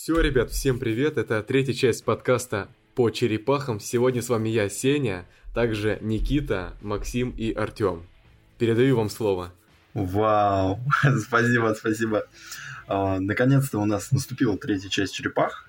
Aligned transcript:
Все, 0.00 0.20
ребят, 0.20 0.52
всем 0.52 0.78
привет. 0.78 1.18
Это 1.18 1.42
третья 1.42 1.72
часть 1.72 2.04
подкаста 2.04 2.68
по 2.94 3.10
черепахам. 3.10 3.80
Сегодня 3.80 4.22
с 4.22 4.28
вами 4.28 4.48
я, 4.48 4.68
Сеня, 4.68 5.26
также 5.56 5.98
Никита, 6.00 6.74
Максим 6.82 7.30
и 7.36 7.52
Артем. 7.52 8.06
Передаю 8.58 8.96
вам 8.96 9.10
слово. 9.10 9.52
Вау, 9.94 10.78
спасибо, 11.26 11.74
спасибо. 11.76 12.28
А, 12.86 13.18
наконец-то 13.18 13.80
у 13.80 13.86
нас 13.86 14.12
наступила 14.12 14.56
третья 14.56 14.88
часть 14.88 15.14
черепах. 15.14 15.68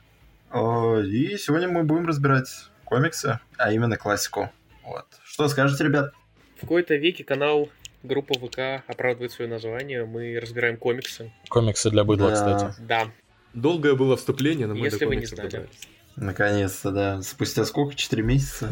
А, 0.51 0.99
и 0.99 1.35
сегодня 1.35 1.67
мы 1.67 1.83
будем 1.83 2.05
разбирать 2.05 2.69
комиксы, 2.85 3.39
а 3.57 3.73
именно 3.73 3.97
классику. 3.97 4.51
Вот. 4.83 5.07
Что 5.23 5.47
скажете, 5.47 5.83
ребят? 5.83 6.13
В 6.57 6.61
какой-то 6.61 6.95
веке 6.97 7.23
канал 7.23 7.67
группа 8.03 8.35
ВК 8.35 8.83
оправдывает 8.87 9.31
свое 9.31 9.49
название. 9.49 10.05
Мы 10.05 10.39
разбираем 10.39 10.77
комиксы. 10.77 11.33
Комиксы 11.49 11.89
для 11.89 12.03
быдла, 12.03 12.29
Да. 12.29 12.35
кстати. 12.35 12.75
Да, 12.87 13.11
Долгое 13.59 13.95
было 13.95 14.15
вступление, 14.17 14.67
но 14.67 14.75
мы 14.75 14.85
Если 14.85 15.05
вы 15.05 15.15
не 15.15 15.25
знали. 15.25 15.49
добрались. 15.49 15.87
Наконец-то, 16.15 16.91
да. 16.91 17.21
Спустя 17.21 17.63
сколько? 17.65 17.95
Четыре 17.95 18.23
месяца? 18.23 18.71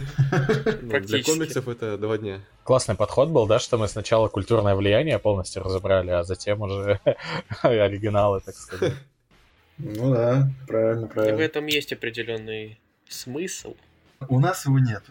Ну, 0.82 1.00
Для 1.00 1.24
комиксов 1.24 1.68
это 1.70 1.98
два 1.98 2.18
дня. 2.18 2.42
Классный 2.64 2.96
подход 2.96 3.30
был, 3.30 3.48
да, 3.48 3.60
что 3.60 3.78
мы 3.78 3.88
сначала 3.88 4.28
культурное 4.28 4.76
влияние 4.76 5.18
полностью 5.18 5.64
разобрали, 5.64 6.12
а 6.12 6.24
затем 6.24 6.62
уже 6.62 7.00
оригиналы, 7.62 8.42
так 8.42 8.56
сказать. 8.56 8.94
Ну 9.78 10.12
да, 10.14 10.50
правильно, 10.68 11.06
и 11.06 11.08
в 11.08 11.14
правильно. 11.14 11.42
этом 11.42 11.66
есть 11.68 11.94
определенный 11.94 12.80
смысл. 13.08 13.76
У 14.28 14.40
нас 14.40 14.66
его 14.66 14.80
нет. 14.80 15.04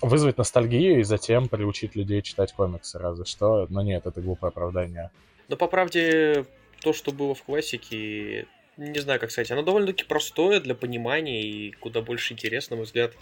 Вызвать 0.00 0.38
ностальгию 0.38 1.00
и 1.00 1.02
затем 1.02 1.48
приучить 1.48 1.96
людей 1.96 2.22
читать 2.22 2.52
комиксы, 2.52 2.98
разве 2.98 3.24
что. 3.24 3.66
Но 3.68 3.82
нет, 3.82 4.06
это 4.06 4.20
глупое 4.20 4.48
оправдание. 4.48 5.10
Но 5.48 5.56
по 5.56 5.66
правде, 5.66 6.46
то, 6.80 6.92
что 6.92 7.10
было 7.12 7.34
в 7.34 7.42
классике, 7.42 8.46
не 8.90 8.98
знаю, 8.98 9.20
как 9.20 9.30
сказать, 9.30 9.50
оно 9.50 9.62
довольно-таки 9.62 10.04
простое 10.04 10.60
для 10.60 10.74
понимания 10.74 11.42
и 11.42 11.70
куда 11.72 12.00
больше 12.00 12.32
интересно, 12.32 12.74
на 12.74 12.78
мой 12.78 12.86
взгляд, 12.86 13.12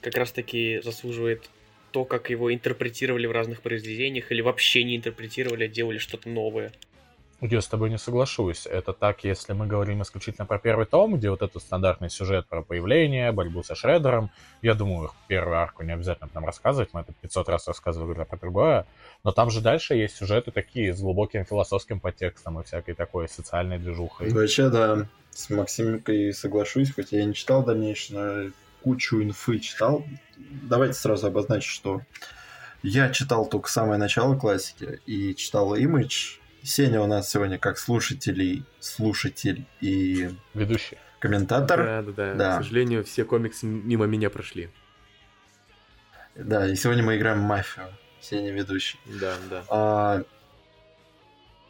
как 0.00 0.16
раз-таки 0.16 0.80
заслуживает 0.82 1.48
то, 1.92 2.04
как 2.04 2.30
его 2.30 2.52
интерпретировали 2.52 3.26
в 3.26 3.32
разных 3.32 3.62
произведениях, 3.62 4.32
или 4.32 4.40
вообще 4.40 4.82
не 4.82 4.96
интерпретировали, 4.96 5.64
а 5.64 5.68
делали 5.68 5.98
что-то 5.98 6.28
новое. 6.28 6.72
Я 7.40 7.60
с 7.60 7.66
тобой 7.66 7.90
не 7.90 7.98
соглашусь. 7.98 8.66
Это 8.66 8.92
так, 8.92 9.24
если 9.24 9.52
мы 9.52 9.66
говорим 9.66 10.02
исключительно 10.02 10.46
про 10.46 10.58
первый 10.58 10.86
том, 10.86 11.16
где 11.16 11.30
вот 11.30 11.42
этот 11.42 11.62
стандартный 11.62 12.08
сюжет 12.08 12.46
про 12.46 12.62
появление, 12.62 13.32
борьбу 13.32 13.62
со 13.62 13.74
Шреддером. 13.74 14.30
Я 14.62 14.74
думаю, 14.74 15.10
первую 15.28 15.58
арку 15.58 15.82
не 15.82 15.92
обязательно 15.92 16.30
нам 16.32 16.44
рассказывать, 16.46 16.90
мы 16.92 17.00
это 17.00 17.12
500 17.20 17.48
раз 17.48 17.68
рассказывали 17.68 18.24
про 18.24 18.38
другое. 18.38 18.86
Но 19.24 19.32
там 19.32 19.50
же 19.50 19.60
дальше 19.60 19.94
есть 19.94 20.16
сюжеты 20.16 20.52
такие 20.52 20.94
с 20.94 21.00
глубоким 21.00 21.44
философским 21.44 22.00
подтекстом 22.00 22.60
и 22.60 22.64
всякой 22.64 22.94
такой 22.94 23.28
социальной 23.28 23.78
движухой. 23.78 24.30
Вообще, 24.30 24.70
да, 24.70 25.06
с 25.30 25.50
Максимкой 25.50 26.32
соглашусь, 26.32 26.94
хоть 26.94 27.12
я 27.12 27.24
не 27.24 27.34
читал 27.34 27.64
дальнейшее, 27.64 28.18
но 28.18 28.50
кучу 28.82 29.22
инфы 29.22 29.58
читал. 29.58 30.04
Давайте 30.36 30.94
сразу 30.94 31.26
обозначим, 31.26 31.70
что 31.70 32.00
я 32.82 33.10
читал 33.10 33.46
только 33.46 33.68
самое 33.70 33.98
начало 33.98 34.36
классики 34.36 35.00
и 35.06 35.34
читал 35.34 35.76
Image. 35.76 36.38
Сеня 36.64 37.02
у 37.02 37.06
нас 37.06 37.30
сегодня 37.30 37.58
как 37.58 37.76
слушатель, 37.76 38.64
слушатель 38.80 39.66
и 39.82 40.30
Ведущий. 40.54 40.96
комментатор. 41.18 41.84
Да, 41.84 42.02
да, 42.02 42.12
да, 42.12 42.34
Да. 42.34 42.52
К 42.54 42.62
сожалению, 42.62 43.04
все 43.04 43.24
комиксы 43.24 43.66
мимо 43.66 44.06
меня 44.06 44.30
прошли. 44.30 44.70
Да, 46.34 46.66
и 46.66 46.74
сегодня 46.74 47.02
мы 47.02 47.18
играем 47.18 47.40
в 47.40 47.42
мафию. 47.42 47.88
Сеня 48.20 48.50
ведущий. 48.50 48.98
Да, 49.04 49.36
да. 49.50 49.64
А, 49.68 50.22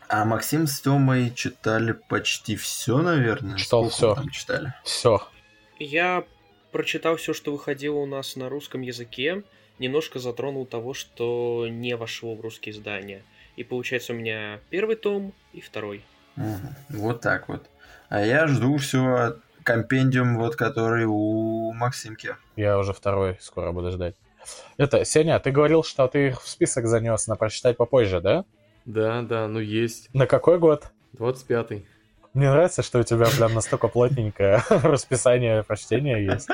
а 0.08 0.24
Максим 0.24 0.68
с 0.68 0.80
Тёмой 0.80 1.32
читали 1.34 1.92
почти 2.08 2.54
все, 2.54 2.98
наверное. 2.98 3.58
Читал 3.58 3.90
там 3.90 4.28
читали? 4.28 4.74
Все. 4.84 5.26
Я 5.80 6.24
прочитал 6.70 7.16
все, 7.16 7.34
что 7.34 7.50
выходило 7.50 7.96
у 7.96 8.06
нас 8.06 8.36
на 8.36 8.48
русском 8.48 8.80
языке, 8.80 9.42
немножко 9.80 10.20
затронул 10.20 10.66
того, 10.66 10.94
что 10.94 11.66
не 11.68 11.96
вошло 11.96 12.36
в 12.36 12.40
русские 12.40 12.76
издания. 12.76 13.24
И 13.56 13.64
получается 13.64 14.12
у 14.12 14.16
меня 14.16 14.60
первый 14.70 14.96
том 14.96 15.32
и 15.52 15.60
второй. 15.60 16.04
Вот 16.88 17.20
так 17.20 17.48
вот. 17.48 17.68
А 18.08 18.20
я 18.20 18.46
жду 18.46 18.76
все 18.76 19.36
компендиум, 19.62 20.38
вот 20.38 20.56
который 20.56 21.04
у 21.06 21.72
Максимки. 21.72 22.36
Я 22.56 22.78
уже 22.78 22.92
второй 22.92 23.38
скоро 23.40 23.72
буду 23.72 23.90
ждать. 23.90 24.14
Это, 24.76 25.04
Сеня, 25.04 25.38
ты 25.40 25.50
говорил, 25.50 25.82
что 25.82 26.06
ты 26.06 26.28
их 26.28 26.42
в 26.42 26.48
список 26.48 26.86
занес 26.86 27.26
на 27.26 27.36
прочитать 27.36 27.76
попозже, 27.76 28.20
да? 28.20 28.44
Да, 28.84 29.22
да, 29.22 29.48
ну 29.48 29.60
есть. 29.60 30.12
На 30.12 30.26
какой 30.26 30.58
год? 30.58 30.88
25-й. 31.16 31.86
Мне 32.34 32.50
нравится, 32.50 32.82
что 32.82 32.98
у 32.98 33.02
тебя 33.04 33.26
прям 33.26 33.54
настолько 33.54 33.88
плотненькое 33.88 34.62
расписание 34.68 35.62
прочтения 35.62 36.24
есть. 36.24 36.48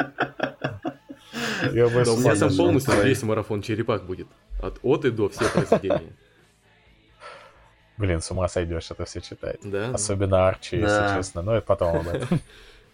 Я 1.72 1.86
у 1.86 1.90
меня 1.90 2.36
там 2.36 2.54
полностью 2.54 3.02
весь 3.02 3.22
марафон 3.22 3.62
черепах 3.62 4.04
будет. 4.04 4.28
От 4.62 4.78
от 4.82 5.04
и 5.06 5.10
до 5.10 5.28
все 5.30 5.48
произведения. 5.48 6.12
Блин, 8.00 8.22
с 8.22 8.30
ума 8.30 8.48
сойдешь 8.48 8.90
это 8.90 9.04
все 9.04 9.20
читать. 9.20 9.58
Да? 9.62 9.90
Особенно 9.92 10.48
Арчи, 10.48 10.78
Да. 10.80 11.04
если 11.04 11.16
честно. 11.18 11.42
Но 11.42 11.54
это 11.56 11.66
потом 11.66 11.96
об 11.96 12.08
этом. 12.08 12.40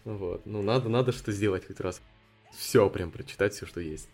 Ну 0.05 0.17
Вот. 0.19 0.47
Ну 0.47 0.63
надо, 0.63 0.89
надо 0.89 1.13
что 1.13 1.31
сделать 1.31 1.65
хоть 1.67 1.79
раз. 1.79 2.01
Все 2.57 2.91
прям 2.91 3.11
прочитать, 3.13 3.55
все, 3.55 3.67
что 3.67 3.81
есть. 3.81 4.09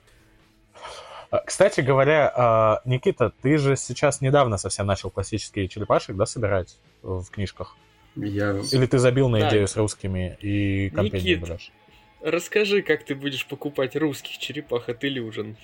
А, 1.30 1.38
Кстати 1.38 1.80
говоря, 1.80 2.30
а, 2.36 2.82
Никита, 2.84 3.32
ты 3.42 3.56
же 3.56 3.76
сейчас 3.76 4.20
недавно 4.20 4.58
совсем 4.58 4.86
начал 4.86 5.10
классические 5.10 5.66
черепашек, 5.68 6.14
да, 6.16 6.26
собирать 6.26 6.76
в 7.02 7.24
книжках? 7.30 7.74
Я... 8.14 8.50
Или 8.72 8.84
ты 8.84 8.98
забил 8.98 9.30
на 9.30 9.40
Да. 9.40 9.48
идею 9.48 9.66
с 9.66 9.76
русскими 9.78 10.36
и 10.42 10.90
компенией 10.90 11.36
Никит. 11.36 11.48
берешь? 11.48 11.72
Расскажи, 12.20 12.82
как 12.82 13.02
ты 13.04 13.14
будешь 13.14 13.46
покупать 13.46 13.96
русских 13.96 14.36
черепах 14.38 14.90
от 14.90 15.02
Illusion. 15.02 15.56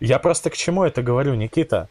Я 0.00 0.18
просто 0.18 0.50
к 0.50 0.56
чему 0.56 0.84
это 0.84 1.02
говорю, 1.02 1.34
Никита? 1.34 1.88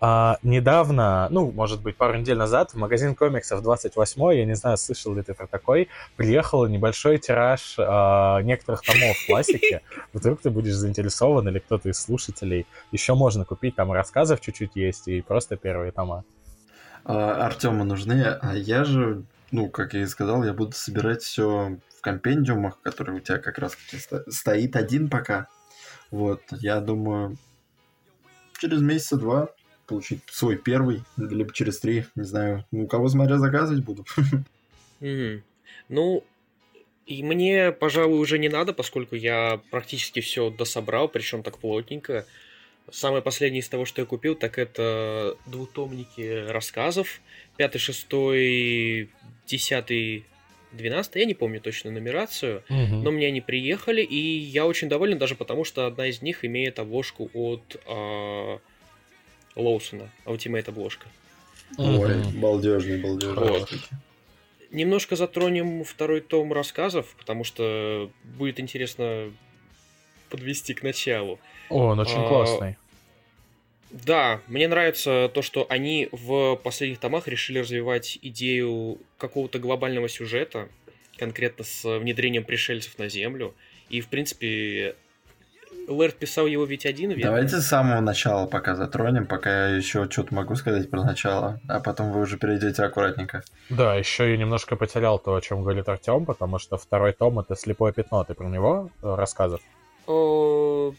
А, 0.00 0.38
недавно, 0.42 1.28
ну, 1.30 1.50
может 1.50 1.82
быть, 1.82 1.96
пару 1.96 2.16
недель 2.16 2.36
назад 2.36 2.72
в 2.72 2.74
магазин 2.76 3.14
комиксов 3.14 3.62
28 3.62 4.34
я 4.34 4.44
не 4.44 4.54
знаю, 4.54 4.76
слышал 4.76 5.14
ли 5.14 5.22
ты 5.22 5.34
про 5.34 5.46
такой, 5.46 5.88
приехал 6.16 6.66
небольшой 6.66 7.18
тираж 7.18 7.76
а, 7.78 8.40
некоторых 8.42 8.82
томов 8.82 9.16
классики. 9.26 9.80
Вдруг 10.12 10.40
ты 10.42 10.50
будешь 10.50 10.74
заинтересован 10.74 11.48
или 11.48 11.58
кто-то 11.58 11.88
из 11.88 11.98
слушателей. 11.98 12.66
Еще 12.92 13.14
можно 13.14 13.44
купить, 13.44 13.76
там 13.76 13.92
рассказов 13.92 14.40
чуть-чуть 14.40 14.76
есть 14.76 15.08
и 15.08 15.22
просто 15.22 15.56
первые 15.56 15.92
тома. 15.92 16.24
Артему 17.04 17.84
нужны, 17.84 18.22
а 18.24 18.54
я 18.54 18.84
же, 18.84 19.24
ну, 19.50 19.68
как 19.68 19.94
я 19.94 20.02
и 20.02 20.06
сказал, 20.06 20.42
я 20.42 20.54
буду 20.54 20.72
собирать 20.72 21.22
все 21.22 21.78
в 21.96 22.00
компендиумах, 22.00 22.80
которые 22.80 23.18
у 23.18 23.20
тебя 23.20 23.38
как 23.38 23.58
раз 23.58 23.76
стоит 24.28 24.74
один 24.76 25.08
пока. 25.08 25.48
Вот, 26.10 26.42
я 26.50 26.80
думаю, 26.80 27.36
через 28.58 28.80
месяца 28.80 29.16
два 29.16 29.48
получить 29.86 30.20
свой 30.30 30.56
первый, 30.56 31.02
либо 31.16 31.52
через 31.52 31.78
три, 31.78 32.04
не 32.14 32.24
знаю, 32.24 32.64
ну, 32.70 32.86
кого 32.86 33.08
смотря 33.08 33.38
заказывать 33.38 33.84
буду. 33.84 34.04
Мгм. 35.00 35.42
Ну, 35.88 36.24
и 37.06 37.22
мне, 37.22 37.72
пожалуй, 37.72 38.18
уже 38.18 38.38
не 38.38 38.48
надо, 38.48 38.72
поскольку 38.72 39.14
я 39.14 39.60
практически 39.70 40.20
все 40.20 40.50
дособрал, 40.50 41.08
причем 41.08 41.42
так 41.42 41.58
плотненько. 41.58 42.26
Самое 42.90 43.22
последнее 43.22 43.60
из 43.60 43.68
того, 43.68 43.84
что 43.84 44.02
я 44.02 44.06
купил, 44.06 44.34
так 44.34 44.58
это 44.58 45.36
двутомники 45.46 46.46
рассказов. 46.48 47.20
Пятый, 47.56 47.78
шестой, 47.78 49.10
десятый, 49.46 50.26
двенадцатый, 50.72 51.20
я 51.20 51.26
не 51.26 51.34
помню 51.34 51.60
точно 51.60 51.90
нумерацию. 51.90 52.62
Но 52.68 53.10
мне 53.10 53.28
они 53.28 53.40
приехали, 53.40 54.02
и 54.02 54.16
я 54.16 54.66
очень 54.66 54.88
доволен 54.88 55.18
даже 55.18 55.34
потому, 55.34 55.64
что 55.64 55.86
одна 55.86 56.06
из 56.06 56.22
них 56.22 56.44
имеет 56.44 56.78
обложку 56.78 57.30
от 57.32 57.76
а, 57.86 58.58
Лоусона, 59.56 60.10
Ultimate 60.24 60.68
обложка. 60.68 61.06
Ой, 61.78 62.22
балдежный, 62.34 63.00
балдежный. 63.00 63.48
Вот. 63.48 63.70
Немножко 64.70 65.16
затронем 65.16 65.84
второй 65.84 66.20
том 66.20 66.52
рассказов, 66.52 67.14
потому 67.18 67.44
что 67.44 68.10
будет 68.24 68.58
интересно 68.58 69.32
подвести 70.30 70.74
к 70.74 70.82
началу. 70.82 71.38
О, 71.68 71.86
он 71.86 72.00
очень 72.00 72.18
А, 72.18 72.28
классный. 72.28 72.76
Да, 73.90 74.40
мне 74.48 74.66
нравится 74.66 75.30
то, 75.32 75.42
что 75.42 75.66
они 75.68 76.08
в 76.10 76.56
последних 76.56 76.98
томах 76.98 77.28
решили 77.28 77.60
развивать 77.60 78.18
идею 78.22 78.98
какого-то 79.18 79.60
глобального 79.60 80.08
сюжета, 80.08 80.68
конкретно 81.16 81.64
с 81.64 81.98
внедрением 81.98 82.42
пришельцев 82.42 82.98
на 82.98 83.08
Землю. 83.08 83.54
И, 83.88 84.00
в 84.00 84.08
принципе, 84.08 84.96
Лэрд 85.86 86.16
писал 86.16 86.46
его 86.46 86.64
ведь 86.64 86.86
один, 86.86 87.10
верно? 87.10 87.24
Давайте 87.24 87.58
с 87.58 87.66
самого 87.66 88.00
начала 88.00 88.46
пока 88.46 88.74
затронем, 88.74 89.26
пока 89.26 89.68
я 89.68 89.76
еще 89.76 90.08
что-то 90.10 90.34
могу 90.34 90.54
сказать 90.54 90.90
про 90.90 91.04
начало, 91.04 91.60
а 91.68 91.80
потом 91.80 92.12
вы 92.12 92.20
уже 92.20 92.38
перейдете 92.38 92.82
аккуратненько. 92.82 93.42
Да, 93.68 93.94
еще 93.94 94.30
я 94.30 94.36
немножко 94.36 94.76
потерял 94.76 95.18
то, 95.18 95.34
о 95.34 95.40
чем 95.40 95.62
говорит 95.62 95.88
Артем, 95.88 96.24
потому 96.24 96.58
что 96.58 96.78
второй 96.78 97.12
том 97.12 97.38
это 97.38 97.54
слепое 97.54 97.92
пятно. 97.92 98.24
Ты 98.24 98.34
про 98.34 98.46
него 98.46 98.90
э, 99.02 99.14
рассказов? 99.14 99.60
О, 100.06 100.94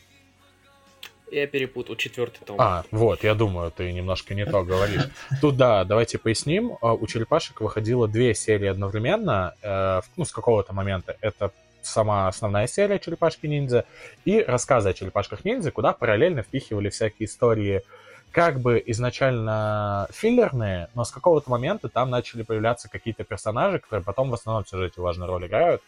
Я 1.32 1.48
перепутал, 1.48 1.96
четвертый 1.96 2.46
том. 2.46 2.58
А, 2.60 2.84
вот, 2.92 3.24
я 3.24 3.34
думаю, 3.34 3.72
ты 3.72 3.92
немножко 3.92 4.36
не 4.36 4.46
то 4.46 4.64
говоришь. 4.64 5.10
Тут, 5.42 5.58
да, 5.58 5.84
давайте 5.84 6.18
поясним. 6.20 6.78
А, 6.82 6.94
у 6.94 7.08
черепашек 7.08 7.62
выходило 7.62 8.08
две 8.08 8.36
серии 8.36 8.68
одновременно, 8.68 9.56
э, 9.62 10.02
ну, 10.16 10.26
с 10.26 10.32
какого-то 10.32 10.74
момента. 10.74 11.18
Это 11.22 11.52
сама 11.86 12.28
основная 12.28 12.68
серия 12.68 13.00
«Черепашки-ниндзя» 13.00 13.86
и 14.26 14.42
рассказы 14.42 14.90
о 14.90 14.94
черепашках-ниндзя, 14.94 15.72
куда 15.72 15.94
параллельно 15.94 16.42
впихивали 16.42 16.90
всякие 16.90 17.28
истории 17.28 17.84
как 18.32 18.60
бы 18.60 18.84
изначально 18.88 20.10
филлерные, 20.12 20.90
но 20.94 21.06
с 21.06 21.12
какого-то 21.12 21.50
момента 21.50 21.88
там 21.88 22.10
начали 22.10 22.44
появляться 22.44 22.90
какие-то 22.90 23.24
персонажи, 23.24 23.80
которые 23.80 24.04
потом 24.04 24.30
в 24.30 24.34
основном 24.34 24.66
в 24.66 24.70
сюжете 24.70 25.00
важную 25.00 25.32
роль 25.32 25.48
играют, 25.48 25.82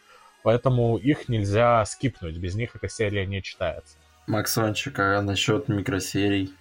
поэтому 0.44 0.96
их 0.96 1.28
нельзя 1.28 1.84
скипнуть, 1.86 2.38
без 2.38 2.56
них 2.56 2.74
эта 2.74 2.88
серия 2.88 3.26
не 3.26 3.44
читается. 3.44 3.98
Максончик, 4.28 4.98
а 5.00 5.22
насчет 5.22 5.68
микросерий? 5.68 6.54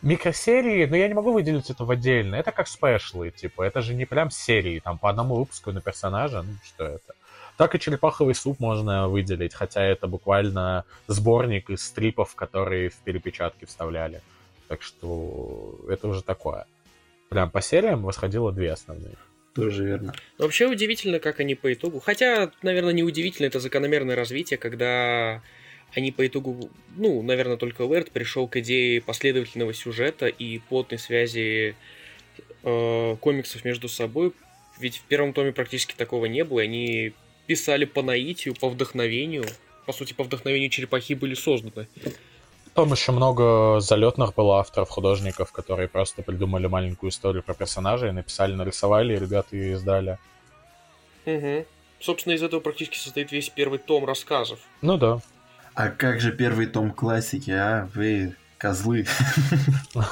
Микросерии, 0.00 0.86
но 0.86 0.96
я 0.96 1.08
не 1.08 1.14
могу 1.14 1.32
выделить 1.32 1.68
это 1.68 1.84
в 1.84 1.90
отдельно. 1.90 2.34
Это 2.36 2.50
как 2.52 2.68
спешлы, 2.68 3.30
типа, 3.30 3.62
это 3.62 3.82
же 3.82 3.94
не 3.94 4.06
прям 4.06 4.30
серии, 4.30 4.80
там 4.80 4.98
по 4.98 5.10
одному 5.10 5.36
выпуску 5.36 5.70
на 5.72 5.80
персонажа, 5.80 6.42
ну 6.42 6.54
что 6.64 6.84
это. 6.84 7.14
Так 7.56 7.74
и 7.74 7.78
черепаховый 7.78 8.34
суп 8.34 8.58
можно 8.58 9.08
выделить, 9.08 9.54
хотя 9.54 9.82
это 9.82 10.06
буквально 10.08 10.84
сборник 11.06 11.70
из 11.70 11.84
стрипов, 11.84 12.34
которые 12.34 12.88
в 12.88 12.96
перепечатке 12.96 13.66
вставляли. 13.66 14.22
Так 14.68 14.82
что 14.82 15.78
это 15.88 16.08
уже 16.08 16.22
такое. 16.22 16.66
Прям 17.28 17.50
по 17.50 17.60
сериям 17.60 18.02
восходило 18.02 18.50
две 18.52 18.72
основные. 18.72 19.14
Тоже 19.54 19.84
верно. 19.84 20.14
Но 20.38 20.46
вообще 20.46 20.66
удивительно, 20.66 21.20
как 21.20 21.38
они 21.38 21.54
по 21.54 21.72
итогу... 21.72 22.00
Хотя, 22.00 22.50
наверное, 22.62 22.92
не 22.92 23.04
удивительно, 23.04 23.46
это 23.46 23.60
закономерное 23.60 24.16
развитие, 24.16 24.58
когда 24.58 25.40
они 25.94 26.10
по 26.10 26.26
итогу, 26.26 26.70
ну, 26.96 27.22
наверное, 27.22 27.56
только 27.56 27.82
Лэрд 27.82 28.10
пришел 28.10 28.48
к 28.48 28.56
идее 28.56 29.00
последовательного 29.00 29.72
сюжета 29.72 30.26
и 30.26 30.58
плотной 30.58 30.98
связи 30.98 31.76
э, 32.64 33.16
комиксов 33.20 33.64
между 33.64 33.88
собой. 33.88 34.32
Ведь 34.80 34.96
в 34.96 35.02
первом 35.04 35.32
томе 35.32 35.52
практически 35.52 35.94
такого 35.94 36.26
не 36.26 36.42
было, 36.42 36.58
и 36.58 36.64
они 36.64 37.14
писали 37.46 37.84
по 37.84 38.02
наитию, 38.02 38.54
по 38.54 38.68
вдохновению. 38.68 39.44
По 39.86 39.92
сути, 39.92 40.12
по 40.12 40.24
вдохновению 40.24 40.70
черепахи 40.70 41.14
были 41.14 41.34
созданы. 41.34 41.86
Там 42.74 42.90
еще 42.90 43.12
много 43.12 43.78
залетных 43.80 44.34
было 44.34 44.58
авторов, 44.58 44.88
художников, 44.88 45.52
которые 45.52 45.86
просто 45.86 46.22
придумали 46.22 46.66
маленькую 46.66 47.10
историю 47.10 47.42
про 47.42 47.54
персонажей, 47.54 48.12
написали, 48.12 48.54
нарисовали, 48.54 49.14
и 49.14 49.18
ребята 49.18 49.56
ее 49.56 49.74
издали. 49.74 50.18
Угу. 51.24 51.66
Собственно, 52.00 52.34
из 52.34 52.42
этого 52.42 52.60
практически 52.60 52.98
состоит 52.98 53.30
весь 53.30 53.48
первый 53.48 53.78
том 53.78 54.04
рассказов. 54.04 54.58
Ну 54.82 54.96
да. 54.96 55.20
А 55.74 55.88
как 55.88 56.20
же 56.20 56.32
первый 56.32 56.66
том 56.66 56.90
классики, 56.90 57.50
а? 57.50 57.88
Вы 57.94 58.34
козлы. 58.58 59.06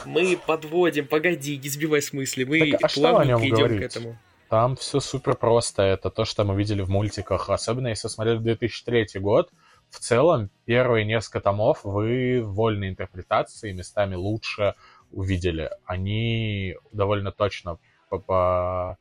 Мы 0.04 0.36
подводим, 0.36 1.06
погоди, 1.06 1.56
не 1.56 1.68
сбивай 1.68 2.02
с 2.02 2.12
мысли, 2.12 2.44
мы 2.44 2.70
Так, 2.72 2.84
а 2.84 2.88
что 2.88 3.18
о 3.18 3.24
нем 3.24 3.42
идем 3.44 3.78
к 3.78 3.82
этому. 3.82 4.18
Там 4.52 4.76
все 4.76 5.00
супер 5.00 5.34
просто. 5.34 5.82
Это 5.82 6.10
то, 6.10 6.26
что 6.26 6.44
мы 6.44 6.54
видели 6.54 6.82
в 6.82 6.90
мультиках. 6.90 7.48
Особенно 7.48 7.86
если 7.86 8.08
смотреть 8.08 8.42
2003 8.42 9.18
год, 9.18 9.50
в 9.88 9.98
целом 9.98 10.50
первые 10.66 11.06
несколько 11.06 11.40
томов 11.40 11.84
вы 11.84 12.42
вольной 12.44 12.90
интерпретации 12.90 13.72
местами 13.72 14.14
лучше 14.14 14.74
увидели. 15.10 15.70
Они 15.86 16.76
довольно 16.92 17.32
точно 17.32 17.78
по 18.10 18.98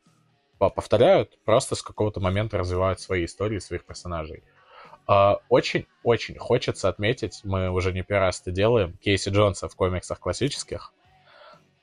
повторяют, 0.57 1.37
просто 1.43 1.75
с 1.75 1.83
какого-то 1.83 2.21
момента 2.21 2.57
развивают 2.57 3.01
свои 3.01 3.25
истории, 3.25 3.59
своих 3.59 3.83
персонажей. 3.83 4.45
Очень-очень 5.49 6.37
хочется 6.37 6.87
отметить, 6.87 7.41
мы 7.43 7.69
уже 7.71 7.91
не 7.91 8.03
первый 8.03 8.27
раз 8.27 8.39
это 8.39 8.51
делаем, 8.51 8.97
Кейси 9.01 9.27
Джонса 9.27 9.67
в 9.67 9.75
комиксах 9.75 10.21
классических. 10.21 10.93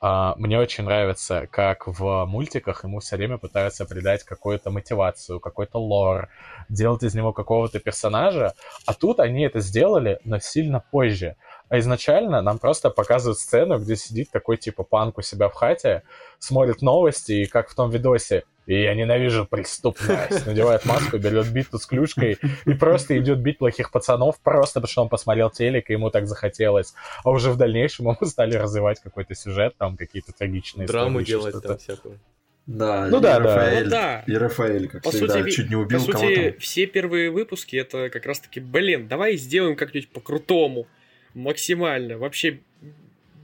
Uh, 0.01 0.33
мне 0.37 0.57
очень 0.57 0.85
нравится, 0.85 1.45
как 1.51 1.85
в 1.87 2.25
мультиках 2.25 2.85
ему 2.85 3.01
все 3.01 3.17
время 3.17 3.37
пытаются 3.37 3.85
придать 3.85 4.23
какую-то 4.23 4.71
мотивацию, 4.71 5.41
какой-то 5.41 5.77
лор, 5.77 6.29
делать 6.69 7.03
из 7.03 7.15
него 7.15 7.33
какого-то 7.33 7.79
персонажа, 7.79 8.53
а 8.85 8.93
тут 8.93 9.19
они 9.19 9.43
это 9.43 9.59
сделали, 9.59 10.19
но 10.23 10.39
сильно 10.39 10.81
позже. 10.91 11.35
А 11.67 11.79
изначально 11.79 12.41
нам 12.41 12.59
просто 12.59 12.89
показывают 12.89 13.39
сцену, 13.39 13.77
где 13.77 13.97
сидит 13.97 14.31
такой 14.31 14.55
типа 14.55 14.83
панк 14.83 15.17
у 15.17 15.21
себя 15.21 15.49
в 15.49 15.53
хате, 15.53 16.03
смотрит 16.39 16.81
новости, 16.81 17.33
и 17.33 17.45
как 17.45 17.67
в 17.67 17.75
том 17.75 17.89
видосе, 17.89 18.45
и 18.69 18.83
я 18.83 18.93
ненавижу 18.93 19.47
преступность. 19.47 20.45
Надевает 20.45 20.85
маску, 20.85 21.17
берет 21.17 21.51
биту 21.51 21.79
с 21.79 21.87
клюшкой 21.87 22.37
и 22.65 22.73
просто 22.75 23.17
идет 23.17 23.39
бить 23.39 23.57
плохих 23.57 23.91
пацанов, 23.91 24.39
просто 24.41 24.79
потому 24.79 24.91
что 24.91 25.01
он 25.01 25.09
посмотрел 25.09 25.49
телек, 25.49 25.89
и 25.89 25.93
ему 25.93 26.11
так 26.11 26.27
захотелось. 26.27 26.93
А 27.23 27.31
уже 27.31 27.49
в 27.49 27.57
дальнейшем 27.57 28.05
мы 28.05 28.27
стали 28.27 28.53
развивать 28.53 28.99
какой-то 29.01 29.33
сюжет, 29.33 29.73
там 29.79 29.97
какие-то 29.97 30.33
трагичные 30.33 30.85
Драму 30.85 31.23
делать 31.23 31.55
там 31.63 31.79
всякую. 31.79 32.19
Да, 32.67 33.07
ну 33.07 33.17
и 33.17 33.21
да, 33.21 33.39
Рафаэль, 33.39 33.83
Ну 33.85 33.89
да. 33.89 34.23
И 34.27 34.33
Рафаэль, 34.35 34.87
как 34.87 35.01
По 35.01 35.09
всегда, 35.09 35.39
сути, 35.39 35.49
чуть 35.49 35.69
не 35.71 35.75
убил 35.75 36.05
По 36.05 36.11
кого-то. 36.11 36.35
сути, 36.35 36.55
все 36.59 36.85
первые 36.85 37.31
выпуски 37.31 37.75
это 37.75 38.11
как 38.11 38.27
раз-таки, 38.27 38.59
блин, 38.59 39.07
давай 39.07 39.37
сделаем 39.37 39.75
как-нибудь 39.75 40.09
по-крутому. 40.09 40.85
Максимально. 41.33 42.19
Вообще 42.19 42.59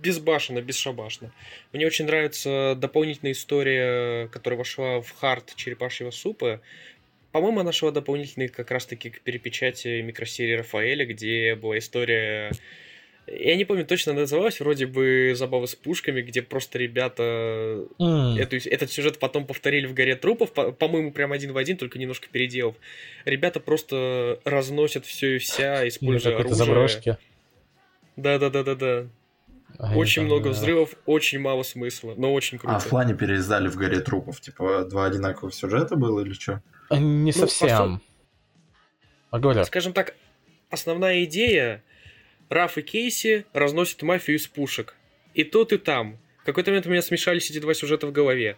безбашенно, 0.05 0.61
бесшабашно. 0.61 1.33
Мне 1.73 1.87
очень 1.87 2.05
нравится 2.05 2.75
дополнительная 2.77 3.33
история, 3.33 4.27
которая 4.27 4.57
вошла 4.57 5.01
в 5.01 5.11
хард 5.11 5.53
черепашьего 5.55 6.11
супа. 6.11 6.61
По-моему, 7.31 7.61
она 7.61 7.71
шла 7.71 7.91
дополнительной 7.91 8.47
как 8.47 8.71
раз-таки 8.71 9.09
к 9.09 9.21
перепечати 9.21 10.01
микросерии 10.01 10.53
Рафаэля, 10.53 11.05
где 11.05 11.55
была 11.55 11.77
история... 11.79 12.51
Я 13.27 13.55
не 13.55 13.65
помню, 13.65 13.87
точно 13.87 14.13
называлась, 14.13 14.59
вроде 14.59 14.85
бы 14.85 15.33
«Забавы 15.33 15.65
с 15.65 15.73
пушками», 15.73 16.21
где 16.21 16.43
просто 16.43 16.77
ребята 16.77 17.87
М, 17.99 18.37
эту, 18.37 18.57
этот 18.57 18.91
сюжет 18.91 19.17
потом 19.17 19.47
повторили 19.47 19.87
в 19.87 19.95
«Горе 19.95 20.15
трупов», 20.15 20.53
по- 20.53 20.71
по-моему, 20.71 21.11
прям 21.11 21.31
один 21.31 21.51
в 21.51 21.57
один, 21.57 21.75
только 21.75 21.97
немножко 21.97 22.27
переделав. 22.31 22.75
Ребята 23.25 23.59
просто 23.59 24.39
разносят 24.43 25.07
все 25.07 25.37
и 25.37 25.39
вся, 25.39 25.87
используя 25.87 26.35
оружие. 26.37 27.17
Да-да-да-да-да. 28.15 29.07
А 29.79 29.95
Очень 29.95 30.23
там, 30.23 30.25
много 30.25 30.45
да. 30.45 30.49
взрывов, 30.51 30.95
очень 31.05 31.39
мало 31.39 31.63
смысла, 31.63 32.13
но 32.17 32.33
очень 32.33 32.57
круто. 32.57 32.75
А 32.75 32.79
в 32.79 32.87
плане 32.87 33.13
переиздали 33.13 33.67
в 33.67 33.75
горе 33.75 33.99
трупов. 33.99 34.39
Типа, 34.41 34.85
два 34.85 35.05
одинаковых 35.05 35.53
сюжета 35.53 35.95
было 35.95 36.21
или 36.21 36.33
что? 36.33 36.61
А, 36.89 36.97
Не 36.97 37.31
Ну, 37.35 37.47
совсем. 37.47 38.01
А 39.31 39.39
говорят, 39.39 39.67
Скажем 39.67 39.93
так, 39.93 40.15
основная 40.69 41.23
идея 41.25 41.83
Раф 42.49 42.77
и 42.77 42.81
Кейси 42.81 43.45
разносят 43.53 44.01
мафию 44.03 44.37
из 44.37 44.47
пушек. 44.47 44.95
И 45.33 45.43
тут, 45.43 45.73
и 45.73 45.77
там. 45.77 46.17
В 46.41 46.45
какой-то 46.45 46.71
момент 46.71 46.85
у 46.85 46.89
меня 46.89 47.01
смешались 47.01 47.49
эти 47.49 47.59
два 47.59 47.73
сюжета 47.73 48.07
в 48.07 48.11
голове. 48.11 48.57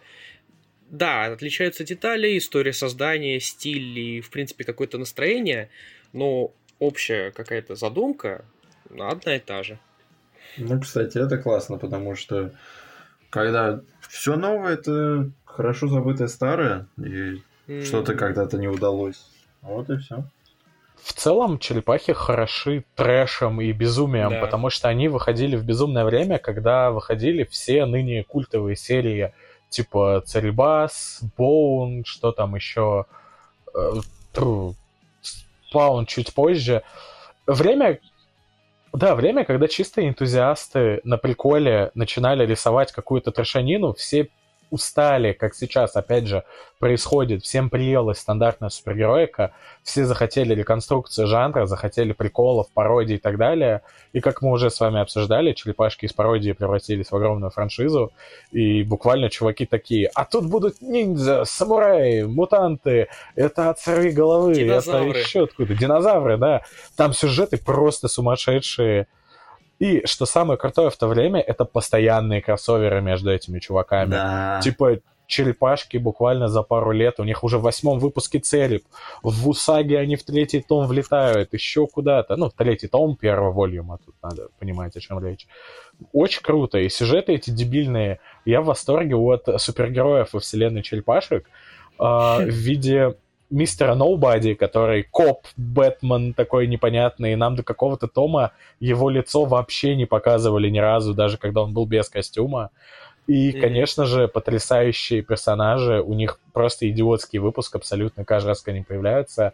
Да, 0.90 1.24
отличаются 1.24 1.84
детали, 1.84 2.38
история 2.38 2.72
создания, 2.72 3.40
стиль 3.40 3.98
и, 3.98 4.20
в 4.20 4.30
принципе, 4.30 4.64
какое-то 4.64 4.98
настроение, 4.98 5.68
но 6.12 6.52
общая 6.78 7.30
какая-то 7.30 7.74
задумка 7.74 8.44
одна 8.90 9.36
и 9.36 9.38
та 9.38 9.62
же. 9.62 9.78
Ну, 10.58 10.80
кстати, 10.80 11.18
это 11.18 11.38
классно, 11.38 11.78
потому 11.78 12.14
что 12.16 12.50
когда 13.30 13.80
все 14.08 14.36
новое, 14.36 14.74
это 14.74 15.30
хорошо 15.44 15.88
забытое 15.88 16.28
старое, 16.28 16.86
и 16.96 17.42
М, 17.68 17.84
что-то 17.84 18.14
когда-то 18.14 18.58
не 18.58 18.68
удалось. 18.68 19.26
Вот 19.62 19.90
и 19.90 19.96
все. 19.98 20.24
в 21.02 21.12
целом 21.12 21.58
черепахи 21.58 22.12
хороши 22.12 22.84
трэшем 22.96 23.60
и 23.60 23.70
безумием, 23.72 24.30
Да. 24.30 24.40
потому 24.40 24.68
что 24.70 24.88
они 24.88 25.08
выходили 25.08 25.56
в 25.56 25.64
безумное 25.64 26.04
время, 26.04 26.38
когда 26.38 26.90
выходили 26.90 27.44
все 27.44 27.86
ныне 27.86 28.24
культовые 28.24 28.74
серии 28.76 29.32
типа 29.68 30.22
Царибас, 30.26 31.20
Боун, 31.36 32.04
что 32.04 32.32
там 32.32 32.54
еще, 32.54 33.04
э, 33.74 33.92
Спаун 35.68 36.06
чуть 36.06 36.32
позже. 36.34 36.82
Время, 37.46 38.00
да, 38.92 39.14
время, 39.14 39.44
когда 39.44 39.68
чистые 39.68 40.08
энтузиасты 40.08 41.00
на 41.04 41.18
приколе 41.18 41.90
начинали 41.94 42.46
рисовать 42.46 42.92
какую-то 42.92 43.32
трешанину, 43.32 43.92
все 43.92 44.28
устали, 44.70 45.32
как 45.32 45.54
сейчас, 45.54 45.96
опять 45.96 46.26
же, 46.26 46.44
происходит, 46.78 47.42
всем 47.42 47.70
приелась 47.70 48.18
стандартная 48.18 48.68
супергероика, 48.68 49.52
все 49.82 50.04
захотели 50.04 50.54
реконструкцию 50.54 51.26
жанра, 51.26 51.66
захотели 51.66 52.12
приколов, 52.12 52.68
пародий 52.72 53.16
и 53.16 53.18
так 53.18 53.36
далее. 53.36 53.82
И 54.12 54.20
как 54.20 54.42
мы 54.42 54.50
уже 54.50 54.70
с 54.70 54.78
вами 54.80 55.00
обсуждали, 55.00 55.52
черепашки 55.52 56.06
из 56.06 56.12
пародии 56.12 56.52
превратились 56.52 57.10
в 57.10 57.16
огромную 57.16 57.50
франшизу, 57.50 58.12
и 58.52 58.82
буквально 58.82 59.28
чуваки 59.28 59.66
такие, 59.66 60.10
а 60.14 60.24
тут 60.24 60.46
будут 60.48 60.80
ниндзя, 60.80 61.44
самураи, 61.44 62.22
мутанты, 62.22 63.08
это 63.34 63.70
от 63.70 63.78
сорви 63.80 64.10
головы, 64.10 64.54
Динозавры. 64.54 65.10
это 65.10 65.18
еще 65.18 65.44
откуда, 65.44 65.74
динозавры, 65.74 66.36
да. 66.36 66.62
Там 66.96 67.12
сюжеты 67.12 67.58
просто 67.58 68.08
сумасшедшие. 68.08 69.06
И 69.78 70.04
что 70.06 70.26
самое 70.26 70.58
крутое 70.58 70.90
в 70.90 70.96
то 70.96 71.06
время, 71.06 71.40
это 71.40 71.64
постоянные 71.64 72.42
кроссоверы 72.42 73.00
между 73.00 73.30
этими 73.30 73.60
чуваками. 73.60 74.10
Да. 74.10 74.60
Типа, 74.62 74.98
черепашки 75.28 75.98
буквально 75.98 76.48
за 76.48 76.62
пару 76.62 76.90
лет. 76.90 77.20
У 77.20 77.24
них 77.24 77.44
уже 77.44 77.58
в 77.58 77.62
восьмом 77.62 78.00
выпуске 78.00 78.40
Цереб. 78.40 78.82
В 79.22 79.48
Усаге 79.48 79.98
они 79.98 80.16
в 80.16 80.24
третий 80.24 80.60
том 80.60 80.86
влетают, 80.86 81.52
еще 81.52 81.86
куда-то. 81.86 82.36
Ну, 82.36 82.48
в 82.48 82.54
третий 82.54 82.88
том 82.88 83.14
первого 83.14 83.52
волюма, 83.52 83.98
тут 84.04 84.16
надо 84.22 84.48
понимать, 84.58 84.96
о 84.96 85.00
чем 85.00 85.24
речь. 85.24 85.46
Очень 86.12 86.42
круто. 86.42 86.78
И 86.78 86.88
сюжеты 86.88 87.34
эти 87.34 87.50
дебильные. 87.50 88.18
Я 88.44 88.62
в 88.62 88.64
восторге 88.64 89.14
от 89.14 89.46
супергероев 89.60 90.32
во 90.32 90.40
вселенной 90.40 90.82
черепашек 90.82 91.46
э, 91.46 92.02
в 92.02 92.48
виде 92.48 93.14
мистера 93.50 93.94
Ноубади, 93.94 94.54
который 94.54 95.02
коп, 95.02 95.46
Бэтмен 95.56 96.34
такой 96.34 96.66
непонятный, 96.66 97.32
и 97.32 97.36
нам 97.36 97.56
до 97.56 97.62
какого-то 97.62 98.08
тома 98.08 98.52
его 98.80 99.10
лицо 99.10 99.44
вообще 99.44 99.96
не 99.96 100.06
показывали 100.06 100.68
ни 100.68 100.78
разу, 100.78 101.14
даже 101.14 101.38
когда 101.38 101.62
он 101.62 101.72
был 101.72 101.86
без 101.86 102.08
костюма. 102.08 102.70
И, 103.26 103.50
mm-hmm. 103.50 103.60
конечно 103.60 104.04
же, 104.06 104.28
потрясающие 104.28 105.22
персонажи, 105.22 106.00
у 106.00 106.14
них 106.14 106.40
просто 106.52 106.88
идиотский 106.88 107.38
выпуск 107.38 107.76
абсолютно 107.76 108.24
каждый 108.24 108.48
раз, 108.48 108.62
когда 108.62 108.76
они 108.76 108.84
появляются. 108.84 109.52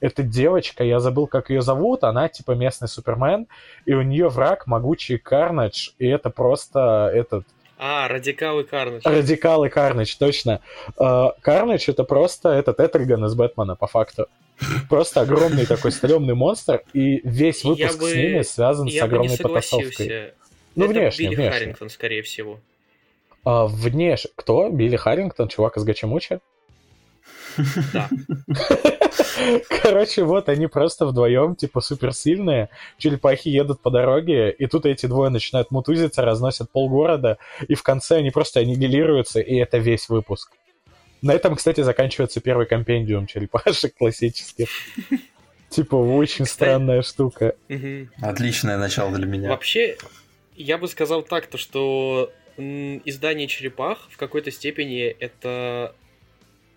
Эта 0.00 0.22
девочка, 0.22 0.84
я 0.84 1.00
забыл, 1.00 1.26
как 1.26 1.48
ее 1.48 1.62
зовут, 1.62 2.04
она 2.04 2.28
типа 2.28 2.52
местный 2.52 2.88
Супермен, 2.88 3.46
и 3.86 3.94
у 3.94 4.02
нее 4.02 4.28
враг 4.28 4.66
могучий 4.66 5.16
Карнадж, 5.16 5.90
и 5.98 6.06
это 6.06 6.28
просто 6.28 7.10
этот 7.14 7.46
а, 7.86 8.08
Радикал 8.08 8.60
и 8.60 8.64
Карнаж. 8.64 9.04
Радикал 9.04 9.66
и 9.66 9.68
точно. 10.18 10.60
А, 10.96 11.34
Карнаж 11.42 11.86
это 11.86 12.04
просто 12.04 12.48
этот 12.48 12.80
Этриган 12.80 13.26
из 13.26 13.34
Бэтмена, 13.34 13.76
по 13.76 13.86
факту. 13.86 14.26
Просто 14.88 15.20
огромный 15.20 15.66
такой 15.66 15.92
стрёмный 15.92 16.34
монстр, 16.34 16.82
и 16.94 17.20
весь 17.28 17.62
выпуск 17.62 17.98
бы, 17.98 18.10
с 18.10 18.14
ними 18.14 18.40
связан 18.40 18.88
с 18.88 19.02
огромной 19.02 19.36
потасовкой. 19.36 20.32
Ну, 20.76 20.86
это 20.86 20.94
внешне, 20.94 21.26
Билли 21.26 21.36
внешне. 21.36 21.50
Харрингтон, 21.50 21.90
скорее 21.90 22.22
всего. 22.22 22.58
А, 23.44 23.66
внеш... 23.66 24.28
Кто? 24.34 24.70
Билли 24.70 24.96
Харрингтон, 24.96 25.48
чувак 25.48 25.76
из 25.76 25.84
Гачамуча? 25.84 26.40
Да. 27.92 28.08
Короче, 29.82 30.24
вот 30.24 30.48
они 30.48 30.66
просто 30.66 31.06
вдвоем, 31.06 31.56
типа, 31.56 31.80
суперсильные. 31.80 32.68
Черепахи 32.98 33.48
едут 33.48 33.80
по 33.80 33.90
дороге, 33.90 34.50
и 34.50 34.66
тут 34.66 34.86
эти 34.86 35.06
двое 35.06 35.30
начинают 35.30 35.70
мутузиться, 35.70 36.22
разносят 36.22 36.70
полгорода, 36.70 37.38
и 37.66 37.74
в 37.74 37.82
конце 37.82 38.16
они 38.16 38.30
просто 38.30 38.60
аннигилируются, 38.60 39.40
и 39.40 39.56
это 39.56 39.78
весь 39.78 40.08
выпуск. 40.08 40.52
На 41.22 41.32
этом, 41.32 41.56
кстати, 41.56 41.80
заканчивается 41.80 42.40
первый 42.40 42.66
компендиум 42.66 43.26
черепашек 43.26 43.96
классических. 43.96 44.68
Типа, 45.70 45.96
очень 45.96 46.44
странная 46.44 47.02
штука. 47.02 47.56
Отличное 48.20 48.78
начало 48.78 49.12
для 49.12 49.26
меня. 49.26 49.48
Вообще, 49.48 49.96
я 50.54 50.78
бы 50.78 50.86
сказал 50.86 51.22
так, 51.22 51.46
то 51.46 51.58
что 51.58 52.30
издание 52.56 53.48
черепах 53.48 54.08
в 54.10 54.16
какой-то 54.16 54.50
степени 54.50 55.02
это 55.02 55.94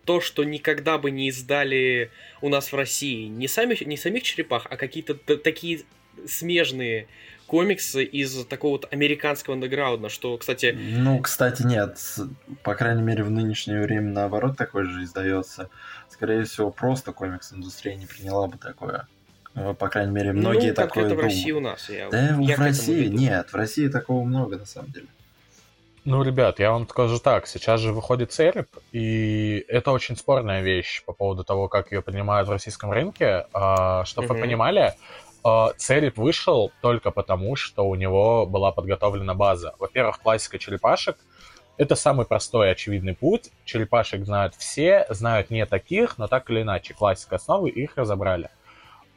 то, 0.08 0.22
что 0.22 0.46
никогда 0.46 0.98
бы 0.98 1.12
не 1.12 1.28
издали 1.28 2.12
у 2.42 2.48
нас 2.48 2.72
в 2.72 2.76
России. 2.76 3.28
Не, 3.28 3.48
сами, 3.50 3.78
не 3.84 3.98
самих 3.98 4.24
черепах, 4.24 4.66
а 4.70 4.78
какие-то 4.78 5.14
такие 5.16 5.82
смежные 6.26 7.08
комиксы 7.46 8.06
из 8.06 8.46
такого 8.46 8.74
вот 8.74 8.88
американского 8.92 9.56
андеграунда, 9.56 10.08
что, 10.08 10.38
кстати... 10.38 10.78
Ну, 10.80 11.20
кстати, 11.20 11.64
нет. 11.64 11.98
По 12.64 12.74
крайней 12.74 13.02
мере, 13.02 13.24
в 13.24 13.30
нынешнее 13.30 13.82
время, 13.82 14.12
наоборот, 14.12 14.58
такой 14.58 14.86
же 14.86 15.04
издается. 15.04 15.70
Скорее 16.10 16.46
всего, 16.46 16.72
просто 16.72 17.12
комикс-индустрия 17.12 17.96
не 17.96 18.06
приняла 18.06 18.48
бы 18.48 18.58
такое. 18.58 19.08
Ну, 19.56 19.74
по 19.74 19.90
крайней 19.90 20.14
мере, 20.14 20.32
многие 20.32 20.70
ну, 20.70 20.76
такое 20.76 21.06
это 21.06 21.16
в 21.16 21.20
России 21.20 21.52
у 21.52 21.60
нас. 21.60 21.90
Я, 21.90 22.10
да, 22.10 22.38
я 22.40 22.56
в 22.56 22.60
России 22.60 23.08
нет. 23.08 23.50
В 23.50 23.56
России 23.56 23.90
такого 23.90 24.24
много, 24.24 24.58
на 24.58 24.66
самом 24.66 24.92
деле. 24.92 25.08
Ну, 26.10 26.24
ребят, 26.24 26.60
я 26.60 26.72
вам 26.72 26.88
скажу 26.88 27.20
так, 27.20 27.48
сейчас 27.48 27.82
же 27.82 27.92
выходит 27.92 28.32
Цереб, 28.32 28.70
и 28.94 29.66
это 29.68 29.92
очень 29.92 30.16
спорная 30.16 30.62
вещь 30.62 31.04
по 31.04 31.12
поводу 31.12 31.44
того, 31.44 31.68
как 31.68 31.92
ее 31.92 32.02
принимают 32.02 32.48
в 32.48 32.52
российском 32.52 32.94
рынке. 32.94 33.46
А, 33.52 34.06
Чтобы 34.06 34.30
mm-hmm. 34.30 34.34
вы 34.34 34.40
понимали, 34.40 34.94
а, 35.44 35.74
Цереб 35.76 36.18
вышел 36.18 36.72
только 36.82 37.12
потому, 37.12 37.58
что 37.58 37.86
у 37.86 37.96
него 37.96 38.46
была 38.46 38.72
подготовлена 38.72 39.34
база. 39.34 39.76
Во-первых, 39.80 40.22
классика 40.22 40.58
черепашек— 40.58 41.18
это 41.78 41.96
самый 41.96 42.26
простой 42.26 42.72
очевидный 42.72 43.14
путь. 43.14 43.52
Черепашек 43.66 44.24
знают 44.24 44.56
все, 44.56 45.08
знают 45.10 45.50
не 45.50 45.66
таких, 45.66 46.18
но 46.18 46.28
так 46.28 46.50
или 46.50 46.62
иначе, 46.62 46.94
классика 46.94 47.36
основы, 47.36 47.70
их 47.70 47.98
разобрали. 47.98 48.50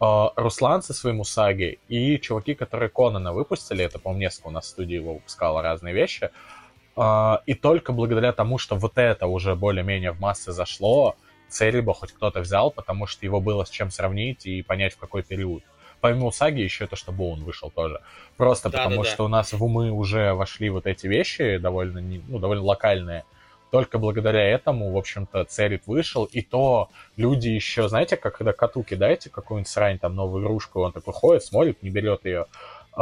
Uh, 0.01 0.31
Руслан 0.35 0.83
со 0.83 0.95
своим 0.95 1.21
Усаги 1.21 1.79
и 1.87 2.19
чуваки, 2.19 2.55
которые 2.55 2.89
Конана 2.89 3.35
выпустили, 3.35 3.85
это, 3.85 3.99
по-моему, 3.99 4.23
несколько 4.23 4.49
у 4.49 4.51
нас 4.51 4.65
в 4.65 4.69
студии 4.69 4.95
его 4.95 5.13
выпускало 5.13 5.61
разные 5.61 5.93
вещи, 5.93 6.25
а, 6.25 6.60
и 6.97 7.55
только 7.55 7.93
благодаря 7.93 8.33
тому, 8.33 8.59
что 8.59 8.77
вот 8.77 8.99
это 8.99 9.27
уже 9.27 9.55
более-менее 9.55 10.13
в 10.13 10.21
массы 10.21 10.53
зашло, 10.53 11.17
Цереба 11.49 11.95
хоть 11.95 12.13
кто-то 12.13 12.41
взял, 12.41 12.71
потому 12.71 13.07
что 13.07 13.27
его 13.27 13.41
было 13.41 13.65
с 13.65 13.71
чем 13.71 13.91
сравнить 13.91 14.47
и 14.47 14.63
понять, 14.63 14.95
в 14.95 14.99
какой 14.99 15.23
период. 15.23 15.63
Помимо 16.01 16.31
Саги 16.31 16.61
еще 16.61 16.87
то, 16.87 16.97
что 16.97 17.13
Боун 17.13 17.45
вышел 17.45 17.71
тоже. 17.71 18.01
Просто 18.37 18.71
да, 18.71 18.85
потому 18.85 19.03
да, 19.03 19.09
что 19.09 19.19
да. 19.19 19.25
у 19.25 19.29
нас 19.29 19.53
в 19.53 19.63
умы 19.63 19.91
уже 19.91 20.33
вошли 20.33 20.71
вот 20.71 20.87
эти 20.87 21.07
вещи 21.07 21.59
довольно, 21.59 22.01
ну, 22.01 22.39
довольно 22.39 22.65
локальные. 22.65 23.25
Только 23.71 23.99
благодаря 23.99 24.43
этому, 24.43 24.91
в 24.91 24.97
общем-то, 24.97 25.45
Церит 25.45 25.87
вышел, 25.87 26.25
и 26.25 26.41
то 26.41 26.89
люди 27.17 27.49
еще, 27.49 27.89
знаете, 27.89 28.17
как 28.17 28.39
когда 28.39 28.53
коту 28.53 28.83
кидаете 28.83 29.31
какую-нибудь 29.31 29.69
срань, 29.69 29.99
там, 29.99 30.17
новую 30.17 30.43
игрушку, 30.43 30.81
он 30.81 30.93
такой 30.93 31.13
ходит, 31.15 31.45
смотрит, 31.45 31.83
не 31.83 31.91
берет 31.91 32.25
ее. 32.25 32.47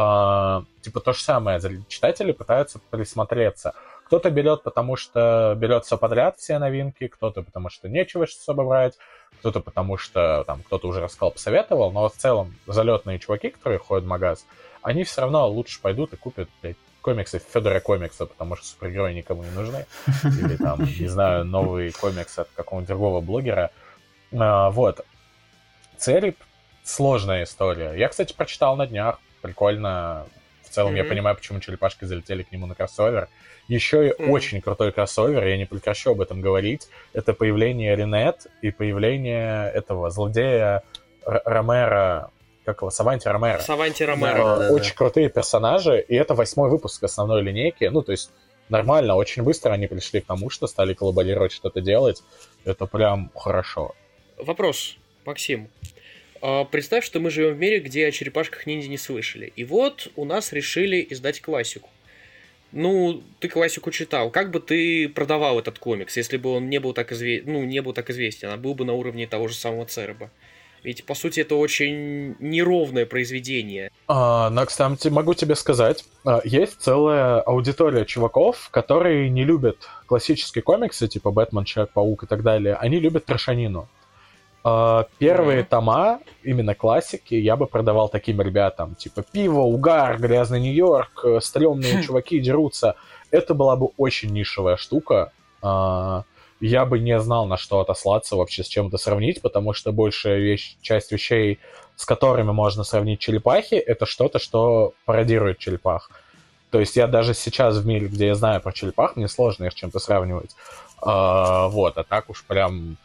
А, 0.00 0.62
типа 0.81 1.00
то 1.00 1.12
же 1.12 1.21
самое, 1.21 1.61
читатели 1.88 2.31
пытаются 2.31 2.78
присмотреться. 2.90 3.75
Кто-то 4.07 4.31
берет, 4.31 4.62
потому 4.62 4.95
что 4.95 5.57
берет 5.59 5.87
все 5.87 5.99
подряд, 5.99 6.38
все 6.38 6.61
новинки, 6.61 7.09
кто-то 7.09 7.43
потому 7.43 7.69
что 7.69 7.88
нечего 7.88 8.23
особо 8.23 8.62
брать, 8.62 8.97
кто-то 9.40 9.59
потому 9.59 9.97
что 9.97 10.45
там 10.47 10.62
кто-то 10.62 10.87
уже 10.87 11.00
рассказал, 11.00 11.33
посоветовал, 11.33 11.90
но 11.90 12.09
в 12.09 12.14
целом 12.14 12.55
залетные 12.69 13.19
чуваки, 13.19 13.50
которые 13.50 13.81
ходят 13.81 14.05
в 14.05 14.07
магаз, 14.07 14.47
они 14.83 15.02
все 15.02 15.23
равно 15.23 15.49
лучше 15.49 15.81
пойдут 15.83 16.12
и 16.12 16.17
купят, 16.17 16.49
блядь, 16.62 16.76
комиксы 17.02 17.40
Федора 17.40 17.81
комикса, 17.81 18.26
потому 18.26 18.55
что 18.55 18.67
супергерои 18.67 19.14
никому 19.14 19.43
не 19.43 19.50
нужны. 19.50 19.85
Или 20.23 20.57
там, 20.59 20.78
не 20.78 21.09
знаю, 21.09 21.45
новый 21.45 21.90
комикс 21.90 22.38
от 22.38 22.49
какого-нибудь 22.55 22.88
другого 22.88 23.21
блогера. 23.21 23.73
А, 24.33 24.71
вот. 24.71 25.05
Цереб— 25.97 26.37
сложная 26.85 27.43
история. 27.43 27.95
Я, 27.95 28.09
кстати, 28.09 28.33
прочитал 28.33 28.76
на 28.76 28.87
днях. 28.87 29.19
Прикольно. 29.42 30.26
В 30.62 30.71
целом 30.71 30.95
mm-hmm. 30.95 30.99
я 30.99 31.04
понимаю, 31.04 31.37
почему 31.37 31.61
черепашки 31.61 32.04
залетели 32.04 32.42
к 32.42 32.52
нему 32.52 32.66
на 32.66 32.75
кроссовер. 32.75 33.28
Еще 33.68 34.09
и 34.09 34.11
mm-hmm. 34.11 34.30
очень 34.30 34.61
крутой 34.61 34.92
кроссовер, 34.92 35.47
я 35.47 35.57
не 35.57 35.64
прекращу 35.64 36.12
об 36.12 36.21
этом 36.21 36.40
говорить. 36.40 36.88
Это 37.12 37.33
появление 37.33 37.97
Ренет 37.97 38.47
и 38.62 38.71
появление 38.71 39.71
этого 39.71 40.11
злодея 40.11 40.83
Р- 41.26 41.42
Ромера, 41.45 42.30
как 42.64 42.83
его, 42.83 42.90
Саванти 42.90 43.28
Ромера. 43.28 43.61
Саванти 43.61 44.02
Ромера. 44.02 44.37
Да, 44.37 44.57
да, 44.57 44.73
очень 44.73 44.90
да. 44.90 44.97
крутые 44.97 45.28
персонажи, 45.30 46.00
и 46.00 46.14
это 46.14 46.35
восьмой 46.35 46.68
выпуск 46.71 47.02
основной 47.02 47.42
линейки. 47.42 47.85
Ну, 47.85 48.02
то 48.02 48.12
есть 48.12 48.30
нормально, 48.68 49.14
очень 49.14 49.42
быстро 49.42 49.73
они 49.73 49.87
пришли 49.87 50.21
к 50.21 50.26
тому, 50.26 50.50
что 50.50 50.66
стали 50.66 50.92
коллаборировать, 50.92 51.52
что-то 51.52 51.80
делать. 51.80 52.23
Это 52.64 52.87
прям 52.87 53.30
хорошо. 53.35 53.95
Вопрос, 54.37 54.97
Максим. 55.25 55.68
А, 56.40 56.64
представь, 56.64 57.04
что 57.04 57.21
мы 57.21 57.30
живем 57.30 57.54
в 57.54 57.59
мире, 57.59 57.80
где 57.80 58.07
о 58.07 58.11
черепашках 58.11 58.66
ниндзя 58.66 58.88
не 58.88 58.99
слышали. 58.99 59.52
И 59.57 59.64
вот 59.64 60.11
у 60.16 60.25
нас 60.25 60.52
решили 60.52 61.07
издать 61.11 61.40
классику. 61.40 61.88
Ну, 62.71 63.23
ты 63.40 63.49
классику 63.49 63.90
читал. 63.90 64.30
Как 64.30 64.50
бы 64.50 64.61
ты 64.61 65.09
продавал 65.09 65.59
этот 65.59 65.78
комикс, 65.78 66.16
если 66.16 66.37
бы 66.37 66.50
он 66.50 66.68
не 66.68 66.78
был 66.78 66.92
так, 66.92 67.12
изве... 67.12 67.42
ну, 67.47 67.64
не 67.64 67.80
был 67.80 67.95
так 67.95 68.11
известен, 68.11 68.50
а 68.50 68.57
был 68.57 68.75
бы 68.75 68.85
на 68.85 68.92
уровне 68.92 69.26
того 69.26 69.49
же 69.49 69.54
самого 69.54 69.87
Цереба? 69.87 70.30
Ведь, 70.85 71.04
по 71.04 71.14
сути, 71.14 71.40
это 71.40 71.57
очень 71.57 72.37
неровное 72.38 73.04
произведение. 73.04 73.90
А, 74.07 74.49
но, 74.50 74.64
кстати, 74.64 75.09
могу 75.09 75.35
тебе 75.35 75.57
сказать, 75.57 76.04
а, 76.25 76.40
есть 76.45 76.80
целая 76.80 77.40
аудитория 77.40 78.04
чуваков, 78.04 78.68
которые 78.71 79.28
не 79.28 79.45
любят 79.45 79.88
классические 80.07 80.62
комиксы, 80.62 81.09
типа 81.09 81.30
Бэтмен, 81.30 81.64
Человек-паук 81.64 82.25
и 82.25 82.26
так 82.26 82.42
далее. 82.42 82.75
Они 82.75 83.00
любят 83.00 83.25
трошанину. 83.25 83.88
А, 84.70 85.06
первые 85.18 85.64
тома, 85.64 86.20
именно 86.42 86.75
классики, 86.75 87.34
я 87.34 87.56
бы 87.56 87.66
продавал 87.66 88.10
таким 88.10 88.42
ребятам. 88.42 88.96
Типа 88.96 89.22
пиво, 89.22 89.60
угар, 89.60 90.18
грязный 90.18 90.60
Нью-Йорк, 90.60 91.25
э, 91.25 91.40
стрёмные 91.40 92.02
чуваки 92.02 92.38
дерутся. 92.38 92.94
Это 93.30 93.54
была 93.54 93.76
бы 93.76 93.88
очень 93.96 94.30
нишевая 94.30 94.76
штука. 94.76 95.32
А, 95.62 96.25
я 96.60 96.84
бы 96.84 96.98
не 96.98 97.18
знал, 97.18 97.46
на 97.46 97.56
что 97.56 97.80
отослаться 97.80 98.37
вообще, 98.37 98.62
с 98.62 98.68
чем 98.68 98.88
это 98.88 98.98
сравнить, 98.98 99.40
потому 99.40 99.72
что 99.72 99.90
большая 99.90 100.38
вещь, 100.38 100.76
часть 100.82 101.12
вещей, 101.12 101.60
с 101.96 102.04
которыми 102.04 102.52
можно 102.52 102.84
сравнить 102.84 103.20
черепахи, 103.20 103.76
это 103.76 104.04
что-то, 104.04 104.38
что 104.38 104.92
пародирует 105.06 105.58
черепах. 105.58 106.10
То 106.70 106.80
есть 106.80 106.94
я 106.96 107.06
даже 107.06 107.32
сейчас 107.32 107.78
в 107.78 107.87
мире, 107.87 108.08
где 108.08 108.26
я 108.26 108.34
знаю 108.34 108.60
про 108.60 108.72
черепах, 108.72 109.16
мне 109.16 109.28
сложно 109.28 109.64
их 109.64 109.72
с 109.72 109.76
чем-то 109.76 109.98
сравнивать. 109.98 110.50
А, 111.00 111.68
вот, 111.68 111.96
а 111.96 112.04
так 112.04 112.28
уж 112.28 112.44
прям 112.44 112.98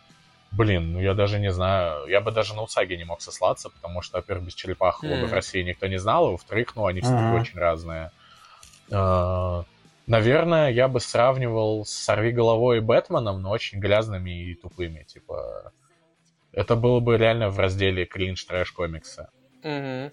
Блин, 0.56 0.94
ну 0.94 1.00
я 1.02 1.14
даже 1.14 1.40
не 1.40 1.52
знаю. 1.52 2.08
Я 2.08 2.22
бы 2.22 2.32
даже 2.32 2.54
на 2.54 2.62
Усаги 2.62 2.94
не 2.94 3.06
мог 3.06 3.22
сослаться, 3.22 3.70
потому 3.70 4.02
что, 4.02 4.18
во-первых, 4.18 4.46
без 4.48 4.54
черепах 4.54 5.04
mm. 5.04 5.26
в 5.26 5.34
России 5.34 5.64
никто 5.64 5.88
не 5.88 5.98
знал, 5.98 6.28
а 6.28 6.32
во-вторых, 6.32 6.76
ну, 6.76 6.86
они 6.86 7.02
все-таки 7.02 7.24
mm-hmm. 7.24 7.42
очень 7.42 7.60
разные. 7.60 8.12
А, 8.92 9.64
Наверное, 10.06 10.70
я 10.70 10.88
бы 10.90 11.00
сравнивал 11.00 11.86
с 11.86 11.92
«Сорви 11.92 12.32
головой» 12.32 12.78
и 12.78 12.82
«Бэтменом», 12.82 13.42
но 13.42 13.52
очень 13.52 13.80
грязными 13.80 14.32
и 14.32 14.54
тупыми. 14.54 15.04
Типа, 15.04 15.72
это 16.52 16.76
было 16.76 17.00
бы 17.00 17.18
реально 17.18 17.50
в 17.50 17.58
разделе 17.58 18.06
кринж 18.06 18.44
трэш 18.44 18.74
комикса. 18.74 19.30
Угу. 19.64 20.12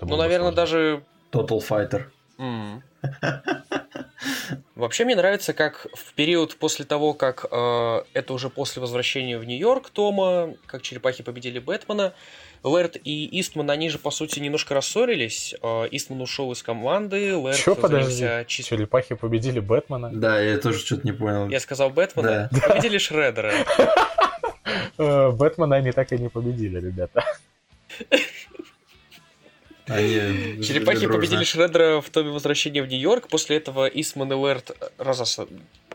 Ну, 0.00 0.16
наверное, 0.16 0.52
сложно. 0.52 0.56
даже... 0.56 1.04
Total 1.30 1.60
Fighter. 1.60 2.04
Mm. 2.38 2.82
Вообще 4.74 5.04
мне 5.04 5.14
нравится, 5.14 5.52
как 5.52 5.86
в 5.92 6.14
период 6.14 6.56
после 6.56 6.86
того, 6.86 7.12
как 7.12 7.44
э, 7.50 8.02
это 8.14 8.32
уже 8.32 8.48
после 8.48 8.80
возвращения 8.80 9.36
в 9.36 9.44
Нью-Йорк 9.44 9.90
Тома, 9.90 10.54
как 10.64 10.80
черепахи 10.80 11.22
победили 11.22 11.58
Бэтмена, 11.58 12.14
Лэрд 12.62 12.96
и 13.04 13.28
Истман, 13.38 13.70
они 13.70 13.90
же, 13.90 13.98
по 13.98 14.10
сути, 14.10 14.40
немножко 14.40 14.74
рассорились. 14.74 15.54
Э, 15.62 15.88
Истман 15.90 16.22
ушел 16.22 16.50
из 16.52 16.62
команды, 16.62 17.36
Лэрд 17.36 17.58
Чё, 17.58 17.74
подожди? 17.74 18.26
Чисто... 18.46 18.76
Черепахи 18.76 19.14
победили 19.14 19.60
Бэтмена? 19.60 20.10
Да, 20.10 20.40
я 20.40 20.56
тоже 20.56 20.78
что-то 20.78 21.06
не 21.06 21.12
понял. 21.12 21.50
Я 21.50 21.60
сказал 21.60 21.90
Бэтмена? 21.90 22.48
Да. 22.50 22.60
Победили 22.68 22.96
Шреддера. 22.96 23.52
Э, 24.96 25.30
Бэтмена 25.32 25.76
они 25.76 25.92
так 25.92 26.12
и 26.12 26.18
не 26.18 26.30
победили, 26.30 26.80
ребята. 26.80 27.22
Они 29.86 30.62
Черепахи 30.62 31.06
победили 31.06 31.44
Шреддера 31.44 32.00
в 32.00 32.10
томе 32.10 32.30
возвращения 32.30 32.82
в 32.82 32.86
Нью-Йорк. 32.86 33.28
После 33.28 33.56
этого 33.56 33.86
Исман 33.86 34.32
и 34.32 34.36
Лэрд 34.36 34.76
разос... 34.98 35.40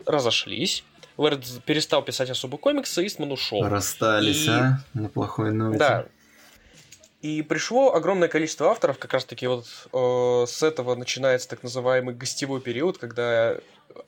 разошлись. 0.04 0.84
Лэрд 1.16 1.64
перестал 1.64 2.02
писать 2.02 2.30
особо 2.30 2.58
комиксы, 2.58 3.06
Исман 3.06 3.32
ушел. 3.32 3.66
Расстались, 3.66 4.46
и... 4.46 4.50
а? 4.50 4.78
На 4.94 5.08
плохой 5.08 5.52
ноте. 5.52 5.78
Да. 5.78 6.06
И 7.22 7.42
пришло 7.42 7.94
огромное 7.94 8.28
количество 8.28 8.70
авторов, 8.70 8.98
как 8.98 9.12
раз 9.12 9.24
таки 9.24 9.48
вот 9.48 9.66
э, 9.92 10.46
с 10.46 10.62
этого 10.62 10.94
начинается 10.94 11.48
так 11.48 11.64
называемый 11.64 12.14
гостевой 12.14 12.60
период, 12.60 12.98
когда 12.98 13.56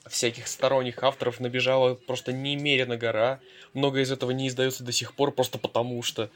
всяких 0.07 0.47
сторонних 0.47 1.03
авторов 1.03 1.41
набежала 1.41 1.95
просто 1.95 2.33
немерено 2.33 2.97
гора. 2.97 3.41
Много 3.75 4.01
из 4.01 4.13
этого 4.13 4.31
не 4.31 4.47
издается 4.47 4.85
до 4.85 4.93
сих 4.93 5.15
пор, 5.15 5.33
просто 5.33 5.59
потому 5.59 6.03
что. 6.05 6.31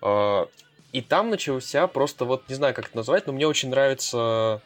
Э, 0.00 0.46
и 0.96 1.02
там 1.02 1.28
начался 1.28 1.86
просто 1.88 2.24
вот, 2.24 2.48
не 2.48 2.54
знаю, 2.54 2.72
как 2.72 2.86
это 2.86 2.96
назвать, 2.96 3.26
но 3.26 3.34
мне 3.34 3.46
очень 3.46 3.68
нравится, 3.68 4.62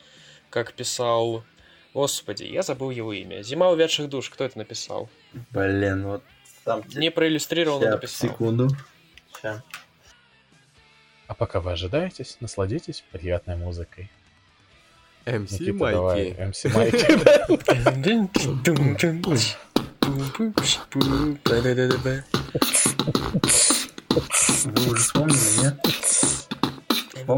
как 0.48 0.72
писал... 0.74 1.42
Господи, 1.92 2.44
я 2.44 2.62
забыл 2.62 2.90
его 2.90 3.12
имя. 3.12 3.42
«Зима 3.42 3.68
увядших 3.68 4.08
душ». 4.08 4.30
Кто 4.30 4.44
это 4.44 4.56
написал? 4.58 5.10
Блин, 5.50 6.06
вот 6.06 6.22
там... 6.64 6.84
Не 6.94 7.10
проиллюстрировано 7.10 7.90
написал. 7.90 8.30
секунду. 8.30 8.68
Ща. 9.42 9.64
А 11.26 11.34
пока 11.34 11.60
вы 11.60 11.72
ожидаетесь, 11.72 12.36
насладитесь 12.38 13.02
приятной 13.10 13.56
музыкой. 13.56 14.08
МС 15.26 15.58
Майки. 15.58 16.36
МС 16.40 16.64
Майки. 16.72 17.06
Вы 24.64 24.90
уже 24.90 24.96
вспомнили, 24.96 25.36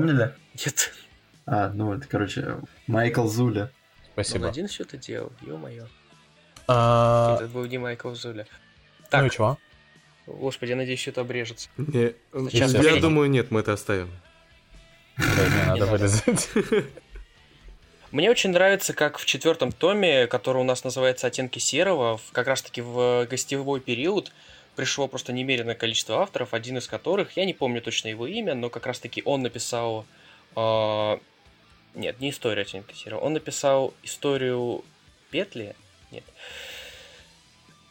нет? 0.00 0.04
Вспомнили? 0.04 0.34
Нет. 0.64 0.92
А, 1.46 1.70
ну 1.70 1.94
это, 1.94 2.06
короче, 2.06 2.58
Майкл 2.86 3.26
Зуля. 3.26 3.70
Спасибо. 4.12 4.44
Он 4.44 4.50
один 4.50 4.68
все 4.68 4.84
это 4.84 4.96
делал, 4.96 5.32
ё-моё. 5.40 5.86
А... 6.68 7.36
Это 7.40 7.48
был 7.48 7.64
не 7.64 7.78
Майкл 7.78 8.12
Зуля. 8.14 8.46
Так. 9.10 9.22
Ну 9.22 9.26
и 9.26 9.30
чего? 9.30 9.58
Господи, 10.26 10.70
я 10.70 10.76
надеюсь, 10.76 11.00
все 11.00 11.10
это 11.10 11.22
обрежется. 11.22 11.68
Не, 11.76 12.14
Сейчас 12.50 12.74
я 12.74 13.00
думаю, 13.00 13.28
нет, 13.28 13.50
мы 13.50 13.60
это 13.60 13.72
оставим. 13.72 14.10
Не 15.18 15.66
надо 15.66 15.86
вырезать. 15.86 16.48
Мне 18.12 18.30
очень 18.30 18.50
нравится, 18.50 18.92
как 18.92 19.18
в 19.18 19.24
четвертом 19.24 19.72
томе, 19.72 20.26
который 20.26 20.58
у 20.58 20.64
нас 20.64 20.84
называется 20.84 21.26
«Оттенки 21.26 21.58
серого», 21.58 22.20
как 22.32 22.46
раз-таки 22.46 22.82
в 22.82 23.26
гостевой 23.28 23.80
период, 23.80 24.32
пришло 24.76 25.08
просто 25.08 25.32
немереное 25.32 25.74
количество 25.74 26.22
авторов, 26.22 26.54
один 26.54 26.78
из 26.78 26.86
которых, 26.86 27.36
я 27.36 27.44
не 27.44 27.54
помню 27.54 27.80
точно 27.82 28.08
его 28.08 28.26
имя, 28.26 28.54
но 28.54 28.70
как 28.70 28.86
раз-таки 28.86 29.22
он 29.24 29.42
написал... 29.42 30.04
Э, 30.56 31.18
нет, 31.94 32.20
не 32.20 32.30
историю 32.30 32.66
серого. 32.94 33.20
Он 33.20 33.34
написал 33.34 33.92
историю 34.02 34.82
петли. 35.30 35.76
Нет. 36.10 36.24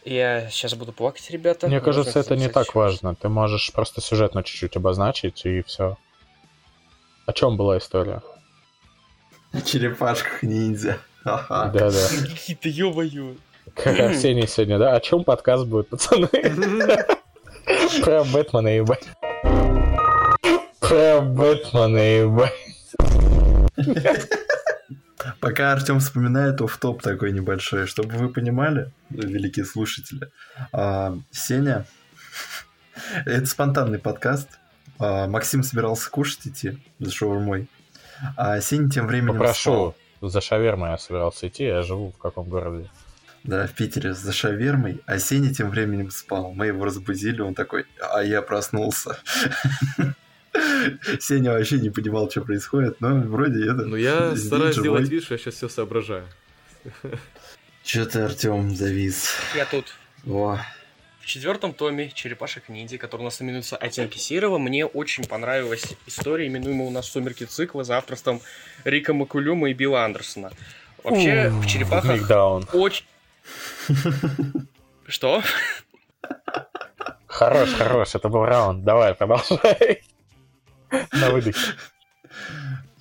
Я 0.03 0.50
сейчас 0.50 0.73
буду 0.73 0.91
плакать, 0.91 1.29
ребята. 1.29 1.67
Мне 1.67 1.79
кажется, 1.79 2.19
это 2.19 2.35
не 2.35 2.50
так 2.50 2.73
важно. 2.73 3.13
Ты 3.13 3.29
можешь 3.29 3.71
просто 3.71 4.01
сюжетно 4.01 4.43
чуть-чуть 4.43 4.75
обозначить, 4.75 5.45
и 5.45 5.61
все. 5.61 5.97
О 7.27 7.33
чем 7.33 7.57
была 7.57 7.77
история? 7.77 8.23
О 9.51 9.61
черепашках 9.61 10.41
ниндзя. 10.41 11.00
Да-да. 11.24 11.91
Какие-то 12.29 12.70
ё-моё. 12.70 13.35
Как 13.75 14.00
Арсений 14.00 14.48
сегодня, 14.48 14.77
да? 14.77 14.96
О 14.96 15.00
чем 15.00 15.24
подкаст 15.24 15.66
будет, 15.66 15.90
пацаны? 15.90 16.27
Про 18.03 18.24
Бэтмена 18.24 18.68
ебать. 18.68 19.07
Про 20.79 21.22
Бэтмена 21.22 21.98
ебать. 21.98 22.53
Пока 25.40 25.72
Артем 25.72 26.00
вспоминает 26.00 26.62
оф 26.62 26.77
топ 26.77 27.01
такой 27.01 27.31
небольшой, 27.31 27.86
чтобы 27.86 28.16
вы 28.18 28.29
понимали, 28.29 28.92
великие 29.10 29.66
слушатели, 29.66 30.29
а, 30.72 31.16
Сеня, 31.31 31.86
это 33.25 33.46
спонтанный 33.46 34.00
подкаст. 34.00 34.50
А, 35.00 35.27
Максим 35.27 35.64
собирался 35.64 36.10
кушать 36.10 36.48
идти 36.48 36.77
за 37.00 37.12
шаурмой, 37.12 37.68
а 38.36 38.60
Сеня 38.62 38.90
тем 38.90 39.07
временем 39.07 39.34
Попрошу, 39.34 39.96
спал. 40.20 40.29
за 40.29 40.42
шавермой 40.42 40.92
я 40.92 40.98
собирался 40.98 41.48
идти, 41.48 41.66
я 41.66 41.84
живу 41.84 42.12
в 42.12 42.18
каком 42.18 42.50
городе? 42.50 42.90
Да, 43.44 43.66
в 43.66 43.74
Питере 43.74 44.14
за 44.14 44.32
шавермой, 44.32 45.01
а 45.06 45.18
Сеня 45.18 45.54
тем 45.54 45.70
временем 45.70 46.12
спал. 46.12 46.54
Мы 46.54 46.68
его 46.68 46.86
разбудили, 46.86 47.42
он 47.42 47.56
такой, 47.56 47.86
а 48.00 48.22
я 48.22 48.42
проснулся. 48.42 49.18
Сеня 51.20 51.51
вообще 51.51 51.80
не 51.80 51.90
понимал, 51.90 52.30
что 52.30 52.42
происходит, 52.42 53.01
но 53.01 53.16
вроде 53.16 53.64
это... 53.64 53.86
Ну 53.86 53.96
я 53.96 54.36
стараюсь 54.36 54.75
сделать 54.75 55.10
вид, 55.10 55.24
что 55.24 55.34
я 55.34 55.38
сейчас 55.40 55.56
все 55.56 55.70
соображаю. 55.70 56.27
Че 57.84 58.06
ты, 58.06 58.20
Артем, 58.20 58.75
завис? 58.75 59.34
Я 59.56 59.66
тут. 59.66 59.96
Во. 60.24 60.60
В 61.20 61.25
четвертом 61.25 61.74
томе 61.74 62.12
«Черепашек 62.14 62.68
ниндзя», 62.70 62.98
который 62.98 63.22
у 63.22 63.25
нас 63.25 63.42
именуется 63.42 63.77
«Оттенки 63.77 64.18
серого», 64.18 64.58
мне 64.58 64.86
очень 64.86 65.24
понравилась 65.24 65.86
история, 66.08 66.48
именуемая 66.48 66.88
у 66.88 66.92
нас 66.92 67.08
«Сумерки 67.08 67.44
цикла» 67.44 67.84
за 67.84 67.98
авторством 67.98 68.42
Рика 68.84 69.14
Макулюма 69.14 69.70
и 69.70 69.74
Билла 69.74 70.04
Андерсона. 70.04 70.51
Вообще, 71.04 71.50
в 71.50 71.66
«Черепахах» 71.68 72.74
очень... 72.74 73.06
Что? 75.08 75.44
Хорош, 77.27 77.74
хорош, 77.74 78.16
это 78.16 78.30
был 78.30 78.46
раунд. 78.46 78.84
Давай, 78.84 79.16
продолжай. 79.16 80.04
На 81.12 81.32
выдохе. 81.32 81.60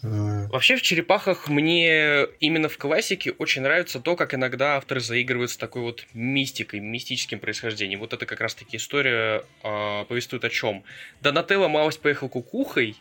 Вообще 0.03 0.77
в 0.77 0.83
черепахах 0.83 1.49
мне 1.49 2.25
именно 2.41 2.69
в 2.69 2.79
классике 2.79 3.33
очень 3.33 3.63
нравится 3.63 4.01
то, 4.01 4.17
как 4.17 4.35
иногда 4.35 4.77
авторы 4.77 5.01
заигрывают 5.01 5.51
с 5.51 5.59
такой 5.59 5.83
вот 5.83 6.07
мистикой, 6.15 6.81
мистическим 6.81 7.39
происхождением. 7.39 8.01
Вот 8.01 8.15
это 8.15 8.25
как 8.25 8.41
раз-таки 8.41 8.79
история 8.79 9.45
э, 9.63 10.05
повествует 10.07 10.45
о 10.45 10.49
чем. 10.49 10.85
Донателло 11.21 11.69
малость 11.69 12.01
поехал 12.01 12.31
кукухой, 12.31 12.97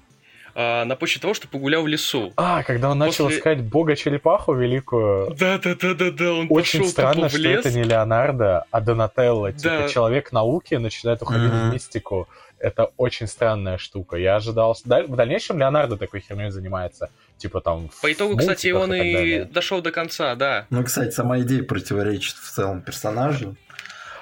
а, 0.55 0.85
на 0.85 0.95
почве 0.95 1.21
того, 1.21 1.33
что 1.33 1.47
погулял 1.47 1.83
в 1.83 1.87
лесу. 1.87 2.33
А, 2.35 2.63
когда 2.63 2.89
он 2.89 2.97
начал 2.97 3.25
После... 3.25 3.39
искать 3.39 3.61
бога 3.61 3.95
черепаху 3.95 4.53
великую. 4.53 5.35
Да, 5.35 5.57
да, 5.57 5.75
да, 5.75 5.93
да, 5.93 6.11
да. 6.11 6.33
Он 6.33 6.47
Очень 6.49 6.79
пошел 6.79 6.91
странно, 6.91 7.29
что 7.29 7.37
лес. 7.37 7.65
это 7.65 7.75
не 7.75 7.83
Леонардо, 7.83 8.65
а 8.71 8.81
Донателло. 8.81 9.51
Типа, 9.51 9.69
да. 9.69 9.77
Типа 9.77 9.89
человек 9.89 10.31
науки 10.31 10.75
начинает 10.75 11.21
уходить 11.21 11.51
mm-hmm. 11.51 11.69
в 11.69 11.73
мистику. 11.73 12.27
Это 12.59 12.91
очень 12.97 13.27
странная 13.27 13.77
штука. 13.77 14.17
Я 14.17 14.35
ожидал... 14.35 14.75
В 14.83 15.15
дальнейшем 15.15 15.59
Леонардо 15.59 15.95
такой 15.95 16.19
херней 16.19 16.49
занимается. 16.49 17.09
Типа 17.37 17.61
там... 17.61 17.89
По 18.01 18.11
итогу, 18.11 18.35
кстати, 18.35 18.71
он 18.71 18.93
и, 18.93 19.01
и 19.01 19.43
дошел 19.45 19.81
до 19.81 19.91
конца, 19.91 20.35
да. 20.35 20.65
Ну, 20.69 20.83
кстати, 20.83 21.11
сама 21.11 21.39
идея 21.39 21.63
противоречит 21.63 22.35
в 22.35 22.51
целом 22.51 22.81
персонажу. 22.81 23.55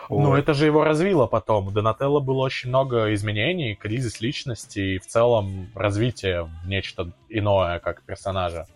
Ну, 0.09 0.35
это 0.35 0.53
же 0.53 0.65
его 0.65 0.83
развило 0.83 1.27
потом. 1.27 1.67
У 1.67 1.71
Донателло 1.71 2.19
было 2.19 2.41
очень 2.41 2.69
много 2.69 3.13
изменений, 3.13 3.75
кризис 3.75 4.21
личности 4.21 4.79
и 4.79 4.99
в 4.99 5.07
целом 5.07 5.69
развитие 5.75 6.43
в 6.43 6.67
нечто 6.67 7.11
иное 7.29 7.79
как 7.79 8.03
персонажа. 8.03 8.67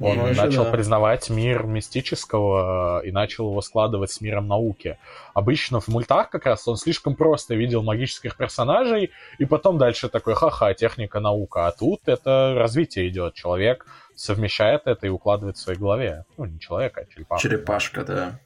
Он 0.00 0.16
ну, 0.16 0.34
начал 0.34 0.64
да. 0.64 0.70
признавать 0.70 1.28
мир 1.28 1.64
мистического 1.64 3.02
э, 3.02 3.08
и 3.08 3.12
начал 3.12 3.50
его 3.50 3.60
складывать 3.60 4.10
с 4.10 4.22
миром 4.22 4.48
науки. 4.48 4.98
Обычно 5.34 5.80
в 5.80 5.88
мультах 5.88 6.30
как 6.30 6.46
раз 6.46 6.66
он 6.66 6.76
слишком 6.76 7.14
просто 7.14 7.54
видел 7.54 7.82
магических 7.82 8.36
персонажей, 8.36 9.10
и 9.38 9.44
потом 9.44 9.76
дальше 9.76 10.08
такой, 10.08 10.34
ха-ха, 10.34 10.72
техника, 10.72 11.20
наука. 11.20 11.66
А 11.66 11.72
тут 11.72 12.00
это 12.06 12.54
развитие 12.56 13.08
идет. 13.08 13.34
Человек 13.34 13.86
совмещает 14.14 14.86
это 14.86 15.06
и 15.06 15.10
укладывает 15.10 15.58
в 15.58 15.60
своей 15.60 15.78
голове. 15.78 16.24
Ну, 16.38 16.46
не 16.46 16.58
человек, 16.58 16.96
а 16.96 17.04
черепашка. 17.04 17.48
Черепашка, 17.48 18.04
да. 18.04 18.40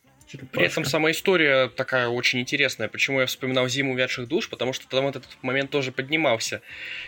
При 0.52 0.64
этом 0.64 0.84
сама 0.84 1.10
история 1.10 1.68
такая 1.68 2.08
очень 2.08 2.40
интересная. 2.40 2.88
Почему 2.88 3.20
я 3.20 3.26
вспоминал 3.26 3.68
«Зиму 3.68 3.92
увядших 3.92 4.28
душ»? 4.28 4.48
Потому 4.48 4.72
что 4.72 4.88
там 4.88 5.06
этот 5.06 5.24
момент 5.42 5.70
тоже 5.70 5.92
поднимался. 5.92 6.62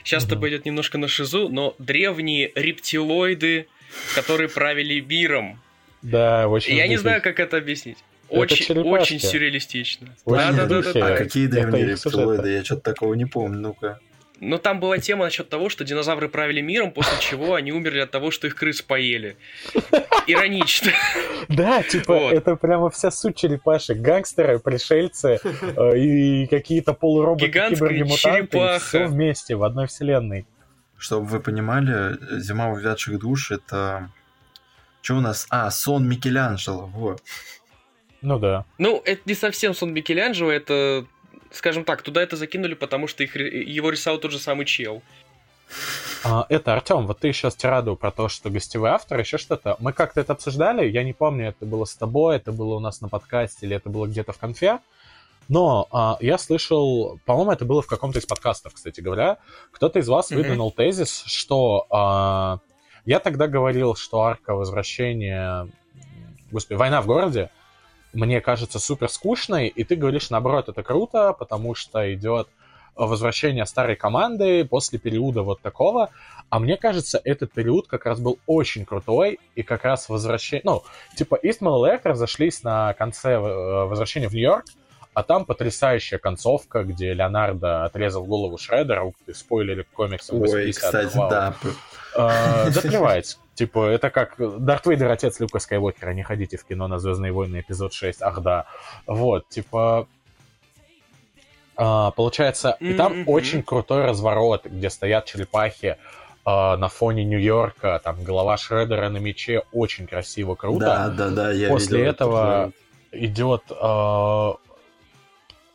Сейчас 0.04 0.24
mm-hmm. 0.24 0.26
это 0.26 0.36
пойдет 0.36 0.64
немножко 0.64 0.98
на 0.98 1.08
шизу, 1.08 1.48
но 1.48 1.74
древние 1.78 2.52
рептилоиды, 2.54 3.68
которые 4.14 4.48
правили 4.48 5.00
миром, 5.00 5.60
Да, 6.02 6.48
очень 6.48 6.76
Я 6.76 6.86
не 6.86 6.96
знаю, 6.96 7.22
как 7.22 7.40
это 7.40 7.56
объяснить. 7.56 7.98
Очень, 8.28 8.78
очень 8.80 9.20
сюрреалистично. 9.20 10.08
Очень 10.24 10.56
Да, 10.56 10.66
да, 10.66 10.82
да, 10.82 10.92
да. 10.92 11.06
А 11.06 11.16
какие 11.16 11.46
древние 11.46 11.86
рептилоиды? 11.86 12.50
Я 12.50 12.64
что-то 12.64 12.82
такого 12.82 13.14
не 13.14 13.24
помню. 13.24 13.60
Ну-ка. 13.60 14.00
Но 14.40 14.58
там 14.58 14.80
была 14.80 14.98
тема 14.98 15.24
насчет 15.24 15.48
того, 15.48 15.68
что 15.70 15.84
динозавры 15.84 16.28
правили 16.28 16.60
миром, 16.60 16.90
после 16.90 17.18
чего 17.20 17.54
они 17.54 17.72
умерли 17.72 18.00
от 18.00 18.10
того, 18.10 18.30
что 18.30 18.46
их 18.46 18.54
крыс 18.54 18.82
поели. 18.82 19.36
Иронично. 20.26 20.92
Да, 21.48 21.82
типа, 21.82 22.12
Вот. 22.12 22.32
это 22.32 22.56
прямо 22.56 22.90
вся 22.90 23.10
суть 23.10 23.36
черепашек. 23.36 23.98
Гангстеры, 23.98 24.58
пришельцы 24.58 25.38
э, 25.42 25.98
и 25.98 26.46
какие-то 26.48 26.92
полуроботы, 26.92 27.46
Гигантская 27.46 27.88
киборги, 27.90 28.02
мутанты. 28.02 28.48
черепаха. 28.52 28.78
Все 28.84 29.06
вместе 29.06 29.54
в 29.56 29.62
одной 29.62 29.86
вселенной. 29.86 30.46
Чтобы 30.98 31.26
вы 31.26 31.40
понимали, 31.40 32.18
«Зима 32.40 32.70
увядших 32.70 33.18
душ»— 33.18 33.50
это... 33.52 34.10
Что 35.02 35.14
у 35.16 35.20
нас? 35.20 35.46
А, 35.50 35.70
сон 35.70 36.08
Микеланджело, 36.08 36.86
вот. 36.86 37.22
Ну 38.22 38.38
да. 38.40 38.64
Ну, 38.78 39.00
это 39.04 39.20
не 39.26 39.34
совсем 39.34 39.72
сон 39.72 39.92
Микеланджело, 39.92 40.50
это, 40.50 41.06
скажем 41.52 41.84
так, 41.84 42.02
туда 42.02 42.22
это 42.22 42.36
закинули, 42.36 42.74
потому 42.74 43.06
что 43.06 43.22
их, 43.24 43.36
его 43.36 43.90
рисовал 43.90 44.18
тот 44.18 44.32
же 44.32 44.38
самый 44.38 44.66
чел. 44.66 45.02
А, 46.24 46.46
это, 46.48 46.74
Артем, 46.74 47.06
вот 47.06 47.20
ты 47.20 47.32
сейчас 47.32 47.54
тираду 47.54 47.96
про 47.96 48.10
то, 48.10 48.28
что 48.28 48.50
гостевой 48.50 48.90
автор, 48.90 49.18
еще 49.20 49.38
что-то. 49.38 49.76
Мы 49.78 49.92
как-то 49.92 50.20
это 50.20 50.32
обсуждали, 50.32 50.88
я 50.88 51.02
не 51.02 51.12
помню, 51.12 51.48
это 51.48 51.66
было 51.66 51.84
с 51.84 51.94
тобой, 51.94 52.36
это 52.36 52.52
было 52.52 52.76
у 52.76 52.80
нас 52.80 53.00
на 53.00 53.08
подкасте, 53.08 53.66
или 53.66 53.76
это 53.76 53.88
было 53.90 54.06
где-то 54.06 54.32
в 54.32 54.38
конфе. 54.38 54.80
Но 55.48 55.86
а, 55.92 56.18
я 56.20 56.38
слышал, 56.38 57.20
по-моему, 57.24 57.52
это 57.52 57.64
было 57.64 57.82
в 57.82 57.86
каком-то 57.86 58.18
из 58.18 58.26
подкастов, 58.26 58.74
кстати 58.74 59.00
говоря, 59.00 59.38
кто-то 59.70 60.00
из 60.00 60.08
вас 60.08 60.30
Мгм. 60.30 60.38
выдвинул 60.40 60.72
тезис, 60.72 61.22
что 61.26 61.86
а, 61.90 62.58
я 63.04 63.20
тогда 63.20 63.46
говорил, 63.46 63.94
что 63.94 64.22
арка 64.22 64.54
возвращения, 64.54 65.68
господи, 66.50 66.76
война 66.76 67.00
в 67.00 67.06
городе, 67.06 67.50
мне 68.16 68.40
кажется 68.40 68.78
супер 68.78 69.08
скучной, 69.08 69.68
и 69.68 69.84
ты 69.84 69.94
говоришь, 69.94 70.30
наоборот, 70.30 70.68
это 70.68 70.82
круто, 70.82 71.34
потому 71.38 71.74
что 71.74 72.12
идет 72.14 72.48
возвращение 72.94 73.66
старой 73.66 73.94
команды 73.94 74.64
после 74.64 74.98
периода 74.98 75.42
вот 75.42 75.60
такого. 75.60 76.08
А 76.48 76.58
мне 76.58 76.76
кажется, 76.76 77.20
этот 77.22 77.52
период 77.52 77.88
как 77.88 78.06
раз 78.06 78.18
был 78.18 78.38
очень 78.46 78.86
крутой, 78.86 79.38
и 79.54 79.62
как 79.62 79.84
раз 79.84 80.08
возвращение... 80.08 80.62
Ну, 80.64 80.82
типа, 81.16 81.38
Истман 81.42 81.74
и 81.74 81.90
Лек 81.90 82.06
разошлись 82.06 82.62
на 82.62 82.94
конце 82.94 83.32
э, 83.32 83.38
возвращения 83.38 84.28
в 84.28 84.32
Нью-Йорк, 84.32 84.64
а 85.12 85.22
там 85.22 85.44
потрясающая 85.44 86.18
концовка, 86.18 86.84
где 86.84 87.12
Леонардо 87.12 87.84
отрезал 87.84 88.24
голову 88.24 88.58
Шреддера, 88.58 89.12
спойлеры 89.32 89.84
комиксов 89.92 90.36
Ой, 90.36 90.40
80 90.40 90.82
кстати, 90.82 91.16
вау. 91.16 91.30
да. 91.30 91.54
Э, 92.14 92.70
плевать. 92.80 93.36
Типа, 93.56 93.86
это 93.86 94.10
как 94.10 94.36
Дарт 94.38 94.86
Вейдер, 94.86 95.10
отец 95.10 95.40
Люка 95.40 95.58
Скайуокера, 95.58 96.10
не 96.10 96.22
ходите 96.22 96.58
в 96.58 96.64
кино 96.64 96.88
на 96.88 96.98
Звездные 96.98 97.32
войны, 97.32 97.60
эпизод 97.60 97.94
6, 97.94 98.20
ах 98.20 98.42
да. 98.42 98.66
Вот, 99.06 99.48
типа... 99.48 100.06
а, 101.74 102.10
Получается, 102.10 102.76
и 102.80 102.92
там 102.92 103.24
очень 103.26 103.62
крутой 103.62 104.04
разворот, 104.04 104.66
где 104.66 104.90
стоят 104.90 105.24
черепахи 105.24 105.96
а, 106.44 106.76
на 106.76 106.88
фоне 106.88 107.24
Нью-Йорка, 107.24 107.98
там 108.04 108.22
голова 108.22 108.58
Шреддера 108.58 109.08
на 109.08 109.16
мече, 109.16 109.62
очень 109.72 110.06
красиво, 110.06 110.54
круто 110.54 110.84
Да, 110.84 111.08
да, 111.08 111.30
да, 111.30 111.50
я 111.52 111.68
После 111.68 111.98
видел 111.98 112.10
этот 112.10 112.20
этого 112.20 112.42
вариант. 112.42 112.74
идет... 113.12 113.62
э, 113.70 114.52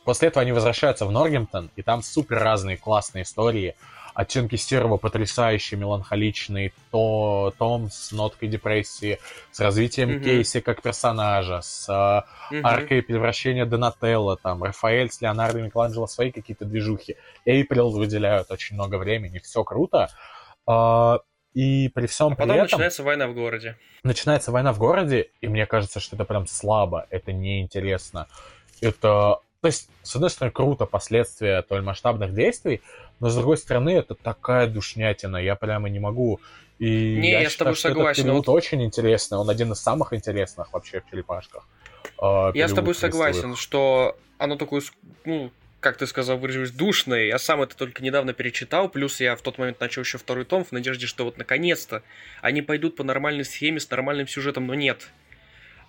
После 0.04 0.28
этого 0.28 0.42
они 0.42 0.52
возвращаются 0.52 1.04
в 1.04 1.12
Норгемптон, 1.12 1.70
и 1.76 1.82
там 1.82 2.02
супер 2.02 2.38
разные 2.38 2.76
классные 2.76 3.22
истории. 3.22 3.74
Оттенки 4.14 4.56
серого 4.56 4.96
потрясающие, 4.98 5.78
меланхоличные, 5.80 6.72
то 6.90 7.54
Том 7.58 7.90
с 7.90 8.12
ноткой 8.12 8.48
депрессии, 8.48 9.18
с 9.50 9.60
развитием 9.60 10.10
Мгм. 10.10 10.22
Кейси 10.22 10.60
как 10.60 10.82
персонажа, 10.82 11.60
с 11.62 11.88
э, 11.88 12.54
Мгм. 12.54 12.66
аркой 12.66 13.02
превращения 13.02 13.64
Донателло, 13.64 14.36
там, 14.36 14.62
Рафаэль 14.62 15.10
с 15.10 15.20
Леонардо 15.20 15.60
и 15.60 15.62
Микеланджело 15.62 16.06
свои 16.06 16.30
какие-то 16.30 16.64
движухи. 16.64 17.16
Эйприл 17.46 17.90
выделяют 17.90 18.50
очень 18.50 18.76
много 18.76 18.96
времени, 18.96 19.38
все 19.38 19.64
круто. 19.64 20.10
А, 20.66 21.20
и 21.54 21.88
при 21.88 22.06
всем 22.06 22.28
А 22.32 22.36
при 22.36 22.42
потом 22.42 22.56
этом 22.56 22.64
начинается 22.64 23.02
война 23.02 23.26
в 23.28 23.34
городе. 23.34 23.76
начинается 24.04 24.52
война 24.52 24.72
в 24.72 24.78
городе, 24.78 25.30
и 25.40 25.48
мне 25.48 25.66
кажется, 25.66 26.00
что 26.00 26.16
это 26.16 26.24
прям 26.24 26.46
слабо, 26.46 27.06
это 27.10 27.32
неинтересно. 27.32 28.26
Это, 28.80 29.38
то 29.60 29.66
есть, 29.66 29.88
с 30.02 30.14
одной 30.16 30.30
стороны, 30.30 30.52
круто 30.52 30.86
последствия 30.86 31.62
столь 31.62 31.82
масштабных 31.82 32.34
действий, 32.34 32.80
но 33.22 33.28
с 33.30 33.36
другой 33.36 33.56
стороны, 33.56 33.90
это 33.90 34.14
такая 34.14 34.66
душнятина, 34.66 35.36
я 35.36 35.54
прямо 35.54 35.88
не 35.88 36.00
могу. 36.00 36.40
И 36.78 37.16
Не, 37.20 37.30
я, 37.30 37.40
я 37.42 37.48
с 37.48 37.52
считаю, 37.52 37.66
тобой 37.66 37.76
что 37.76 37.88
согласен, 37.88 38.10
Этот 38.10 38.24
период 38.24 38.46
вот- 38.48 38.52
очень 38.56 38.82
интересный, 38.82 39.38
он 39.38 39.48
один 39.48 39.70
из 39.72 39.78
самых 39.78 40.12
интересных 40.12 40.72
вообще 40.72 41.00
в 41.00 41.08
черепашках. 41.10 41.66
э, 42.20 42.50
Я 42.54 42.66
с 42.68 42.72
тобой 42.72 42.94
согласен, 42.96 43.54
что 43.56 44.16
оно 44.38 44.56
такое, 44.56 44.80
с- 44.80 44.92
ну, 45.24 45.52
как 45.78 45.96
ты 45.96 46.06
сказал, 46.08 46.36
выразилось, 46.38 46.72
душное. 46.72 47.26
Я 47.26 47.38
сам 47.38 47.62
это 47.62 47.76
только 47.76 48.02
недавно 48.02 48.32
перечитал, 48.32 48.88
плюс 48.88 49.20
я 49.20 49.36
в 49.36 49.40
тот 49.42 49.58
момент 49.58 49.78
начал 49.80 50.02
еще 50.02 50.18
второй 50.18 50.44
том 50.44 50.64
в 50.64 50.72
надежде, 50.72 51.06
что 51.06 51.24
вот 51.24 51.38
наконец-то 51.38 52.02
они 52.40 52.62
пойдут 52.62 52.96
по 52.96 53.04
нормальной 53.04 53.44
схеме 53.44 53.78
с 53.78 53.88
нормальным 53.88 54.26
сюжетом, 54.26 54.66
но 54.66 54.74
нет. 54.74 55.08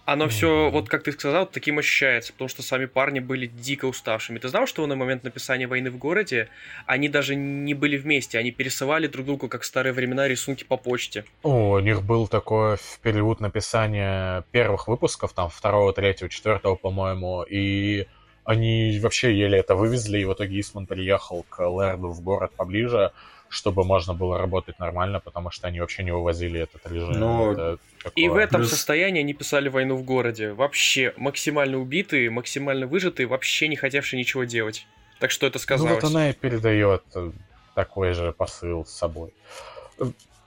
Оно 0.05 0.27
все, 0.27 0.69
вот 0.69 0.89
как 0.89 1.03
ты 1.03 1.13
сказал, 1.13 1.45
таким 1.45 1.79
ощущается, 1.79 2.33
потому 2.33 2.49
что 2.49 2.61
сами 2.61 2.85
парни 2.85 3.19
были 3.21 3.47
дико 3.47 3.85
уставшими. 3.85 4.37
Ты 4.37 4.49
знал, 4.49 4.67
что 4.67 4.85
на 4.85 4.95
момент 4.95 5.23
написания 5.23 5.65
«Войны 5.65 5.91
в 5.91 5.97
городе» 5.97 6.49
они 6.85 7.07
даже 7.07 7.35
не 7.35 7.73
были 7.73 7.95
вместе, 7.95 8.37
они 8.37 8.51
пересылали 8.51 9.07
друг 9.07 9.25
другу, 9.25 9.47
как 9.47 9.61
в 9.61 9.65
старые 9.65 9.93
времена, 9.93 10.27
рисунки 10.27 10.65
по 10.65 10.75
почте. 10.75 11.23
О, 11.41 11.75
у 11.75 11.79
них 11.79 12.03
был 12.03 12.27
такой 12.27 12.75
в 12.75 12.99
период 13.01 13.39
написания 13.39 14.43
первых 14.51 14.89
выпусков, 14.89 15.31
там, 15.31 15.49
второго, 15.49 15.93
третьего, 15.93 16.29
четвертого, 16.29 16.75
по-моему, 16.75 17.43
и 17.43 18.05
они 18.43 18.99
вообще 19.01 19.33
еле 19.37 19.59
это 19.59 19.75
вывезли, 19.75 20.19
и 20.19 20.25
в 20.25 20.33
итоге 20.33 20.59
Исман 20.59 20.85
приехал 20.85 21.45
к 21.49 21.61
Лерду 21.61 22.09
в 22.09 22.21
город 22.21 22.51
поближе, 22.57 23.13
чтобы 23.53 23.83
можно 23.83 24.13
было 24.13 24.37
работать 24.37 24.79
нормально, 24.79 25.19
потому 25.19 25.51
что 25.51 25.67
они 25.67 25.79
вообще 25.79 26.03
не 26.03 26.11
вывозили 26.11 26.59
этот 26.61 26.85
режим. 26.91 27.11
Но- 27.19 27.51
Это 27.51 27.77
И 28.15 28.27
в 28.27 28.35
этом 28.35 28.61
Плюс- 28.61 28.71
состоянии 28.71 29.19
они 29.21 29.33
писали 29.33 29.69
войну 29.69 29.95
в 29.95 30.03
городе. 30.03 30.53
Вообще 30.53 31.13
максимально 31.17 31.77
убитые, 31.77 32.29
максимально 32.29 32.87
выжатые, 32.87 33.27
вообще 33.27 33.67
не 33.67 33.75
хотевшие 33.75 34.19
ничего 34.19 34.43
делать. 34.43 34.87
Так 35.19 35.31
что 35.31 35.45
это 35.47 35.57
Ну 35.57 35.61
сказалось. 35.61 35.93
вот 35.93 36.03
она 36.03 36.31
и 36.31 36.33
передает 36.33 37.03
э, 37.15 37.31
такой 37.75 38.13
же 38.13 38.33
посыл 38.33 38.85
с 38.85 38.91
собой. 38.91 39.31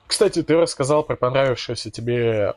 Кстати, 0.07 0.43
ты 0.43 0.57
рассказал 0.57 1.03
про 1.03 1.17
понравившуюся 1.17 1.91
тебе 1.91 2.55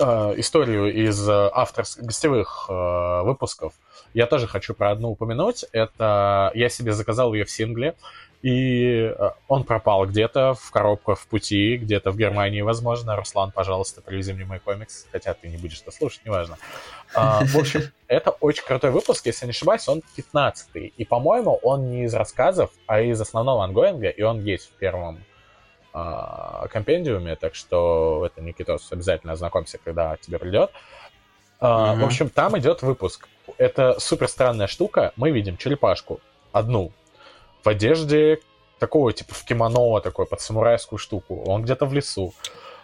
э, 0.00 0.34
историю 0.36 0.92
из 0.94 1.28
э, 1.28 1.50
авторских 1.52 2.04
гостевых 2.04 2.66
э, 2.68 3.22
выпусков. 3.22 3.74
Я 4.14 4.26
тоже 4.26 4.46
хочу 4.46 4.72
про 4.74 4.90
одну 4.92 5.10
упомянуть. 5.10 5.64
Это 5.72 6.50
я 6.54 6.68
себе 6.68 6.92
заказал 6.92 7.34
ее 7.34 7.44
в 7.44 7.50
сингле, 7.50 7.94
и 8.42 9.12
э, 9.16 9.30
он 9.48 9.64
пропал 9.64 10.06
где-то 10.06 10.54
в 10.54 10.70
коробках 10.70 11.18
в 11.18 11.26
пути, 11.26 11.76
где-то 11.76 12.12
в 12.12 12.16
Германии, 12.16 12.60
возможно. 12.60 13.16
Руслан, 13.16 13.50
пожалуйста, 13.50 14.00
привези 14.00 14.32
мне 14.32 14.44
мой 14.44 14.60
комикс, 14.60 15.06
хотя 15.10 15.34
ты 15.34 15.48
не 15.48 15.56
будешь 15.56 15.80
это 15.80 15.90
слушать, 15.90 16.24
неважно. 16.24 16.56
А, 17.14 17.44
В 17.44 17.56
общем, 17.56 17.82
это 18.08 18.30
очень 18.30 18.64
крутой 18.64 18.90
выпуск, 18.90 19.26
если 19.26 19.46
не 19.46 19.50
ошибаюсь, 19.50 19.88
он 19.88 20.02
15-й. 20.16 20.92
И, 20.96 21.04
по-моему, 21.04 21.58
он 21.62 21.90
не 21.90 22.04
из 22.04 22.14
рассказов, 22.14 22.70
а 22.86 23.00
из 23.00 23.20
основного 23.20 23.64
ангоинга, 23.64 24.08
и 24.08 24.22
он 24.22 24.40
есть 24.44 24.70
в 24.70 24.72
первом 24.74 25.18
а, 25.92 26.68
компендиуме, 26.68 27.34
так 27.34 27.56
что 27.56 28.24
это, 28.24 28.40
Никитос, 28.40 28.92
обязательно 28.92 29.32
ознакомься, 29.32 29.78
когда 29.82 30.16
тебе 30.16 30.38
придет. 30.38 30.70
А. 31.58 31.96
В 31.96 32.04
общем, 32.04 32.28
там 32.28 32.56
идет 32.56 32.82
выпуск. 32.82 33.26
Это 33.56 33.98
супер 33.98 34.28
странная 34.28 34.68
штука. 34.68 35.12
Мы 35.16 35.32
видим 35.32 35.56
черепашку, 35.56 36.20
одну, 36.52 36.92
в 37.68 37.70
одежде 37.70 38.40
такого, 38.78 39.12
типа, 39.12 39.34
в 39.34 39.44
кимоно, 39.44 40.00
такой, 40.00 40.24
под 40.24 40.40
самурайскую 40.40 40.98
штуку. 40.98 41.42
Он 41.46 41.62
где-то 41.62 41.84
в 41.84 41.92
лесу. 41.92 42.32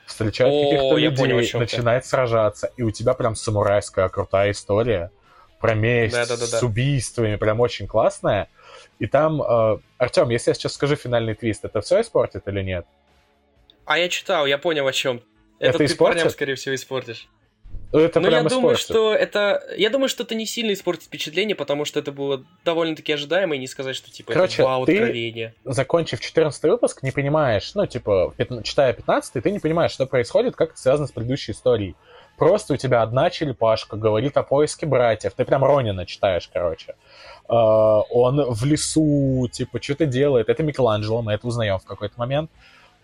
Встречает 0.05 0.53
каких-то 0.53 0.91
понял, 0.91 1.11
людей, 1.11 1.51
ты. 1.51 1.59
начинает 1.59 2.05
сражаться. 2.05 2.71
И 2.77 2.83
у 2.83 2.91
тебя 2.91 3.15
прям 3.15 3.35
самурайская 3.35 4.11
крутая 4.11 4.51
история 4.51 5.11
про 5.59 5.75
месть 5.75 6.15
Да-да-да-да. 6.15 6.59
с 6.59 6.63
убийствами, 6.63 7.37
прям 7.37 7.61
очень 7.61 7.87
классная. 7.87 8.51
И 8.99 9.07
там, 9.07 9.41
э, 9.41 9.79
Артем, 9.97 10.29
если 10.29 10.51
я 10.51 10.55
сейчас 10.55 10.75
скажу 10.75 10.97
финальный 10.97 11.35
твист, 11.35 11.65
это 11.65 11.81
все 11.81 12.03
испортит 12.03 12.47
или 12.47 12.61
нет? 12.61 12.85
А 13.87 13.97
я 13.97 14.11
читал, 14.11 14.45
я 14.45 14.59
понял 14.59 14.87
о 14.87 14.93
чем. 14.93 15.23
Это 15.59 15.71
Это, 15.71 15.79
ты 15.79 15.85
испортит? 15.87 16.17
парням, 16.17 16.31
скорее 16.31 16.57
всего, 16.57 16.75
испортишь. 16.75 17.27
Ну, 17.95 18.01
Это 18.01 18.19
Но 18.19 18.27
я 18.27 18.33
прям 18.41 18.49
думаю, 18.49 18.75
испортит. 18.75 18.85
что 18.85 19.15
это. 19.15 19.63
Я 19.77 19.89
думаю, 19.89 20.09
что 20.09 20.25
это 20.25 20.35
не 20.35 20.47
сильно 20.47 20.73
испортит 20.73 21.05
впечатление, 21.05 21.55
потому 21.55 21.85
что 21.85 22.01
это 22.01 22.11
было 22.11 22.43
довольно-таки 22.65 23.13
ожидаемо, 23.13 23.55
и 23.55 23.59
не 23.59 23.69
сказать, 23.69 23.95
что 23.95 24.11
типа 24.11 24.33
Короче, 24.33 24.63
это 24.63 24.65
вау 24.65 24.85
ты- 24.85 24.97
откровение. 24.99 25.55
закончив 25.65 26.21
14 26.21 26.65
выпуск, 26.65 27.05
не 27.05 27.13
понимаешь, 27.13 27.73
ну, 27.77 27.87
типа, 27.87 28.35
читая 28.65 28.93
15 28.95 29.41
ты 29.41 29.51
не 29.53 29.61
понимаешь, 29.61 29.93
что 29.93 30.07
происходит, 30.07 30.57
как 30.57 30.71
это 30.71 30.79
связано 30.81 31.07
с 31.07 31.13
предыдущей 31.13 31.53
историей. 31.53 31.95
Просто 32.37 32.75
у 32.75 32.77
тебя 32.77 33.03
одна 33.03 33.31
черепашка 33.31 33.97
говорит 33.97 34.37
о 34.37 34.43
поиске 34.43 34.87
братьев. 34.87 35.33
Ты 35.37 35.45
прям 35.45 35.63
Ронина 35.63 36.05
читаешь, 36.05 36.51
короче. 36.53 36.97
А, 37.49 38.01
он 38.11 38.43
в 38.53 38.65
лесу, 38.65 39.49
типа, 39.53 39.81
что-то 39.81 40.07
делает. 40.07 40.49
Это 40.49 40.65
Микеланджело, 40.65 41.23
мы 41.23 41.33
это 41.35 41.47
узнаем 41.47 41.79
в 41.79 41.85
какой-то 41.85 42.15
момент. 42.17 42.51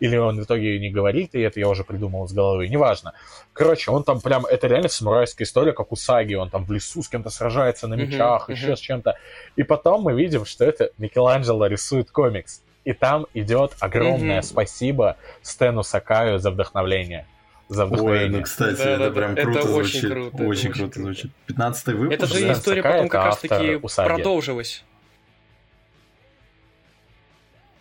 Или 0.01 0.17
он 0.17 0.41
в 0.41 0.45
итоге 0.45 0.79
не 0.79 0.91
говорит, 0.91 1.35
и 1.35 1.41
это 1.41 1.61
я 1.61 1.69
уже 1.69 1.85
придумал 1.85 2.27
с 2.27 2.33
головы, 2.33 2.69
неважно. 2.69 3.13
Короче, 3.53 3.91
он 3.91 4.03
там 4.03 4.21
прям, 4.21 4.47
это 4.47 4.67
реально 4.67 4.89
самурайская 4.89 5.47
история, 5.47 5.73
как 5.73 5.93
у 5.93 5.97
Саги, 5.97 6.35
он 6.35 6.51
там 6.51 6.65
в 6.65 6.73
лесу 6.73 7.03
с 7.03 7.09
кем-то 7.09 7.31
сражается 7.31 7.87
на 7.87 7.95
мечах, 7.95 8.49
uh-huh, 8.49 8.53
еще 8.53 8.73
uh-huh. 8.73 8.77
с 8.77 8.81
чем-то. 8.81 9.17
И 9.57 9.63
потом 9.63 10.03
мы 10.03 10.15
видим, 10.15 10.45
что 10.47 10.65
это 10.65 10.91
Микеланджело 10.99 11.67
рисует 11.67 12.11
комикс. 12.11 12.63
И 12.85 12.95
там 12.95 13.27
идет 13.35 13.77
огромное 13.79 14.39
uh-huh. 14.39 14.43
спасибо 14.43 15.19
Стэну 15.43 15.83
Сакаю 15.83 16.39
за 16.39 16.51
вдохновление 16.51 17.27
за 17.69 17.85
Ой, 17.85 18.29
ну, 18.29 18.43
кстати, 18.43 18.79
да, 18.79 18.91
это 18.91 19.11
да, 19.11 19.11
прям 19.11 19.33
это 19.33 19.43
круто 19.43 19.61
очень 19.61 20.01
звучит. 20.01 20.11
Круто, 20.11 20.37
очень, 20.37 20.49
очень 20.49 20.73
круто, 20.73 20.93
круто 20.93 21.01
звучит. 21.03 21.31
Пятнадцатый 21.47 21.95
выпуск. 21.95 22.21
Это 22.21 22.27
же 22.27 22.41
да? 22.41 22.53
история 22.53 22.83
потом 22.83 23.09
как 23.09 23.25
раз-таки 23.27 23.79
продолжилась. 23.79 24.85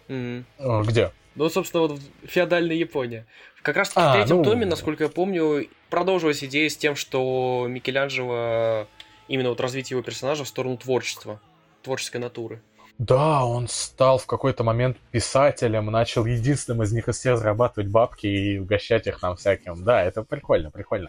Mm. 0.09 0.43
Где? 0.85 1.11
Ну, 1.39 1.49
собственно, 1.49 1.87
вот 1.87 2.01
феодальная 2.25 2.75
Япония. 2.75 3.25
Как 3.61 3.77
раз 3.77 3.89
таки 3.89 4.01
а, 4.01 4.09
в 4.09 4.13
третьем 4.17 4.37
ну... 4.37 4.43
томе, 4.43 4.65
насколько 4.65 5.05
я 5.05 5.09
помню, 5.09 5.69
продолжилась 5.89 6.43
идея 6.43 6.67
с 6.67 6.75
тем, 6.75 6.97
что 6.97 7.65
Микеланджело 7.69 8.87
именно 9.29 9.47
вот 9.47 9.61
развитие 9.61 9.95
его 9.95 10.03
персонажа 10.03 10.43
в 10.43 10.49
сторону 10.49 10.75
творчества, 10.75 11.39
творческой 11.81 12.17
натуры. 12.17 12.61
Да, 12.97 13.45
он 13.45 13.69
стал 13.69 14.17
в 14.17 14.25
какой-то 14.25 14.65
момент 14.65 14.97
писателем, 15.11 15.85
начал 15.85 16.25
единственным 16.25 16.83
из 16.83 16.91
них 16.91 17.07
из 17.07 17.17
всех 17.17 17.37
зарабатывать 17.37 17.89
бабки 17.89 18.27
и 18.27 18.59
угощать 18.59 19.07
их 19.07 19.21
нам 19.21 19.37
всяким. 19.37 19.81
Да, 19.85 20.03
это 20.03 20.23
прикольно, 20.23 20.71
прикольно. 20.71 21.07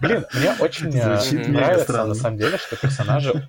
Блин, 0.00 0.26
мне 0.34 0.56
очень 0.58 0.88
э, 0.98 1.48
нравится 1.48 2.04
на 2.04 2.14
самом 2.16 2.36
деле, 2.36 2.58
что 2.58 2.74
персонажи 2.74 3.48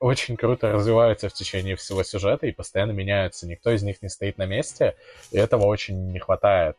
очень 0.00 0.36
круто 0.36 0.72
развиваются 0.72 1.28
в 1.28 1.32
течение 1.32 1.76
всего 1.76 2.02
сюжета 2.02 2.46
и 2.46 2.52
постоянно 2.52 2.92
меняются. 2.92 3.46
Никто 3.46 3.70
из 3.70 3.82
них 3.82 4.00
не 4.02 4.08
стоит 4.08 4.38
на 4.38 4.46
месте, 4.46 4.96
и 5.30 5.38
этого 5.38 5.66
очень 5.66 6.12
не 6.12 6.18
хватает. 6.18 6.76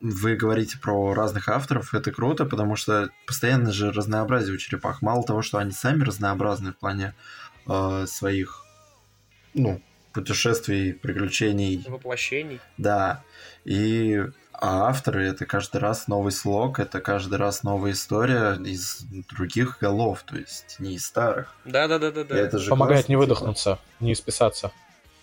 Вы 0.00 0.36
говорите 0.36 0.78
про 0.78 1.12
разных 1.12 1.48
авторов, 1.48 1.92
это 1.92 2.12
круто, 2.12 2.44
потому 2.44 2.76
что 2.76 3.10
постоянно 3.26 3.72
же 3.72 3.90
разнообразие 3.90 4.54
у 4.54 4.58
черепах. 4.58 5.02
Мало 5.02 5.24
того, 5.24 5.42
что 5.42 5.58
они 5.58 5.72
сами 5.72 6.04
разнообразны 6.04 6.72
в 6.72 6.76
плане 6.76 7.14
э, 7.66 8.04
своих 8.06 8.64
ну, 9.54 9.82
путешествий, 10.12 10.94
приключений. 10.94 11.84
Воплощений. 11.88 12.60
Да. 12.76 13.24
И 13.64 14.22
а 14.60 14.88
авторы 14.88 15.24
это 15.26 15.46
каждый 15.46 15.80
раз 15.80 16.08
новый 16.08 16.32
слог, 16.32 16.80
это 16.80 17.00
каждый 17.00 17.38
раз 17.38 17.62
новая 17.62 17.92
история 17.92 18.54
из 18.54 19.04
других 19.30 19.78
голов, 19.80 20.24
то 20.24 20.36
есть 20.36 20.76
не 20.80 20.94
из 20.94 21.06
старых. 21.06 21.54
Да, 21.64 21.86
да, 21.86 21.98
да, 21.98 22.10
да, 22.10 22.24
да. 22.24 22.36
Это 22.36 22.58
же 22.58 22.70
Помогает 22.70 23.02
классно, 23.02 23.12
не 23.12 23.16
выдохнуться, 23.16 23.70
типа. 23.70 24.04
не 24.04 24.12
исписаться. 24.12 24.72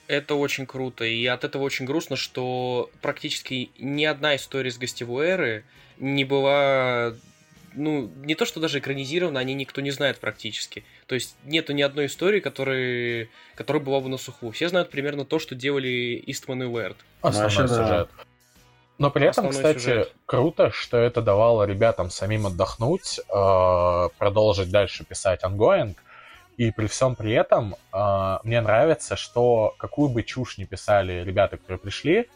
Это 0.08 0.36
очень 0.36 0.66
круто, 0.66 1.04
и 1.04 1.26
от 1.26 1.44
этого 1.44 1.64
очень 1.64 1.86
грустно, 1.86 2.16
что 2.16 2.90
практически 3.02 3.72
ни 3.78 4.06
одна 4.06 4.38
история 4.38 4.70
из 4.70 4.78
гостевой 4.78 5.28
эры 5.28 5.66
не 5.98 6.24
была 6.24 7.14
ну, 7.74 8.10
не 8.24 8.36
то, 8.36 8.46
что 8.46 8.62
даже 8.62 8.80
экранизировано, 8.80 9.38
они 9.38 9.54
никто 9.54 9.82
не 9.82 9.92
знает 9.92 10.20
практически. 10.20 10.86
То 11.08 11.16
есть 11.16 11.36
нету 11.44 11.74
ни 11.74 11.82
одной 11.82 12.06
истории, 12.06 12.40
которая, 12.40 13.28
которая 13.56 13.84
была 13.84 14.00
бы 14.00 14.08
на 14.08 14.18
слуху. 14.18 14.52
Все 14.52 14.70
знают 14.70 14.90
примерно 14.92 15.26
то, 15.26 15.40
что 15.40 15.56
делали 15.56 16.24
Истман 16.26 16.64
и. 16.64 16.96
Основной 17.22 17.68
ну, 17.68 17.68
сюжет. 17.68 18.10
Но 18.98 19.12
при 19.12 19.28
этом, 19.28 19.50
кстати, 19.50 19.80
сюжет. 19.80 20.14
круто, 20.26 20.72
что 20.72 20.98
это 20.98 21.22
давало 21.22 21.64
ребятам 21.64 22.10
самим 22.10 22.48
отдохнуть, 22.48 23.20
э, 23.20 24.10
продолжить 24.18 24.72
дальше 24.72 25.04
писать 25.04 25.44
ongoing. 25.44 25.98
И 26.58 26.72
при 26.72 26.88
всем 26.88 27.16
при 27.16 27.34
этом 27.34 27.76
э, 27.92 28.38
мне 28.44 28.62
нравится, 28.62 29.18
что 29.18 29.76
какую 29.78 30.10
бы 30.10 30.24
чушь 30.24 30.58
ни 30.58 30.64
писали 30.64 31.24
ребята, 31.26 31.58
которые 31.58 31.80
пришли, 31.80 32.30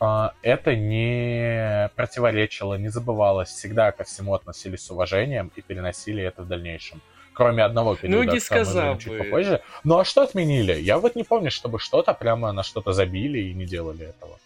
а, 0.00 0.32
это 0.42 0.76
не 0.76 1.90
противоречило, 1.96 2.74
не 2.74 2.88
забывалось, 2.88 3.48
всегда 3.48 3.90
ко 3.90 4.04
всему 4.04 4.34
относились 4.34 4.84
с 4.84 4.90
уважением 4.90 5.50
и 5.56 5.60
переносили 5.60 6.22
это 6.22 6.42
в 6.42 6.48
дальнейшем. 6.48 7.00
Кроме 7.32 7.64
одного 7.64 7.94
периода, 7.96 8.24
ну, 8.24 8.32
не 8.32 8.40
сказал 8.40 8.94
бы. 8.94 9.00
чуть 9.00 9.18
попозже. 9.18 9.62
Ну 9.84 9.98
а 9.98 10.04
что 10.04 10.22
отменили? 10.22 10.72
Я 10.72 10.98
вот 10.98 11.14
не 11.14 11.24
помню, 11.24 11.50
чтобы 11.50 11.78
что-то 11.78 12.14
прямо 12.14 12.52
на 12.52 12.62
что-то 12.62 12.92
забили 12.92 13.38
и 13.38 13.54
не 13.54 13.64
делали 13.64 14.06
этого. 14.06 14.38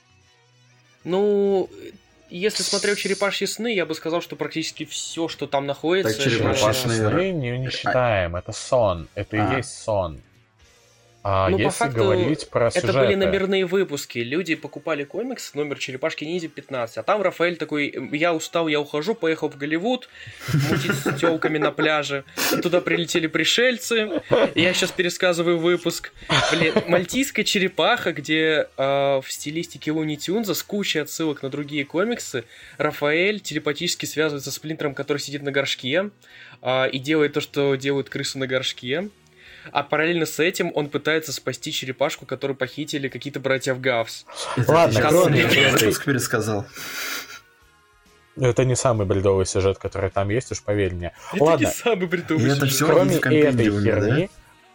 Ну, 1.04 1.68
если 2.30 2.62
смотрел 2.62 2.96
«Черепашьи 2.96 3.46
сны», 3.46 3.74
я 3.74 3.84
бы 3.84 3.94
сказал, 3.94 4.22
что 4.22 4.36
практически 4.36 4.84
все, 4.84 5.28
что 5.28 5.46
там 5.46 5.66
находится... 5.66 6.14
Так 6.16 6.22
«Черепашьи 6.22 6.72
сны» 6.72 7.32
не, 7.32 7.58
не 7.58 7.70
считаем, 7.70 8.36
это 8.36 8.52
сон, 8.52 9.08
это 9.14 9.36
а. 9.36 9.52
и 9.52 9.56
есть 9.56 9.82
сон. 9.82 10.20
А 11.24 11.48
ну, 11.48 11.56
если 11.56 11.64
по 11.64 11.70
факту, 11.70 11.98
говорить 11.98 12.50
про 12.50 12.68
это 12.68 12.80
сюжеты... 12.80 12.98
были 12.98 13.14
номерные 13.14 13.64
выпуски. 13.64 14.18
Люди 14.18 14.56
покупали 14.56 15.04
комикс, 15.04 15.54
номер 15.54 15.78
Черепашки 15.78 16.24
Ниндзя 16.24 16.48
15. 16.48 16.98
А 16.98 17.02
там 17.04 17.22
Рафаэль 17.22 17.56
такой, 17.56 17.94
я 18.12 18.35
устал, 18.35 18.66
я 18.66 18.80
ухожу, 18.80 19.14
поехал 19.14 19.48
в 19.48 19.56
Голливуд, 19.56 20.08
мутить 20.68 20.94
с 20.94 21.18
телками 21.18 21.58
на 21.58 21.70
пляже. 21.70 22.24
Туда 22.61 22.80
прилетели 22.80 23.28
пришельцы. 23.28 24.22
Я 24.56 24.74
сейчас 24.74 24.90
пересказываю 24.90 25.58
выпуск. 25.58 26.12
Блин, 26.50 26.74
Мальтийская 26.88 27.44
черепаха, 27.44 28.12
где 28.12 28.66
э, 28.76 29.20
в 29.20 29.24
стилистике 29.28 29.92
Луни 29.92 30.16
Тюнза 30.16 30.54
с 30.54 30.62
кучей 30.64 30.98
отсылок 30.98 31.42
на 31.42 31.50
другие 31.50 31.85
комиксы 31.85 32.44
Рафаэль 32.78 33.38
телепатически 33.38 34.06
связывается 34.06 34.50
с 34.50 34.54
Сплинтером, 34.54 34.94
который 34.94 35.18
сидит 35.18 35.42
на 35.42 35.52
горшке 35.52 36.11
э, 36.62 36.90
и 36.90 36.98
делает 36.98 37.35
то, 37.35 37.40
что 37.40 37.76
делают 37.76 38.08
крысы 38.11 38.38
на 38.38 38.48
горшке 38.48 39.08
а 39.70 39.83
параллельно 39.83 40.27
с 40.27 40.38
этим 40.40 40.72
он 40.75 40.88
пытается 40.88 41.33
спасти 41.33 41.72
черепашку, 41.72 42.27
которую 42.27 42.57
похитили 42.57 43.09
какие-то 43.09 43.40
братья 43.40 43.75
в 43.75 43.81
Гавс. 43.81 44.27
Ладно, 44.66 45.01
кроме 45.09 45.46
выпуск 45.46 46.05
пересказал. 46.05 46.66
Это 48.40 48.64
не 48.64 48.77
самый 48.77 49.07
бредовый 49.07 49.44
сюжет, 49.44 49.79
который 49.79 50.11
там 50.11 50.31
есть, 50.31 50.51
уж 50.53 50.62
поверь 50.62 50.94
мне. 50.94 51.12
Это 51.35 51.44
Ладно. 51.44 51.66
не 51.66 51.70
самый 51.70 52.07
бредовый 52.07 52.44
сюжет. 52.44 52.57
Это 52.57 52.66
все 52.66 52.87
Кроме 52.87 53.16
этой 53.16 53.70
херни... 53.70 54.27
Да? 54.27 54.29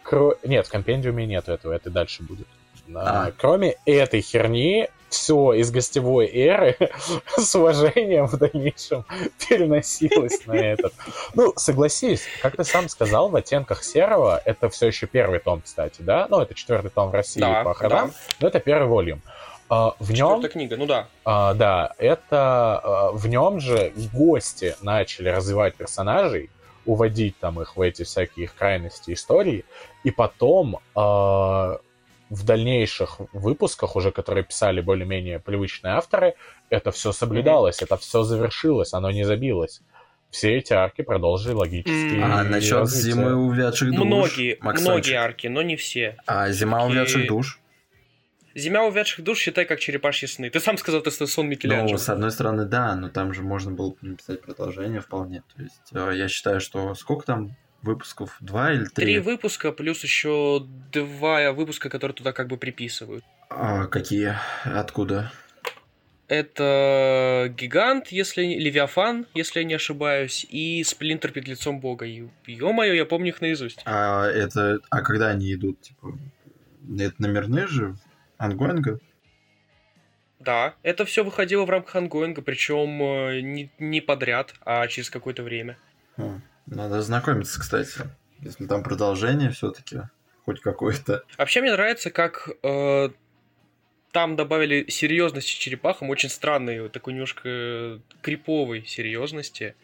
Кро... 0.04 0.34
Нет, 0.44 0.66
в 0.66 0.70
компендиуме 0.70 1.26
нет 1.26 1.48
этого, 1.48 1.72
это 1.72 1.90
дальше 1.90 2.22
будет. 2.22 2.46
А. 2.94 3.32
Кроме 3.36 3.74
этой 3.84 4.20
херни, 4.20 4.88
все 5.08 5.52
из 5.54 5.70
гостевой 5.70 6.26
эры 6.26 6.76
с 7.36 7.54
уважением 7.54 8.26
в 8.26 8.36
дальнейшем 8.36 9.04
переносилось 9.48 10.46
на 10.46 10.54
этот. 10.54 10.92
Ну, 11.34 11.52
согласись, 11.56 12.22
как 12.42 12.56
ты 12.56 12.64
сам 12.64 12.88
сказал, 12.88 13.28
в 13.28 13.36
оттенках 13.36 13.82
серого 13.82 14.40
это 14.44 14.68
все 14.68 14.86
еще 14.88 15.06
первый 15.06 15.38
том, 15.38 15.60
кстати, 15.60 16.02
да? 16.02 16.26
Ну, 16.30 16.40
это 16.40 16.54
четвертый 16.54 16.90
том 16.90 17.10
в 17.10 17.14
России 17.14 17.40
да, 17.40 17.64
по 17.64 17.74
ходам, 17.74 18.08
да. 18.08 18.14
но 18.40 18.48
это 18.48 18.60
первый 18.60 18.88
волюм. 18.88 19.22
Uh, 19.70 19.92
в 19.98 20.12
нем... 20.12 20.42
книга, 20.48 20.78
ну 20.78 20.86
да. 20.86 21.08
Uh, 21.26 21.52
да, 21.52 21.92
это 21.98 22.80
uh, 22.82 23.12
в 23.14 23.28
нем 23.28 23.60
же 23.60 23.92
гости 24.14 24.74
начали 24.80 25.28
развивать 25.28 25.74
персонажей, 25.74 26.48
уводить 26.86 27.38
там 27.38 27.60
их 27.60 27.76
в 27.76 27.80
эти 27.82 28.02
всякие 28.02 28.44
их 28.44 28.54
крайности 28.54 29.12
истории, 29.12 29.66
и 30.04 30.10
потом 30.10 30.78
в 32.30 32.44
дальнейших 32.44 33.20
выпусках, 33.32 33.96
уже 33.96 34.10
которые 34.10 34.44
писали 34.44 34.80
более-менее 34.80 35.38
привычные 35.38 35.94
авторы, 35.94 36.34
это 36.70 36.90
все 36.90 37.12
соблюдалось, 37.12 37.80
mm-hmm. 37.80 37.84
это 37.84 37.96
все 37.96 38.22
завершилось, 38.22 38.92
оно 38.92 39.10
не 39.10 39.24
забилось. 39.24 39.80
Все 40.30 40.56
эти 40.58 40.74
арки 40.74 41.02
продолжили 41.02 41.54
логически. 41.54 42.20
А 42.22 42.44
насчет 42.44 42.78
развитие. 42.78 43.12
зимы 43.14 43.34
увядших 43.34 43.90
душ? 43.90 44.04
Многие, 44.04 44.58
многие 44.60 45.14
арки, 45.14 45.46
но 45.46 45.62
не 45.62 45.76
все. 45.76 46.16
А 46.26 46.50
зима 46.50 46.80
Такие... 46.80 46.92
увядших 46.92 47.28
душ? 47.28 47.60
Зима 48.54 48.84
увядших 48.84 49.24
душ 49.24 49.38
считай 49.38 49.64
как 49.64 49.80
черепашьи 49.80 50.26
сны. 50.26 50.50
Ты 50.50 50.60
сам 50.60 50.76
сказал, 50.76 51.00
ты 51.00 51.10
сон 51.10 51.48
Микеланджело. 51.48 51.92
Ну, 51.92 51.98
с 51.98 52.08
одной 52.08 52.30
стороны, 52.30 52.66
да, 52.66 52.94
но 52.96 53.08
там 53.08 53.32
же 53.32 53.42
можно 53.42 53.70
было 53.70 53.94
написать 54.02 54.42
продолжение 54.42 55.00
вполне. 55.00 55.42
То 55.54 55.62
есть 55.62 55.92
э, 55.92 56.12
я 56.14 56.28
считаю, 56.28 56.60
что 56.60 56.94
сколько 56.94 57.24
там 57.24 57.56
выпусков? 57.82 58.36
Два 58.40 58.72
или 58.72 58.84
три? 58.84 59.04
Три 59.04 59.18
выпуска, 59.18 59.72
плюс 59.72 60.02
еще 60.02 60.66
два 60.92 61.52
выпуска, 61.52 61.88
которые 61.90 62.14
туда 62.14 62.32
как 62.32 62.48
бы 62.48 62.56
приписывают. 62.56 63.24
А 63.50 63.86
какие? 63.86 64.36
Откуда? 64.64 65.32
Это 66.28 67.50
Гигант, 67.56 68.08
если 68.08 68.42
Левиафан, 68.42 69.26
если 69.32 69.60
я 69.60 69.64
не 69.64 69.74
ошибаюсь, 69.74 70.46
и 70.50 70.84
Сплинтер 70.84 71.32
перед 71.32 71.48
лицом 71.48 71.80
Бога. 71.80 72.04
Ё-моё, 72.04 72.92
я 72.92 73.06
помню 73.06 73.28
их 73.28 73.40
наизусть. 73.40 73.80
А 73.86 74.26
это... 74.26 74.80
А 74.90 75.00
когда 75.00 75.28
они 75.28 75.52
идут, 75.54 75.80
типа... 75.80 76.18
Это 76.98 77.14
номерные 77.18 77.66
же? 77.66 77.96
Ангоинга? 78.36 79.00
Да, 80.38 80.74
это 80.82 81.04
все 81.04 81.24
выходило 81.24 81.64
в 81.64 81.70
рамках 81.70 81.96
ангоинга, 81.96 82.42
причем 82.42 83.02
э, 83.02 83.40
не, 83.40 83.70
не 83.78 84.00
подряд, 84.00 84.54
а 84.64 84.86
через 84.86 85.10
какое-то 85.10 85.42
время. 85.42 85.76
Хм. 86.16 86.40
Надо 86.70 87.02
знакомиться, 87.02 87.60
кстати. 87.60 88.00
Если 88.40 88.66
там 88.66 88.82
продолжение 88.82 89.50
все-таки, 89.50 90.02
хоть 90.44 90.60
какое-то. 90.60 91.24
Вообще 91.36 91.60
мне 91.60 91.72
нравится, 91.72 92.10
как 92.10 92.48
э, 92.62 93.08
там 94.12 94.36
добавили 94.36 94.86
серьезности 94.88 95.58
черепахам, 95.58 96.10
очень 96.10 96.28
странной, 96.28 96.88
такой 96.88 97.14
немножко 97.14 98.00
криповой 98.22 98.84
серьезности. 98.86 99.74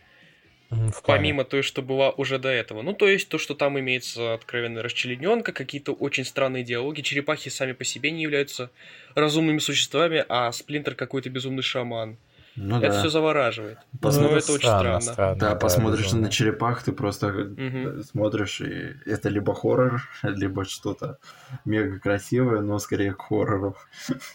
В. 0.71 1.03
Помимо 1.05 1.45
той, 1.45 1.63
что 1.63 1.83
была 1.83 2.11
уже 2.11 2.39
до 2.39 2.49
этого. 2.49 2.83
Ну, 2.83 2.95
то 2.95 3.07
есть 3.07 3.29
то, 3.29 3.39
что 3.39 3.55
там 3.55 3.79
имеется 3.79 4.35
откровенная 4.35 4.83
расчлененка, 4.83 5.53
какие-то 5.53 5.93
очень 5.93 6.25
странные 6.25 6.65
диалоги. 6.65 7.03
Черепахи 7.03 7.49
сами 7.49 7.73
по 7.73 7.85
себе 7.85 8.11
не 8.11 8.23
являются 8.23 8.71
разумными 9.15 9.59
существами, 9.59 10.25
а 10.29 10.51
Сплинтер 10.53 10.95
какой-то 10.95 11.31
безумный 11.31 11.63
шаман. 11.63 12.17
Ну 12.57 12.79
это 12.79 12.89
да. 12.91 12.99
все 13.01 13.09
завораживает. 13.09 13.79
Посмотри- 14.01 14.31
Ну, 14.31 14.37
это 14.37 14.53
очень 14.53 14.69
странно. 14.69 15.01
странно, 15.01 15.37
Да, 15.39 15.55
посмотришь 15.57 16.05
безумно. 16.07 16.27
на 16.27 16.31
черепах, 16.33 16.83
ты 16.85 16.93
просто 16.93 17.29
Мгм. 17.29 18.03
смотришь, 18.05 18.61
и 18.61 18.95
это 19.07 19.29
либо 19.29 19.55
хоррор, 19.55 20.03
либо 20.23 20.65
что-то 20.65 21.19
мега 21.65 21.99
красивое, 21.99 22.61
но 22.61 22.79
скорее 22.79 23.13
к 23.15 23.23
хоррору. 23.23 23.75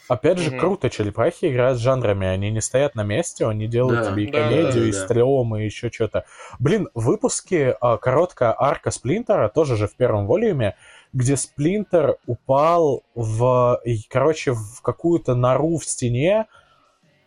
Опять 0.09 0.37
же, 0.39 0.49
Мгм. 0.51 0.59
круто, 0.59 0.89
черепахи 0.89 1.45
играют 1.45 1.77
с 1.77 1.81
жанрами, 1.81 2.27
они 2.27 2.51
не 2.51 2.61
стоят 2.61 2.95
на 2.95 3.03
месте, 3.03 3.45
они 3.47 3.67
делают 3.67 4.01
Да, 4.03 4.11
тебе 4.11 4.23
и 4.25 4.31
да, 4.31 4.37
комедию, 4.41 4.83
да, 4.83 4.89
и 4.89 4.91
да. 4.91 4.97
стрём, 4.97 5.55
и 5.55 5.63
еще 5.63 5.89
что-то. 5.89 6.25
Блин, 6.59 6.89
в 6.93 7.05
выпуске 7.05 7.77
а, 7.79 7.97
короткая 7.97 8.53
арка 8.57 8.91
Сплинтера, 8.91 9.47
тоже 9.47 9.77
же 9.77 9.87
в 9.87 9.95
первом 9.95 10.27
волюме, 10.27 10.75
где 11.13 11.37
Сплинтер 11.37 12.17
упал 12.25 13.03
в, 13.15 13.79
и, 13.85 14.01
короче, 14.09 14.51
в 14.53 14.81
какую-то 14.81 15.35
нору 15.35 15.77
в 15.77 15.85
стене, 15.85 16.47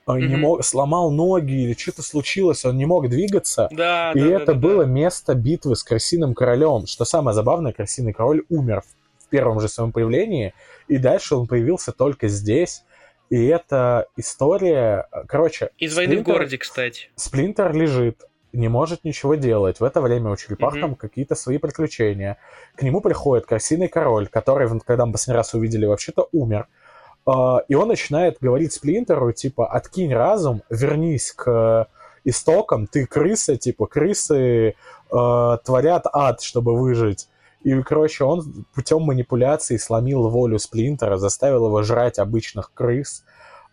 а, 0.06 0.18
не 0.18 0.36
мог, 0.36 0.64
сломал 0.64 1.10
ноги 1.10 1.52
или 1.64 1.74
что-то 1.74 2.02
случилось, 2.02 2.64
он 2.64 2.76
не 2.76 2.86
мог 2.86 3.08
двигаться. 3.08 3.68
Да, 3.70 4.12
И 4.12 4.20
да, 4.20 4.26
да, 4.26 4.34
это 4.34 4.46
да, 4.46 4.52
да. 4.54 4.58
было 4.58 4.82
место 4.82 5.34
битвы 5.34 5.76
с 5.76 5.84
Крысиным 5.84 6.34
Королем. 6.34 6.86
Что 6.86 7.04
самое 7.04 7.34
забавное, 7.34 7.72
Крысиный 7.72 8.12
Король 8.12 8.42
умер 8.48 8.82
в 9.18 9.28
первом 9.28 9.60
же 9.60 9.68
своем 9.68 9.92
появлении, 9.92 10.54
и 10.88 10.98
дальше 10.98 11.36
он 11.36 11.46
появился 11.46 11.92
только 11.92 12.28
здесь. 12.28 12.84
И 13.30 13.46
эта 13.46 14.08
история... 14.16 15.06
Короче, 15.26 15.70
Из 15.78 15.96
войны 15.96 16.18
в 16.18 16.22
городе, 16.22 16.58
кстати. 16.58 17.10
Сплинтер 17.16 17.72
лежит, 17.72 18.24
не 18.52 18.68
может 18.68 19.04
ничего 19.04 19.36
делать. 19.36 19.80
В 19.80 19.84
это 19.84 20.00
время 20.02 20.30
у 20.30 20.36
черепах 20.36 20.74
Мгм. 20.74 20.80
там 20.80 20.94
какие-то 20.96 21.34
свои 21.34 21.56
приключения. 21.58 22.36
К 22.76 22.82
нему 22.82 23.00
приходит 23.00 23.46
Крысиный 23.46 23.88
Король, 23.88 24.26
который, 24.28 24.68
когда 24.84 25.06
мы 25.06 25.12
последний 25.12 25.36
раз 25.38 25.54
увидели, 25.54 25.86
вообще-то 25.86 26.28
умер. 26.32 26.68
И 27.24 27.74
он 27.74 27.88
начинает 27.88 28.38
говорить 28.40 28.72
Сплинтеру, 28.72 29.32
типа, 29.32 29.66
откинь 29.66 30.12
разум, 30.12 30.62
вернись 30.70 31.32
к 31.32 31.86
истокам, 32.24 32.86
ты 32.86 33.06
крыса, 33.06 33.56
типа, 33.56 33.86
крысы 33.86 34.74
э, 35.10 35.56
творят 35.64 36.06
ад, 36.12 36.40
чтобы 36.40 36.76
выжить. 36.76 37.28
И, 37.62 37.80
короче, 37.82 38.24
он 38.24 38.64
путем 38.74 39.02
манипуляции 39.02 39.76
сломил 39.76 40.28
волю 40.28 40.58
Сплинтера, 40.58 41.16
заставил 41.16 41.66
его 41.66 41.82
жрать 41.82 42.18
обычных 42.18 42.72
крыс. 42.74 43.24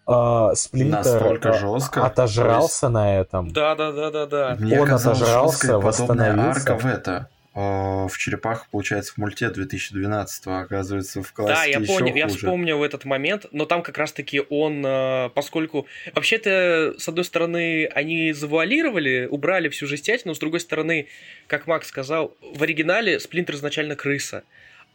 А, 0.05 0.53
Сплинтер 0.55 1.13
Настолько 1.13 1.49
э, 1.49 1.53
жестко. 1.53 2.05
отожрался 2.05 2.89
на 2.89 3.19
этом. 3.19 3.51
Да, 3.51 3.75
да, 3.75 3.91
да, 3.91 4.11
да, 4.11 4.25
да. 4.25 4.55
Мне 4.59 4.79
Он 4.79 4.87
казалось, 4.87 5.21
отожрался, 5.21 5.79
восстановился. 5.79 6.71
арка 6.71 6.77
в 6.77 6.85
это. 6.85 7.29
Э, 7.59 8.07
В 8.07 8.17
черепах, 8.17 8.67
получается, 8.69 9.13
в 9.13 9.17
мульте 9.17 9.49
2012 9.49 10.47
оказывается, 10.47 11.21
в 11.21 11.33
классике 11.33 11.55
Да, 11.55 11.65
я 11.65 11.79
еще 11.79 11.93
понял, 11.99 12.15
я 12.15 12.23
хуже. 12.25 12.37
вспомнил 12.37 12.83
этот 12.83 13.05
момент, 13.05 13.45
но 13.51 13.65
там 13.65 13.81
как 13.81 13.97
раз-таки 13.97 14.41
он, 14.49 14.83
э, 14.85 15.29
поскольку 15.33 15.87
вообще-то, 16.13 16.95
с 16.97 17.07
одной 17.07 17.25
стороны, 17.25 17.85
они 17.87 18.33
завуалировали, 18.33 19.27
убрали 19.29 19.69
всю 19.69 19.87
жестятину, 19.87 20.33
с 20.33 20.39
другой 20.39 20.59
стороны, 20.59 21.07
как 21.47 21.67
Макс 21.67 21.87
сказал, 21.87 22.35
в 22.41 22.63
оригинале 22.63 23.19
Сплинтер 23.19 23.55
изначально 23.55 23.95
крыса, 23.95 24.43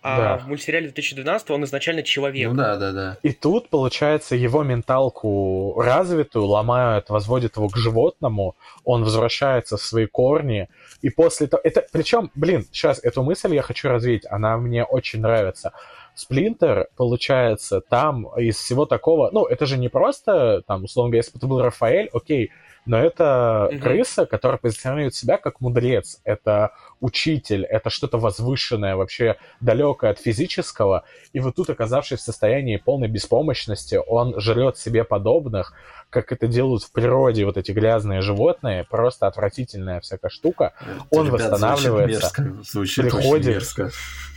а 0.06 0.18
Да. 0.18 0.38
в 0.38 0.48
мультсериале 0.48 0.88
2012 0.88 1.50
он 1.50 1.64
изначально 1.64 2.02
человек. 2.02 2.50
Ну 2.50 2.54
да, 2.54 2.76
да, 2.76 2.92
да. 2.92 3.16
И 3.22 3.32
тут, 3.32 3.70
получается, 3.70 4.36
его 4.36 4.62
менталку 4.62 5.80
развитую 5.80 6.44
ломают, 6.44 7.08
возводят 7.08 7.56
его 7.56 7.68
к 7.70 7.76
животному, 7.78 8.54
он 8.84 9.02
возвращается 9.02 9.78
в 9.78 9.82
свои 9.82 10.04
корни, 10.04 10.68
и 11.00 11.08
после 11.08 11.46
того... 11.46 11.62
Это, 11.64 11.86
причем, 11.90 12.30
блин, 12.34 12.66
сейчас 12.70 13.00
эту 13.02 13.22
мысль 13.22 13.54
я 13.54 13.62
хочу 13.62 13.88
развить, 13.88 14.26
она 14.28 14.58
мне 14.58 14.84
очень 14.84 15.20
нравится. 15.20 15.72
Сплинтер, 16.14 16.88
получается, 16.96 17.80
там 17.80 18.26
из 18.38 18.56
всего 18.56 18.84
такого... 18.84 19.30
Ну, 19.32 19.46
это 19.46 19.64
же 19.64 19.78
не 19.78 19.88
просто, 19.88 20.62
там, 20.66 20.84
условно 20.84 21.12
говоря, 21.12 21.20
если 21.20 21.32
бы 21.32 21.38
это 21.38 21.46
был 21.46 21.62
Рафаэль, 21.62 22.10
окей, 22.12 22.52
но 22.86 22.98
это 22.98 23.68
Мгм. 23.70 23.80
крыса, 23.80 24.26
которая 24.26 24.58
позиционирует 24.58 25.14
себя 25.14 25.38
как 25.38 25.60
мудрец, 25.60 26.20
это 26.24 26.72
учитель, 27.00 27.64
это 27.64 27.90
что-то 27.90 28.18
возвышенное, 28.18 28.96
вообще 28.96 29.36
далекое 29.60 30.10
от 30.10 30.18
физического, 30.18 31.04
и 31.32 31.40
вот 31.40 31.56
тут, 31.56 31.70
оказавшись 31.70 32.20
в 32.20 32.22
состоянии 32.22 32.76
полной 32.76 33.08
беспомощности, 33.08 33.98
он 34.06 34.38
жрет 34.40 34.76
себе 34.78 35.04
подобных, 35.04 35.72
как 36.10 36.30
это 36.30 36.46
делают 36.46 36.84
в 36.84 36.92
природе 36.92 37.44
вот 37.44 37.56
эти 37.56 37.72
грязные 37.72 38.20
животные, 38.20 38.84
просто 38.84 39.26
отвратительная 39.26 40.00
всякая 40.00 40.28
штука. 40.28 40.72
Он 41.10 41.26
Ребят, 41.26 41.40
восстанавливается, 41.40 42.28
Звучит 42.28 42.38
мерзко. 42.38 42.62
Звучит 42.70 43.04
приходит, 43.04 43.54
мерзко. 43.54 43.90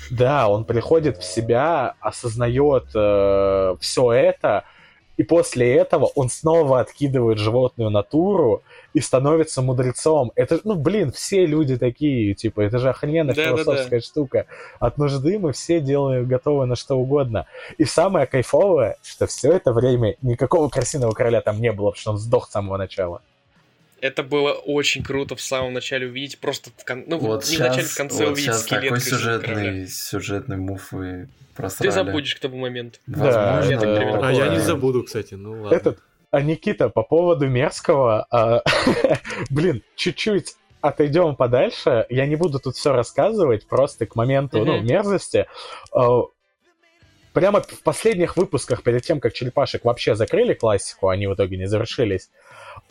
Да, 0.10 0.48
он 0.48 0.66
приходит 0.66 1.18
в 1.18 1.24
себя, 1.24 1.96
осознает 2.00 2.88
все 3.82 4.12
это, 4.12 4.64
и 5.18 5.24
после 5.24 5.76
этого 5.76 6.06
он 6.16 6.30
снова 6.30 6.80
откидывает 6.80 7.40
животную 7.40 7.90
натуру 7.90 8.64
и 8.94 9.00
становится 9.00 9.62
мудрецом. 9.62 10.32
Это, 10.36 10.60
ну, 10.64 10.76
блин, 10.76 11.12
все 11.12 11.46
люди 11.46 11.76
такие, 11.78 12.36
типа, 12.36 12.62
это 12.62 12.78
же 12.78 12.90
охрененная 12.90 13.36
Да-да-да. 13.36 13.64
философская 13.64 14.00
штука. 14.00 14.46
От 14.80 14.98
нужды 14.98 15.40
мы 15.40 15.54
все 15.54 15.80
делаем, 15.80 16.28
готовы 16.28 16.68
на 16.68 16.76
что 16.76 16.96
угодно. 16.96 17.48
И 17.78 17.84
самое 17.84 18.28
кайфовое, 18.28 18.98
что 19.04 19.26
все 19.28 19.54
это 19.54 19.74
время 19.74 20.16
никакого 20.22 20.70
красивого 20.70 21.12
короля 21.12 21.42
там 21.42 21.60
не 21.60 21.72
было, 21.72 21.92
потому 21.92 22.00
что 22.00 22.12
он 22.12 22.18
сдох 22.18 22.48
с 22.48 22.52
самого 22.52 22.78
начала. 22.78 23.22
Это 24.02 24.24
было 24.24 24.52
очень 24.54 25.04
круто 25.04 25.36
в 25.36 25.42
самом 25.42 25.74
начале 25.74 26.08
увидеть, 26.08 26.40
просто 26.40 26.70
в 26.76 26.86
кон- 26.86 27.04
ну, 27.08 27.18
Вот 27.18 27.50
не 27.50 27.56
в 27.58 27.60
начале, 27.60 27.82
сейчас, 27.82 27.92
в 27.92 27.98
конце 27.98 28.26
вот 28.26 28.34
увидеть 28.34 28.44
сейчас 28.46 28.64
скелет 28.64 28.84
такой 28.84 29.00
короля. 29.00 29.10
сюжетный, 29.18 29.88
сюжетный 29.88 30.58
мув 30.58 30.88
Ты 30.92 31.30
просрали. 31.56 31.90
забудешь 31.92 32.36
к 32.36 32.40
тому 32.40 32.58
моменту. 32.58 33.00
Возможно, 33.08 33.70
Я 33.72 33.80
так 33.80 33.90
но- 33.90 33.96
примерно 33.98 34.28
А 34.28 34.32
я 34.32 34.48
не 34.50 34.60
забуду, 34.60 35.04
кстати, 35.04 35.34
ну 35.34 35.64
ладно. 35.64 35.76
Этот, 35.76 36.00
а 36.30 36.42
Никита, 36.42 36.90
по 36.90 37.02
поводу 37.04 37.48
мерзкого, 37.48 38.28
а, 38.30 38.62
блин, 39.50 39.82
чуть-чуть 39.96 40.56
отойдем 40.82 41.36
подальше. 41.36 42.06
Я 42.10 42.28
не 42.28 42.36
буду 42.36 42.60
тут 42.60 42.76
все 42.76 42.94
рассказывать, 42.94 43.68
просто 43.68 44.06
к 44.06 44.16
моменту 44.16 44.64
ну, 44.64 44.80
мерзости. 44.82 45.48
А, 47.38 47.40
Прямо 47.40 47.62
в 47.62 47.84
последних 47.84 48.36
выпусках, 48.38 48.84
перед 48.84 49.04
тем, 49.04 49.20
как 49.20 49.34
черепашек 49.34 49.86
вообще 49.86 50.16
закрыли 50.16 50.54
классику, 50.54 51.10
они 51.10 51.28
в 51.28 51.34
итоге 51.36 51.58
не 51.58 51.68
завершились, 51.68 52.30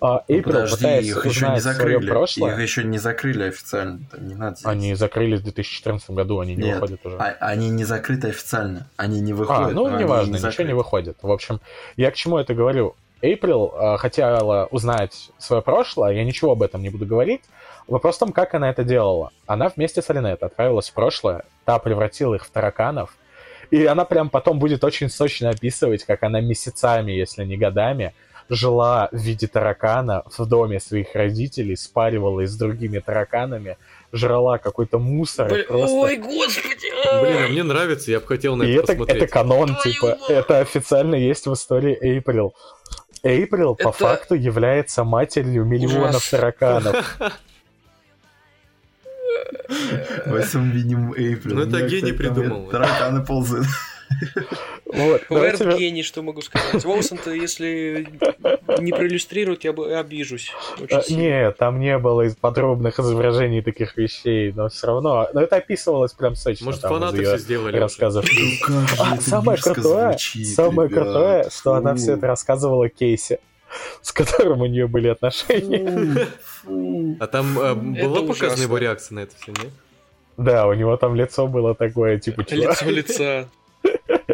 а, 0.00 0.24
Ну, 0.28 0.34
Эйприл 0.36 0.54
подожди, 0.54 0.76
пытается 0.76 1.10
их 1.10 1.26
еще 1.26 1.46
не 1.48 1.56
узнать 1.56 1.62
свое 1.62 1.74
закрыли. 1.94 2.08
прошлое. 2.10 2.52
Их 2.54 2.60
еще 2.60 2.84
не 2.84 2.98
закрыли 2.98 3.44
официально. 3.44 4.00
там 4.10 4.26
Не 4.28 4.34
надо 4.34 4.56
здесь. 4.56 4.66
Они 4.66 4.94
закрылись 4.94 5.40
в 5.40 5.44
2014 5.44 6.10
году, 6.10 6.40
они 6.40 6.54
не 6.54 6.62
Нет, 6.64 6.74
выходят 6.74 7.06
уже. 7.06 7.16
а- 7.16 7.36
они 7.40 7.70
не 7.70 7.84
закрыты 7.84 8.28
официально. 8.28 8.88
Они 8.96 9.20
не 9.20 9.32
А, 9.32 9.34
выходят. 9.34 9.72
ну, 9.72 9.88
но 9.88 9.94
они 9.96 10.04
неважно, 10.04 10.26
не 10.26 10.32
ничего 10.34 10.50
закрыты. 10.50 10.68
не 10.68 10.74
выходит. 10.74 11.18
В 11.22 11.30
общем, 11.30 11.60
я 11.96 12.10
к 12.10 12.14
чему 12.14 12.38
это 12.38 12.54
говорю? 12.54 12.94
Эйприл 13.22 13.72
э, 13.74 13.96
хотела 13.96 14.66
узнать 14.70 15.30
свое 15.38 15.62
прошлое, 15.62 16.12
я 16.12 16.24
ничего 16.24 16.52
об 16.52 16.62
этом 16.62 16.82
не 16.82 16.90
буду 16.90 17.06
говорить. 17.06 17.40
Вопрос 17.88 18.16
в 18.16 18.18
том, 18.18 18.32
как 18.32 18.54
она 18.54 18.68
это 18.68 18.84
делала. 18.84 19.30
Она 19.46 19.70
вместе 19.74 20.02
с 20.02 20.10
Алинет 20.10 20.42
отправилась 20.42 20.90
в 20.90 20.92
прошлое, 20.92 21.44
та 21.64 21.78
превратила 21.78 22.34
их 22.34 22.44
в 22.44 22.50
тараканов, 22.50 23.16
и 23.70 23.84
она 23.86 24.04
прям 24.04 24.30
потом 24.30 24.58
будет 24.58 24.84
очень 24.84 25.08
сочно 25.10 25.50
описывать, 25.50 26.04
как 26.04 26.22
она 26.22 26.40
месяцами, 26.40 27.12
если 27.12 27.44
не 27.44 27.56
годами, 27.56 28.14
жила 28.48 29.08
в 29.10 29.16
виде 29.16 29.46
таракана 29.48 30.22
в 30.26 30.46
доме 30.46 30.78
своих 30.80 31.14
родителей, 31.14 31.76
спаривалась 31.76 32.50
с 32.50 32.56
другими 32.56 33.00
тараканами, 33.00 33.76
жрала 34.12 34.58
какой-то 34.58 34.98
мусор. 34.98 35.48
Блин, 35.48 35.64
просто... 35.66 35.96
Ой, 35.96 36.16
господи! 36.16 36.90
Блин, 37.22 37.44
а 37.44 37.48
мне 37.48 37.62
нравится, 37.64 38.10
я 38.12 38.20
бы 38.20 38.26
хотел 38.26 38.54
на 38.56 38.62
И 38.62 38.72
это 38.72 38.82
это, 38.84 38.92
посмотреть. 38.92 39.22
это 39.24 39.32
канон, 39.32 39.66
Твою 39.74 39.82
типа, 39.82 40.06
мать! 40.06 40.18
это 40.30 40.58
официально 40.60 41.16
есть 41.16 41.46
в 41.46 41.52
истории 41.52 41.98
Эйприл. 42.00 42.54
Эйприл 43.24 43.74
по 43.74 43.88
Это- 43.88 43.92
факту 43.98 44.34
является 44.36 45.02
матерью 45.02 45.64
миллионов 45.64 46.16
Ужас. 46.16 46.30
тараканов. 46.30 47.18
Во 50.26 50.40
всем 50.40 50.70
Эйприл. 50.72 51.54
Ну, 51.56 51.62
это 51.62 51.86
гений 51.88 52.12
придумал. 52.12 52.68
Тараканы 52.68 53.24
ползают. 53.24 53.66
Вот, 54.84 55.22
Уэрт 55.30 55.58
давайте- 55.58 55.78
гений, 55.80 56.04
что 56.04 56.22
могу 56.22 56.40
сказать. 56.40 56.84
Волсон-то, 56.84 57.32
если 57.32 58.06
не 58.78 58.92
проиллюстрирует, 58.92 59.64
я 59.64 59.72
бы 59.72 59.92
обижусь. 59.98 60.52
Нет, 61.10 61.56
там 61.58 61.80
не 61.80 61.98
было 61.98 62.22
из 62.22 62.36
подробных 62.36 63.00
изображений 63.00 63.62
таких 63.62 63.96
вещей, 63.96 64.52
но 64.52 64.68
все 64.68 64.86
равно. 64.86 65.28
Но 65.34 65.40
это 65.42 65.56
описывалось 65.56 66.12
прям 66.12 66.36
сочно. 66.36 66.66
Может, 66.66 66.82
там, 66.82 66.92
фанаты 66.92 67.22
все 67.24 67.38
сделали. 67.38 67.76
рассказов. 67.78 68.24
Ну 68.32 68.50
как 68.64 68.88
же 68.88 68.96
А 69.00 69.14
это 69.16 69.22
самое 69.28 69.58
крутое, 69.60 70.08
звучит, 70.10 70.46
самое 70.54 70.88
ребят. 70.88 71.02
крутое, 71.04 71.50
что 71.50 71.74
она 71.74 71.94
все 71.96 72.12
это 72.12 72.26
рассказывала 72.28 72.88
Кейси, 72.88 73.40
с 74.02 74.12
которым 74.12 74.60
у 74.62 74.66
нее 74.66 74.86
были 74.86 75.08
отношения. 75.08 76.26
А 77.20 77.26
там 77.26 77.58
э, 77.58 77.74
была 77.74 78.22
показана 78.22 78.62
его 78.62 78.78
реакция 78.78 79.16
на 79.16 79.20
это 79.20 79.34
все, 79.40 79.52
нет? 79.52 79.72
Да, 80.36 80.66
у 80.66 80.74
него 80.74 80.96
там 80.96 81.14
лицо 81.14 81.46
было 81.46 81.74
такое, 81.74 82.18
типа, 82.18 82.44
чувак. 82.44 82.82
Лицо 82.82 82.90
лица. 82.90 83.48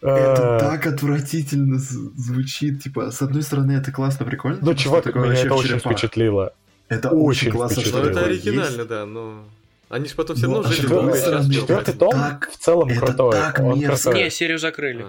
Это 0.00 0.58
так 0.60 0.86
отвратительно 0.86 1.78
звучит. 1.78 2.82
Типа, 2.82 3.10
с 3.10 3.22
одной 3.22 3.42
стороны, 3.42 3.72
это 3.72 3.92
классно, 3.92 4.24
прикольно. 4.24 4.58
Ну, 4.60 4.74
типа, 4.74 5.02
чувак, 5.02 5.14
меня 5.14 5.34
это 5.34 5.54
очень 5.54 5.78
впечатлило. 5.78 6.52
Это 6.88 7.10
Очень 7.10 7.50
классно, 7.50 7.82
что 7.82 8.06
это 8.06 8.24
оригинально, 8.24 8.84
да, 8.84 9.06
но... 9.06 9.44
Они 9.88 10.08
же 10.08 10.14
потом 10.14 10.36
все 10.36 10.46
Ну, 10.46 10.54
равно 10.54 10.68
а 10.68 10.72
жили 10.72 11.54
четвертый- 11.54 11.94
том 11.94 12.10
Так- 12.10 12.50
в 12.50 12.56
целом 12.58 12.88
это 12.88 13.00
крутой. 13.00 13.32
так 13.32 13.60
Он 13.60 13.78
мерзко. 13.78 14.10
крутой. 14.10 14.24
Не, 14.24 14.30
серию 14.30 14.58
закрыли. 14.58 15.06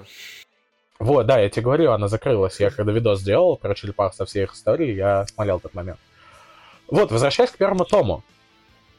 Вот, 1.00 1.26
да, 1.28 1.40
я 1.40 1.50
тебе 1.50 1.64
говорю, 1.64 1.92
она 1.92 2.08
закрылась. 2.08 2.60
Я 2.60 2.72
когда 2.72 2.92
видос 2.92 3.20
сделал 3.20 3.58
про 3.58 3.76
черепах 3.76 4.14
со 4.14 4.26
всей 4.26 4.44
их 4.44 4.54
историей, 4.54 4.96
я 4.96 5.26
смотрел 5.28 5.58
этот 5.58 5.74
момент. 5.74 6.00
Вот, 6.88 7.12
возвращаясь 7.12 7.52
к 7.52 7.58
первому 7.58 7.86
тому. 7.86 8.24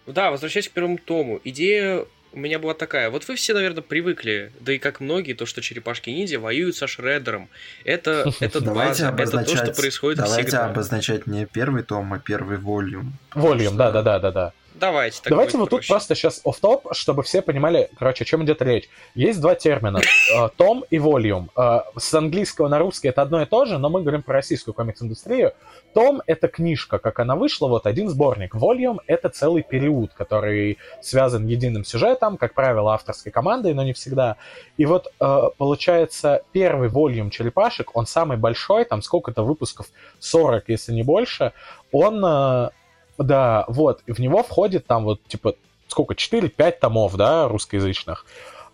Да, 0.07 0.30
возвращаясь 0.30 0.68
к 0.68 0.72
первому 0.72 0.99
тому. 0.99 1.40
Идея 1.44 2.05
у 2.32 2.38
меня 2.38 2.59
была 2.59 2.74
такая. 2.74 3.11
Вот 3.11 3.26
вы 3.26 3.34
все, 3.34 3.55
наверное, 3.55 3.82
привыкли, 3.82 4.53
да 4.61 4.72
и 4.72 4.78
как 4.78 5.01
многие, 5.01 5.32
то, 5.32 5.46
что 5.46 5.61
черепашки-ниндзя 5.61 6.38
воюют 6.38 6.76
со 6.76 6.86
Шреддером. 6.86 7.49
Это, 7.84 8.30
это 8.40 8.61
Давайте 8.61 9.05
база, 9.05 9.14
это 9.16 9.16
то, 9.16 9.26
что 9.26 9.38
обозначать, 9.38 9.76
происходит 9.76 10.18
давайте 10.18 10.42
всегда. 10.42 10.66
обозначать 10.66 11.26
не 11.26 11.46
первый 11.46 11.82
том, 11.82 12.12
а 12.12 12.18
первый 12.18 12.59
волюм. 12.59 13.14
Волюм, 13.34 13.76
да, 13.76 13.90
да, 13.90 14.03
да, 14.03 14.18
да, 14.18 14.30
да. 14.32 14.53
Давайте, 14.78 15.20
так 15.22 15.30
Давайте 15.30 15.58
вот 15.58 15.70
тут 15.70 15.80
проще. 15.80 15.92
просто 15.92 16.14
сейчас 16.14 16.40
оф 16.44 16.58
топ 16.60 16.86
чтобы 16.92 17.22
все 17.22 17.42
понимали, 17.42 17.90
короче, 17.98 18.24
о 18.24 18.26
чем 18.26 18.44
идет 18.44 18.62
речь. 18.62 18.88
Есть 19.14 19.40
два 19.40 19.54
термина, 19.54 19.98
э, 19.98 20.48
том 20.56 20.84
и 20.90 20.98
волюм. 20.98 21.50
Э, 21.56 21.80
С 21.96 22.14
английского 22.14 22.68
на 22.68 22.78
русский 22.78 23.08
это 23.08 23.22
одно 23.22 23.42
и 23.42 23.46
то 23.46 23.64
же, 23.64 23.78
но 23.78 23.88
мы 23.88 24.02
говорим 24.02 24.22
про 24.22 24.34
российскую 24.34 24.74
комикс-индустрию. 24.74 25.52
Том— 25.94 26.22
это 26.26 26.48
книжка, 26.48 26.98
как 26.98 27.18
она 27.18 27.34
вышла, 27.34 27.68
вот 27.68 27.86
один 27.86 28.08
сборник. 28.08 28.54
Волюм— 28.54 29.00
это 29.06 29.28
целый 29.28 29.62
период, 29.62 30.12
который 30.14 30.78
связан 31.00 31.46
единым 31.46 31.84
сюжетом, 31.84 32.36
как 32.36 32.54
правило, 32.54 32.94
авторской 32.94 33.32
командой, 33.32 33.74
но 33.74 33.82
не 33.82 33.92
всегда. 33.92 34.36
И 34.76 34.86
вот, 34.86 35.08
э, 35.20 35.40
получается, 35.56 36.42
первый 36.52 36.88
волюм 36.88 37.30
черепашек, 37.30 37.96
он 37.96 38.06
самый 38.06 38.36
большой, 38.36 38.84
там 38.84 39.02
сколько-то 39.02 39.42
выпусков, 39.42 39.86
40, 40.20 40.68
если 40.68 40.92
не 40.92 41.02
больше, 41.02 41.52
он 41.90 42.70
да, 43.18 43.64
вот, 43.68 44.02
в 44.06 44.20
него 44.20 44.42
входит 44.42 44.86
там 44.86 45.04
вот, 45.04 45.22
типа, 45.24 45.54
сколько, 45.88 46.14
4-5 46.14 46.78
томов, 46.80 47.16
да, 47.16 47.48
русскоязычных. 47.48 48.24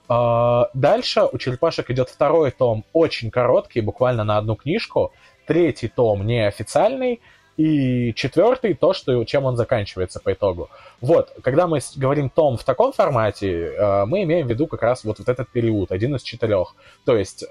А, 0.09 0.68
Дальше 0.74 1.22
у 1.32 1.38
черепашек 1.38 1.90
идет 1.90 2.09
второй 2.11 2.51
том, 2.51 2.84
очень 2.92 3.30
короткий, 3.30 3.80
буквально 3.80 4.24
на 4.24 4.38
одну 4.38 4.57
книжку. 4.57 5.12
Третий 5.47 5.88
том 5.88 6.26
неофициальный. 6.26 7.20
И 7.57 8.12
четвертый, 8.14 8.74
то, 8.74 8.92
что, 8.92 9.24
чем 9.24 9.45
он 9.45 9.57
заканчивается 9.57 10.18
по 10.18 10.32
итогу. 10.32 10.70
Вот, 11.01 11.32
когда 11.42 11.68
мы 11.68 11.78
говорим 11.95 12.28
том 12.28 12.57
в 12.57 12.64
таком 12.64 12.92
формате, 12.92 13.74
э, 13.76 14.05
мы 14.07 14.24
имеем 14.24 14.49
в 14.49 14.51
виду 14.51 14.66
как 14.66 14.82
раз 14.82 15.05
вот, 15.05 15.20
вот 15.20 15.28
этот 15.28 15.49
период, 15.51 15.92
один 15.92 16.16
из 16.16 16.22
четырех. 16.22 16.74
То 17.05 17.16
есть 17.16 17.45
э, 17.45 17.47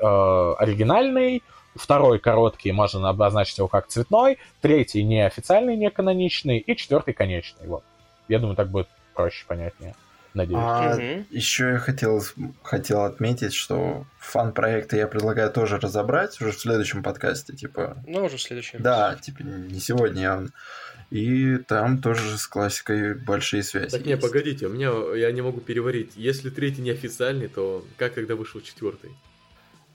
оригинальный, 0.57 1.41
второй 1.75 2.19
короткий, 2.19 2.71
можно 2.71 3.09
обозначить 3.09 3.57
его 3.57 3.67
как 3.67 3.87
цветной, 3.87 4.37
третий 4.61 5.03
неофициальный, 5.03 5.75
не 5.75 5.89
каноничный, 5.89 6.59
и 6.59 6.75
четвертый 6.75 7.13
конечный. 7.13 7.67
Вот. 7.67 7.83
Я 8.27 8.39
думаю, 8.39 8.55
так 8.55 8.69
будет 8.69 8.87
проще, 9.13 9.45
понятнее. 9.47 9.95
Надеюсь. 10.33 10.59
А 10.63 10.95
Мгм. 10.97 11.25
еще 11.29 11.69
я 11.73 11.77
хотел, 11.77 12.19
хотел 12.63 13.03
отметить, 13.03 13.53
что 13.53 14.05
фан-проекты 14.17 14.97
я 14.97 15.07
предлагаю 15.07 15.51
тоже 15.51 15.77
разобрать 15.79 16.41
уже 16.41 16.51
в 16.53 16.59
следующем 16.59 17.03
подкасте, 17.03 17.53
типа, 17.55 17.97
Ну, 18.07 18.25
уже 18.25 18.37
в 18.37 18.41
следующий 18.41 18.77
раз. 18.77 18.83
да, 18.83 19.15
типа 19.21 19.41
не 19.43 19.79
сегодня 19.79 20.21
явно. 20.23 20.49
И 21.11 21.57
там 21.57 22.01
тоже 22.01 22.39
с 22.39 22.47
классикой 22.47 23.13
большие 23.13 23.61
связи. 23.61 23.91
Так 23.91 24.05
не, 24.07 24.17
погодите, 24.17 24.65
у 24.65 24.69
меня 24.69 24.91
я 25.15 25.31
не 25.31 25.41
могу 25.43 25.59
переварить. 25.61 26.13
Если 26.15 26.49
третий 26.49 26.81
неофициальный, 26.81 27.47
то 27.47 27.85
как 27.97 28.15
тогда 28.15 28.35
вышел 28.35 28.59
четвертый? 28.61 29.11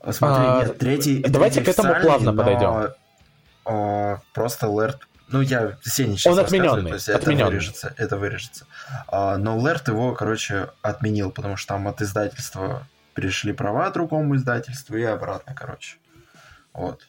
А, 0.00 0.12
Смотри, 0.12 0.44
А, 0.46 0.64
нет, 0.64 0.78
третий... 0.78 1.22
давайте 1.22 1.60
третий 1.60 1.72
к 1.72 1.78
этому 1.78 2.00
плавно 2.00 2.32
но, 2.32 2.38
подойдем. 2.42 2.94
а, 3.64 4.20
просто 4.32 4.66
Лерт... 4.66 5.00
Ну, 5.30 5.42
я 5.42 5.76
Сеня 5.82 6.16
сейчас 6.16 6.32
Он 6.32 6.38
отмененный, 6.38 6.92
есть 6.92 7.08
это 7.08 7.18
отмененный. 7.18 7.50
вырежется, 7.50 7.92
это 7.98 8.16
вырежется. 8.16 8.66
А, 9.08 9.36
но 9.36 9.58
Лерт 9.60 9.88
его, 9.88 10.14
короче, 10.14 10.70
отменил, 10.80 11.30
потому 11.30 11.56
что 11.56 11.74
там 11.74 11.86
от 11.86 12.00
издательства 12.00 12.86
перешли 13.14 13.52
права 13.52 13.90
другому 13.90 14.36
издательству 14.36 14.96
и 14.96 15.02
обратно, 15.02 15.54
короче. 15.54 15.96
Вот. 16.72 17.02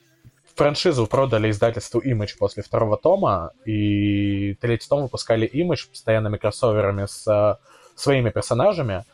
Франшизу 0.55 1.07
продали 1.07 1.49
издательству 1.49 2.01
Image 2.01 2.37
после 2.37 2.61
второго 2.63 2.97
тома, 2.97 3.51
и 3.63 4.55
третий 4.55 4.89
том 4.89 5.03
выпускали 5.03 5.49
Image 5.49 5.89
постоянными 5.89 6.35
кроссоверами 6.35 7.05
с 7.05 7.25
э, 7.25 7.55
своими 7.95 8.29
персонажами, 8.31 9.05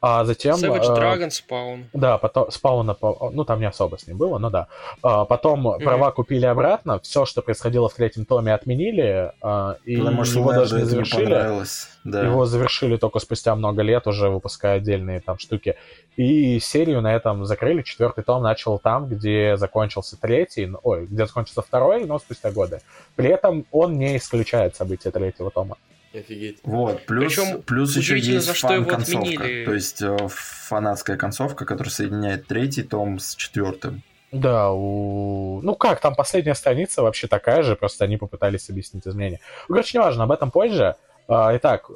а 0.00 0.24
затем... 0.24 0.56
Savage 0.56 0.96
э, 0.96 0.98
Dragon 0.98 1.28
Spawn. 1.28 1.84
Да, 1.92 2.16
потом 2.18 2.50
спауна, 2.50 2.96
ну 3.32 3.44
там 3.44 3.60
не 3.60 3.66
особо 3.66 3.98
с 3.98 4.06
ним 4.06 4.16
было, 4.16 4.38
но 4.38 4.48
да. 4.48 4.66
А, 5.02 5.26
потом 5.26 5.78
права 5.78 6.10
купили 6.10 6.46
обратно, 6.46 6.98
все, 7.00 7.26
что 7.26 7.42
происходило 7.42 7.88
в 7.88 7.94
третьем 7.94 8.24
томе, 8.24 8.54
отменили, 8.54 9.32
а, 9.42 9.76
и 9.84 9.96
Потому 9.98 10.24
что 10.24 10.38
его 10.38 10.52
даже 10.52 10.76
не 10.78 10.84
завершили. 10.84 11.64
Да. 12.02 12.24
Его 12.24 12.46
завершили 12.46 12.96
только 12.96 13.18
спустя 13.18 13.54
много 13.54 13.82
лет, 13.82 14.06
уже 14.06 14.30
выпуская 14.30 14.76
отдельные 14.76 15.20
там 15.20 15.38
штуки. 15.38 15.76
И 16.16 16.58
серию 16.60 17.02
на 17.02 17.14
этом 17.14 17.44
закрыли. 17.44 17.82
Четвертый 17.82 18.24
том 18.24 18.42
начал 18.42 18.78
там, 18.78 19.06
где 19.06 19.56
закончился 19.58 20.18
третий, 20.18 20.70
ой, 20.82 21.06
где 21.06 21.26
закончился 21.26 21.60
второй, 21.60 22.06
но 22.06 22.18
спустя 22.18 22.50
годы. 22.52 22.80
При 23.16 23.28
этом 23.28 23.66
он 23.70 23.98
не 23.98 24.16
исключает 24.16 24.76
события 24.76 25.10
третьего 25.10 25.50
тома. 25.50 25.76
Офигеть. 26.12 26.58
Вот, 26.64 27.06
плюс, 27.06 27.36
Причем 27.36 27.62
плюс 27.62 27.96
еще 27.96 28.18
есть 28.18 28.46
за 28.46 28.54
что 28.54 28.72
его 28.72 28.84
фан-концовка. 28.84 29.28
отменили. 29.28 29.64
То 29.64 29.74
есть 29.74 30.02
э, 30.02 30.16
фанатская 30.28 31.16
концовка, 31.16 31.64
которая 31.64 31.92
соединяет 31.92 32.46
третий 32.48 32.82
том 32.82 33.18
с 33.20 33.36
четвертым. 33.36 34.02
Да, 34.32 34.70
у... 34.72 35.60
ну 35.62 35.74
как, 35.74 36.00
там 36.00 36.14
последняя 36.14 36.54
страница 36.54 37.02
вообще 37.02 37.26
такая 37.26 37.62
же, 37.62 37.76
просто 37.76 38.04
они 38.04 38.16
попытались 38.16 38.68
объяснить 38.70 39.06
изменения. 39.06 39.40
Ну, 39.68 39.74
короче, 39.74 39.98
неважно, 39.98 40.24
об 40.24 40.32
этом 40.32 40.50
позже. 40.50 40.96
А, 41.28 41.56
Итак, 41.56 41.88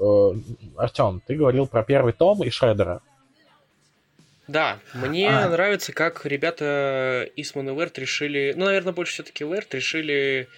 Артем, 0.76 1.20
ты 1.26 1.34
говорил 1.34 1.66
про 1.66 1.82
первый 1.82 2.12
том 2.12 2.42
и 2.44 2.50
Шредера. 2.50 3.00
Да, 4.46 4.78
мне 4.92 5.30
А. 5.30 5.48
нравится, 5.48 5.92
как 5.92 6.26
ребята 6.26 7.28
Исман 7.36 7.68
и 7.70 7.74
Лерт 7.74 7.98
решили, 7.98 8.52
ну, 8.56 8.66
наверное, 8.66 8.92
больше 8.92 9.14
все-таки 9.14 9.42
Лерт 9.44 9.74
решили 9.74 10.48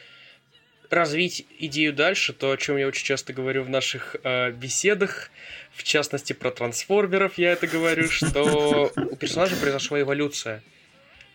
развить 0.91 1.47
идею 1.59 1.93
дальше, 1.93 2.33
то, 2.33 2.51
о 2.51 2.57
чем 2.57 2.77
я 2.77 2.87
очень 2.87 3.05
часто 3.05 3.33
говорю 3.33 3.63
в 3.63 3.69
наших 3.69 4.17
э, 4.23 4.51
беседах, 4.53 5.31
в 5.73 5.83
частности 5.83 6.33
про 6.33 6.51
трансформеров 6.51 7.39
я 7.39 7.53
это 7.53 7.67
говорю, 7.67 8.09
что 8.09 8.93
у 8.97 9.17
персонажа 9.17 9.57
произошла 9.57 10.01
эволюция. 10.01 10.63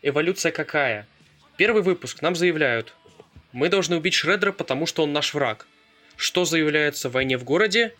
Эволюция 0.01 0.51
какая? 0.51 1.07
Первый 1.57 1.83
выпуск 1.83 2.21
нам 2.21 2.35
заявляют, 2.35 2.95
мы 3.51 3.67
должны 3.67 3.97
убить 3.97 4.13
Шреддера, 4.13 4.51
потому 4.51 4.85
что 4.85 5.03
он 5.03 5.11
наш 5.11 5.33
враг. 5.33 5.67
Что 6.15 6.45
заявляется 6.45 7.09
в 7.09 7.13
войне 7.13 7.37
в 7.37 7.43
городе? 7.43 7.93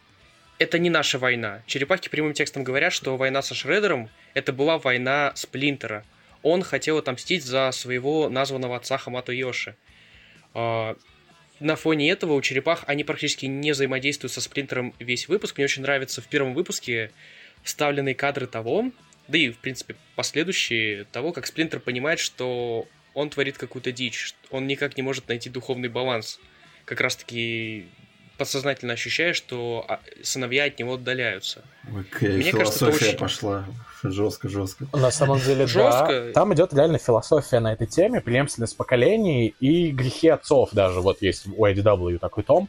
Это 0.59 0.79
не 0.79 0.89
наша 0.89 1.17
война. 1.17 1.63
Черепахи 1.65 2.09
прямым 2.09 2.33
текстом 2.33 2.63
говорят, 2.63 2.93
что 2.93 3.17
война 3.17 3.41
со 3.41 3.53
Шреддером 3.53 4.09
это 4.33 4.53
была 4.53 4.77
война 4.77 5.33
Сплинтера. 5.35 6.05
Он 6.41 6.63
хотел 6.63 6.97
отомстить 6.97 7.43
за 7.43 7.71
своего 7.71 8.29
названного 8.29 8.77
отца 8.77 8.97
Хамато 8.97 9.33
Йоши. 9.33 9.75
На 11.61 11.75
фоне 11.75 12.09
этого 12.09 12.33
у 12.33 12.41
черепах 12.41 12.83
они 12.87 13.03
практически 13.03 13.45
не 13.45 13.71
взаимодействуют 13.71 14.33
со 14.33 14.41
Сплинтером 14.41 14.95
весь 14.97 15.27
выпуск. 15.27 15.57
Мне 15.57 15.65
очень 15.65 15.83
нравится 15.83 16.19
в 16.19 16.25
первом 16.25 16.55
выпуске 16.55 17.11
вставленные 17.61 18.15
кадры 18.15 18.47
того, 18.47 18.91
да 19.27 19.37
и, 19.37 19.51
в 19.51 19.59
принципе, 19.59 19.95
последующие, 20.15 21.03
того, 21.11 21.31
как 21.31 21.45
Сплинтер 21.45 21.79
понимает, 21.79 22.17
что 22.17 22.87
он 23.13 23.29
творит 23.29 23.59
какую-то 23.59 23.91
дичь, 23.91 24.33
он 24.49 24.65
никак 24.65 24.97
не 24.97 25.03
может 25.03 25.27
найти 25.27 25.51
духовный 25.51 25.87
баланс. 25.87 26.39
Как 26.85 26.99
раз-таки 26.99 27.85
подсознательно 28.45 28.93
ощущая, 28.93 29.33
что 29.33 29.85
а, 29.87 29.99
сыновья 30.23 30.63
от 30.65 30.79
него 30.79 30.95
отдаляются. 30.95 31.61
Окей, 31.87 32.37
Мне 32.37 32.51
кажется, 32.51 32.85
это 32.87 32.91
философия 32.97 33.09
очень- 33.09 33.17
пошла 33.19 33.65
жестко-жестко. 34.03 34.85
На 34.93 35.11
самом 35.11 35.39
деле, 35.39 35.67
Жестко. 35.67 36.07
да. 36.27 36.33
Там 36.33 36.51
идет 36.55 36.73
реально 36.73 36.97
философия 36.97 37.59
на 37.59 37.71
этой 37.73 37.85
теме, 37.85 38.19
преемственность 38.19 38.75
поколений 38.75 39.53
и 39.59 39.91
грехи 39.91 40.27
отцов 40.29 40.69
даже. 40.71 41.01
Вот 41.01 41.21
есть 41.21 41.45
у 41.55 41.65
IDW 41.67 42.17
такой 42.17 42.43
том. 42.43 42.67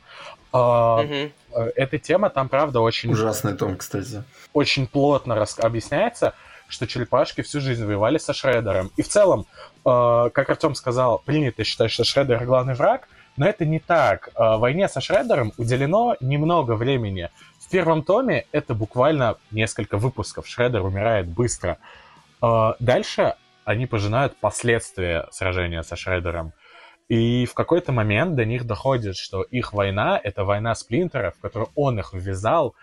А, 0.52 1.02
э, 1.02 1.30
Эта 1.76 1.98
тема 1.98 2.28
там, 2.28 2.50
правда, 2.50 2.80
очень, 2.80 3.10
Ужасный 3.12 3.54
том, 3.56 3.76
кстати. 3.76 4.22
очень 4.52 4.86
плотно 4.86 5.34
рас- 5.34 5.58
объясняется, 5.58 6.34
что 6.68 6.86
черепашки 6.86 7.40
всю 7.40 7.60
жизнь 7.62 7.84
воевали 7.86 8.18
со 8.18 8.34
Шреддером. 8.34 8.90
И 8.98 9.02
в 9.02 9.08
целом, 9.08 9.46
э, 9.86 10.30
как 10.34 10.50
Артем 10.50 10.74
сказал, 10.74 11.18
принято 11.24 11.64
считать, 11.64 11.90
что 11.90 12.04
Шреддер 12.04 12.44
главный 12.44 12.74
враг, 12.74 13.08
но 13.36 13.46
это 13.46 13.64
не 13.64 13.78
так. 13.80 14.30
Э, 14.34 14.56
войне 14.56 14.88
со 14.88 15.00
Шреддером 15.00 15.52
уделено 15.56 16.16
немного 16.20 16.72
времени. 16.72 17.30
В 17.60 17.70
первом 17.70 18.02
томе 18.02 18.46
это 18.52 18.74
буквально 18.74 19.36
несколько 19.50 19.96
выпусков. 19.96 20.46
Шреддер 20.46 20.82
умирает 20.82 21.28
быстро. 21.28 21.78
Э, 22.42 22.72
дальше 22.78 23.34
они 23.64 23.86
пожинают 23.86 24.36
последствия 24.36 25.28
сражения 25.30 25.82
со 25.82 25.96
Шреддером. 25.96 26.52
И 27.08 27.46
в 27.46 27.54
какой-то 27.54 27.92
момент 27.92 28.36
до 28.36 28.44
них 28.44 28.66
доходит, 28.66 29.16
что 29.16 29.42
их 29.42 29.72
война— 29.72 30.20
это 30.22 30.44
война 30.44 30.74
сплинтеров, 30.74 31.36
в 31.36 31.40
которую 31.40 31.70
он 31.74 31.98
их 31.98 32.12
ввязал. 32.12 32.74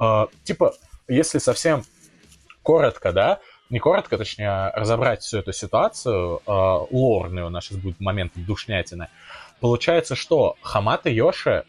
Э, 0.00 0.26
типа, 0.44 0.74
если 1.08 1.38
совсем 1.38 1.84
коротко, 2.62 3.12
да, 3.12 3.40
не 3.70 3.78
коротко, 3.78 4.16
точнее, 4.16 4.50
а 4.50 4.72
разобрать 4.78 5.22
всю 5.22 5.38
эту 5.38 5.52
ситуацию, 5.52 6.40
э, 6.46 6.50
лорную, 6.90 7.46
у 7.46 7.50
нас 7.50 7.64
сейчас 7.64 7.78
будет 7.78 8.00
момент 8.00 8.32
душнятины, 8.34 9.08
получается, 9.60 10.14
что 10.14 10.56
Хамата 10.62 11.10
Йоши 11.10 11.64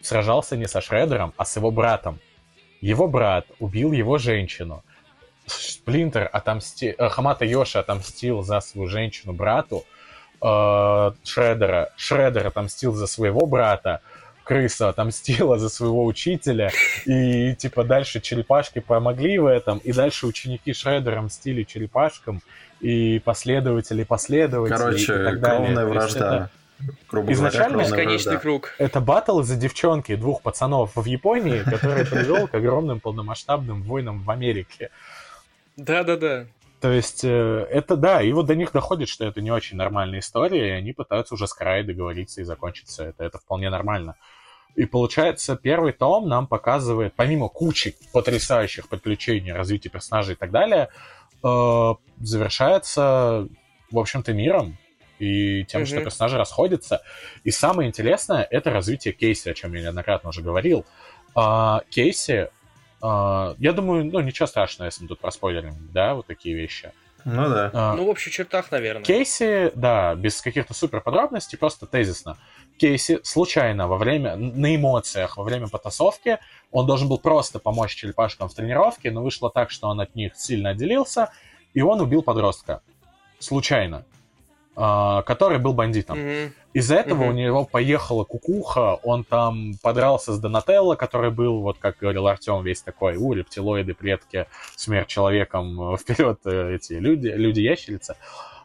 сражался 0.00 0.56
не 0.56 0.68
со 0.68 0.80
Шредером, 0.80 1.32
а 1.36 1.44
с 1.44 1.56
его 1.56 1.70
братом. 1.70 2.20
Его 2.80 3.08
брат 3.08 3.46
убил 3.58 3.92
его 3.92 4.18
женщину. 4.18 4.84
Сплинтер 5.46 6.28
отомстил... 6.32 6.94
Э, 6.98 7.08
Хамата 7.08 7.44
Йоши 7.44 7.78
отомстил 7.78 8.42
за 8.42 8.60
свою 8.60 8.88
женщину 8.88 9.32
брату 9.32 9.84
э, 10.42 11.12
Шредера. 11.24 11.92
Шредер 11.96 12.46
отомстил 12.46 12.92
за 12.92 13.06
своего 13.06 13.46
брата. 13.46 14.00
Крыса 14.44 14.90
отомстила 14.90 15.58
за 15.58 15.70
своего 15.70 16.04
учителя. 16.04 16.70
И, 17.06 17.54
типа, 17.54 17.84
дальше 17.84 18.20
черепашки 18.20 18.80
помогли 18.80 19.38
в 19.38 19.46
этом. 19.46 19.78
И 19.78 19.92
дальше 19.92 20.26
ученики 20.26 20.74
Шредера 20.74 21.22
мстили 21.22 21.62
черепашкам. 21.62 22.42
И 22.80 23.18
последователи 23.20 24.04
последователи 24.04 24.76
Короче, 24.76 25.02
и 25.04 25.24
так 25.24 25.40
далее. 25.40 25.58
кровная 25.58 25.86
вражда. 25.86 26.50
Грубо 27.10 27.32
Изначально 27.32 27.78
говоря, 27.78 27.88
Бесконечный 27.88 28.32
вражда. 28.32 28.40
круг. 28.40 28.74
Это 28.78 29.00
батл 29.00 29.40
из-за 29.40 29.56
девчонки 29.56 30.14
двух 30.16 30.42
пацанов 30.42 30.92
в 30.94 31.04
Японии, 31.04 31.62
который 31.64 32.04
привел 32.06 32.48
к 32.48 32.54
огромным 32.54 33.00
полномасштабным 33.00 33.82
войнам 33.82 34.22
в 34.22 34.30
Америке. 34.30 34.90
Да-да-да. 35.76 36.46
То 36.80 36.92
есть, 36.92 37.24
э, 37.24 37.66
это 37.70 37.96
да, 37.96 38.20
и 38.20 38.32
вот 38.32 38.46
до 38.46 38.54
них 38.54 38.72
доходит, 38.72 39.08
что 39.08 39.24
это 39.24 39.40
не 39.40 39.50
очень 39.50 39.76
нормальная 39.76 40.18
история, 40.18 40.68
и 40.68 40.70
они 40.72 40.92
пытаются 40.92 41.34
уже 41.34 41.46
с 41.46 41.54
Край 41.54 41.82
договориться 41.82 42.42
и 42.42 42.44
закончить 42.44 42.88
все 42.88 43.04
это. 43.04 43.24
Это 43.24 43.38
вполне 43.38 43.70
нормально. 43.70 44.16
И 44.74 44.84
получается, 44.84 45.56
первый 45.56 45.92
том 45.92 46.28
нам 46.28 46.46
показывает, 46.46 47.14
помимо 47.14 47.48
кучи 47.48 47.96
потрясающих 48.12 48.88
приключений, 48.88 49.52
развития 49.52 49.88
персонажей 49.88 50.34
и 50.34 50.36
так 50.36 50.50
далее, 50.50 50.88
э, 51.42 51.94
завершается, 52.20 53.48
в 53.90 53.98
общем-то, 53.98 54.34
миром 54.34 54.76
и 55.18 55.64
тем, 55.64 55.86
что 55.86 55.96
Мгм. 55.96 56.04
персонажи 56.04 56.36
расходятся. 56.38 57.02
И 57.44 57.50
самое 57.50 57.88
интересное— 57.88 58.46
это 58.50 58.70
развитие 58.70 59.14
Кейси, 59.14 59.48
о 59.48 59.54
чем 59.54 59.72
я 59.74 59.82
неоднократно 59.82 60.30
уже 60.30 60.42
говорил. 60.42 60.84
А, 61.34 61.82
Кейси, 61.90 62.48
а, 63.02 63.54
я 63.58 63.72
думаю, 63.72 64.04
ну, 64.04 64.20
ничего 64.20 64.46
страшного, 64.46 64.86
если 64.86 65.02
мы 65.02 65.08
тут 65.08 65.20
проспойлерим, 65.20 65.88
да, 65.92 66.14
вот 66.14 66.26
такие 66.26 66.54
вещи. 66.54 66.92
Ну 67.24 67.48
да. 67.48 67.70
А, 67.72 67.94
Ну, 67.94 68.04
в 68.04 68.08
общих 68.10 68.32
чертах, 68.32 68.70
наверное. 68.70 69.02
Кейси, 69.02 69.72
да, 69.74 70.14
без 70.14 70.42
каких-то 70.42 70.74
супер 70.74 71.00
подробностей, 71.00 71.56
просто 71.56 71.86
тезисно. 71.86 72.36
Кейси 72.76 73.20
случайно 73.22 73.88
во 73.88 73.96
время, 73.96 74.36
на 74.36 74.74
эмоциях, 74.76 75.38
во 75.38 75.44
время 75.44 75.68
потасовки, 75.68 76.38
он 76.70 76.86
должен 76.86 77.08
был 77.08 77.18
просто 77.18 77.58
помочь 77.58 77.94
черепашкам 77.94 78.48
в 78.48 78.54
тренировке, 78.54 79.10
но 79.10 79.22
вышло 79.22 79.50
так, 79.50 79.70
что 79.70 79.88
он 79.88 80.00
от 80.00 80.14
них 80.14 80.36
сильно 80.36 80.70
отделился, 80.70 81.30
и 81.72 81.80
он 81.80 82.00
убил 82.02 82.22
подростка. 82.22 82.82
Случайно. 83.38 84.04
А, 84.76 85.22
который 85.22 85.58
был 85.58 85.72
бандитом. 85.72 86.18
Мгм. 86.18 86.52
Из-за 86.72 86.96
этого 86.96 87.24
Мгм. 87.24 87.28
у 87.28 87.32
него 87.32 87.64
поехала 87.64 88.24
кукуха, 88.24 88.94
он 89.04 89.22
там 89.22 89.74
подрался 89.82 90.32
с 90.32 90.40
Донателло, 90.40 90.96
который 90.96 91.30
был, 91.30 91.60
вот 91.60 91.78
как 91.78 91.98
говорил 91.98 92.26
Артем, 92.26 92.64
весь 92.64 92.82
такой, 92.82 93.16
у, 93.16 93.32
рептилоиды, 93.32 93.94
предки, 93.94 94.46
смерть 94.74 95.06
человеком, 95.08 95.96
вперед 95.96 96.40
э, 96.44 96.74
эти 96.74 96.94
люди, 96.94 97.28
люди-ящерицы. 97.28 98.16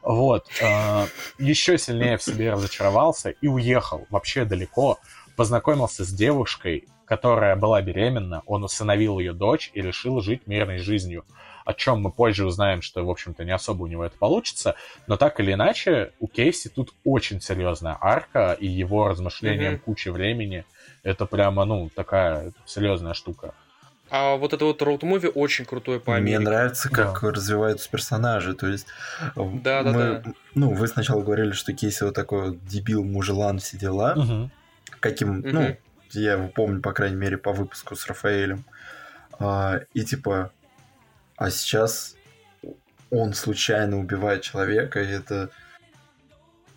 Вот. 0.01 0.47
э, 0.61 1.05
еще 1.37 1.77
сильнее 1.77 2.17
в 2.17 2.23
себе 2.23 2.51
разочаровался 2.53 3.29
и 3.29 3.47
уехал 3.47 4.07
вообще 4.09 4.45
далеко, 4.45 4.97
познакомился 5.35 6.03
с 6.03 6.09
девушкой, 6.09 6.87
которая 7.05 7.55
была 7.55 7.81
беременна, 7.81 8.43
он 8.45 8.63
усыновил 8.63 9.19
ее 9.19 9.33
дочь 9.33 9.71
и 9.73 9.81
решил 9.81 10.21
жить 10.21 10.47
мирной 10.47 10.79
жизнью. 10.79 11.25
О 11.65 11.73
чем 11.73 12.01
мы 12.01 12.11
позже 12.11 12.45
узнаем, 12.45 12.81
что, 12.81 13.05
в 13.05 13.09
общем-то, 13.09 13.43
не 13.45 13.51
особо 13.51 13.83
у 13.83 13.87
него 13.87 14.05
это 14.05 14.17
получится. 14.17 14.75
Но 15.07 15.17
так 15.17 15.39
или 15.39 15.53
иначе, 15.53 16.13
у 16.19 16.27
Кейси 16.27 16.69
тут 16.69 16.93
очень 17.03 17.41
серьезная 17.41 17.97
арка, 17.99 18.53
и 18.53 18.67
его 18.67 19.07
размышлениям 19.07 19.73
Мгм. 19.73 19.81
куча 19.81 20.11
времени. 20.11 20.65
Это 21.03 21.25
прямо, 21.25 21.65
ну, 21.65 21.89
такая 21.95 22.53
серьезная 22.65 23.13
штука. 23.13 23.53
А 24.11 24.37
вот 24.37 24.53
это 24.53 24.65
вот 24.65 24.81
роуд-муви 24.81 25.27
очень 25.29 25.65
крутое 25.65 25.99
по 25.99 26.11
Мне 26.13 26.17
Америке. 26.37 26.39
нравится, 26.39 26.89
как 26.89 27.21
Да. 27.21 27.29
развиваются 27.31 27.89
персонажи. 27.91 28.55
То 28.55 28.67
есть, 28.67 28.87
Да, 29.35 29.83
да, 29.83 29.91
мы- 29.91 30.21
да. 30.25 30.33
ну, 30.55 30.73
вы 30.73 30.87
сначала 30.87 31.21
говорили, 31.21 31.51
что 31.51 31.73
Кейси 31.73 32.03
вот 32.03 32.15
такой 32.15 32.49
вот 32.49 32.65
дебил, 32.65 33.03
мужелан, 33.03 33.59
все 33.59 33.77
дела. 33.77 34.15
Мгм. 34.15 34.51
Каким, 34.99 35.29
Мгм. 35.39 35.49
ну, 35.53 35.77
я 36.11 36.33
его 36.33 36.47
помню, 36.47 36.81
по 36.81 36.91
крайней 36.91 37.17
мере, 37.17 37.37
по 37.37 37.53
выпуску 37.53 37.95
с 37.95 38.07
Рафаэлем. 38.07 38.65
А, 39.39 39.81
и 39.93 40.01
типа, 40.03 40.51
а 41.39 41.49
сейчас 41.51 42.15
он 43.09 43.33
случайно 43.33 43.97
убивает 43.97 44.43
человека, 44.43 45.01
и 45.01 45.07
это... 45.07 45.49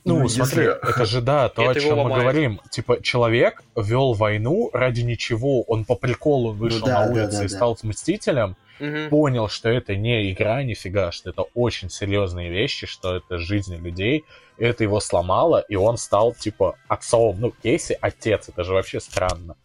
Ну, 0.05 0.23
если- 0.23 0.37
смотри, 0.37 0.65
это 0.67 1.05
же, 1.05 1.21
да, 1.21 1.49
то, 1.49 1.63
о 1.63 1.71
Это 1.73 1.81
его 1.81 1.91
чем 1.91 1.99
мы 2.09 2.15
говорим. 2.19 2.61
Типа, 2.71 3.03
человек 3.03 3.63
вел 3.77 4.15
войну 4.15 4.71
ради 4.73 5.03
ничего, 5.03 5.63
он 5.63 5.85
по 5.85 5.97
приколу 5.97 6.53
вышел 6.53 6.81
Ну 6.81 6.87
да, 6.87 7.07
на 7.07 7.13
улицу 7.13 7.39
да, 7.39 7.45
и 7.45 7.49
да. 7.49 7.57
стал 7.57 7.79
мстителем, 7.83 8.57
Мгм. 8.79 9.11
понял, 9.11 9.49
что 9.49 9.69
это 9.69 9.95
не 9.95 10.33
игра 10.33 10.63
нифига, 10.63 11.13
что 11.13 11.31
это 11.31 11.43
очень 11.55 11.91
серьезные 11.91 12.51
вещи, 12.51 12.87
что 12.87 13.17
это 13.17 13.39
жизни 13.39 13.77
людей, 13.77 14.25
и 14.59 14.65
это 14.65 14.83
его 14.85 14.99
сломало, 15.01 15.65
и 15.69 15.77
он 15.77 15.97
стал, 15.99 16.35
типа, 16.35 16.77
отцом. 16.89 17.37
Ну, 17.41 17.51
Кейси 17.63 17.97
отец, 18.01 18.49
это 18.49 18.65
же 18.65 18.73
вообще 18.75 19.01
странно. 19.01 19.57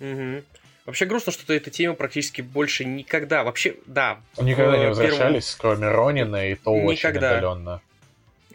Мгм. 0.00 0.42
Вообще 0.88 1.04
грустно, 1.04 1.32
что 1.32 1.52
эта 1.52 1.68
тема 1.70 1.94
практически 1.94 2.40
больше 2.40 2.82
никогда, 2.86 3.42
вообще, 3.44 3.76
да, 3.84 4.20
Никогда 4.38 4.72
не 4.72 4.84
первом- 4.84 4.88
возвращались, 4.88 5.54
кроме 5.54 5.86
Ронина, 5.88 6.48
и 6.50 6.54
то 6.54 6.70
очень 6.72 6.96
Никогда. 7.10 7.32
отдаленно. 7.36 7.82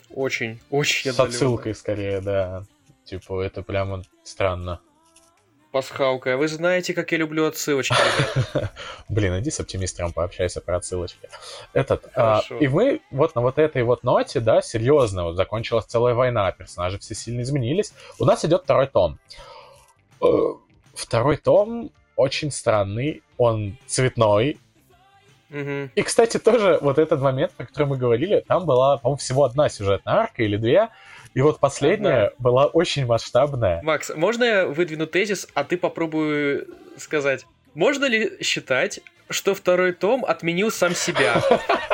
очень, 0.09 0.59
очень 0.71 1.11
С 1.11 1.13
отдаленно. 1.13 1.35
отсылкой 1.35 1.75
скорее, 1.75 2.21
да. 2.21 2.63
Типа, 3.05 3.39
это 3.39 3.61
прямо 3.61 4.01
странно. 4.23 4.79
Пасхалка, 5.71 6.35
вы 6.37 6.47
знаете, 6.47 6.95
как 6.95 7.11
я 7.11 7.19
люблю 7.19 7.45
отсылочки. 7.45 7.95
Блин, 9.09 9.39
иди 9.39 9.51
с 9.51 9.59
оптимистером 9.59 10.11
пообщайся 10.11 10.59
про 10.59 10.77
отсылочки. 10.77 11.29
Этот, 11.73 12.07
а, 12.15 12.41
и 12.59 12.67
мы 12.67 13.01
вот 13.11 13.35
на 13.35 13.41
вот 13.41 13.59
этой 13.59 13.83
вот 13.83 14.01
ноте, 14.03 14.39
да, 14.39 14.63
серьезно, 14.63 15.25
вот 15.25 15.35
закончилась 15.35 15.85
целая 15.85 16.15
война, 16.15 16.51
персонажи 16.51 16.97
все 16.97 17.13
сильно 17.13 17.41
изменились. 17.41 17.93
У 18.17 18.25
нас 18.25 18.43
идет 18.43 18.63
второй 18.63 18.87
том. 18.87 19.19
Э, 20.19 20.25
Второй 20.95 21.37
том 21.37 21.91
очень 22.15 22.51
странный, 22.51 23.23
он 23.37 23.77
цветной. 23.85 24.57
Мгм. 25.49 25.91
И, 25.93 26.01
кстати, 26.01 26.39
тоже 26.39 26.79
вот 26.81 26.97
этот 26.97 27.21
момент, 27.21 27.51
про 27.53 27.65
который 27.65 27.87
мы 27.87 27.97
говорили, 27.97 28.43
там 28.47 28.65
была, 28.65 28.97
по-моему, 28.97 29.17
всего 29.17 29.43
одна 29.43 29.69
сюжетная 29.69 30.15
арка 30.15 30.43
или 30.43 30.57
две, 30.57 30.89
и 31.33 31.41
вот 31.41 31.59
последняя 31.59 32.31
была 32.39 32.65
очень 32.65 33.05
масштабная. 33.05 33.81
Макс, 33.83 34.11
можно 34.15 34.43
я 34.43 34.65
выдвину 34.65 35.07
тезис, 35.07 35.47
а 35.53 35.63
ты 35.63 35.77
попробуй 35.77 36.67
сказать, 36.97 37.45
можно 37.73 38.05
ли 38.05 38.37
считать, 38.41 38.99
что 39.29 39.55
второй 39.55 39.93
том 39.93 40.25
отменил 40.25 40.71
сам 40.71 40.93
себя? 40.95 41.41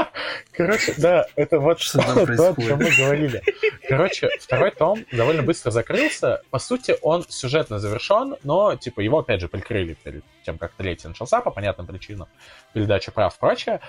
Короче, 0.52 0.94
да, 0.98 1.26
это 1.36 1.60
вот 1.60 1.80
Что 1.80 2.00
то, 2.36 2.50
о 2.50 2.62
чем 2.62 2.80
мы 2.80 2.90
говорили. 2.98 3.42
Короче, 3.88 4.30
второй 4.40 4.72
том 4.72 5.06
довольно 5.12 5.44
быстро 5.44 5.72
закрылся. 5.72 6.42
По 6.50 6.60
сути, 6.60 6.96
он 7.02 7.26
сюжетно 7.28 7.80
завершен, 7.80 8.36
но, 8.44 8.76
типа, 8.76 9.02
его, 9.02 9.20
опять 9.20 9.42
же, 9.42 9.48
прикрыли 9.48 9.94
перед 9.94 10.24
тем, 10.46 10.58
как 10.58 10.74
третий 10.74 11.08
начался, 11.08 11.42
по 11.42 11.52
понятным 11.52 11.88
причинам, 11.88 12.28
передача 12.74 13.12
прав 13.12 13.36
и 13.36 13.40
прочее. 13.40 13.80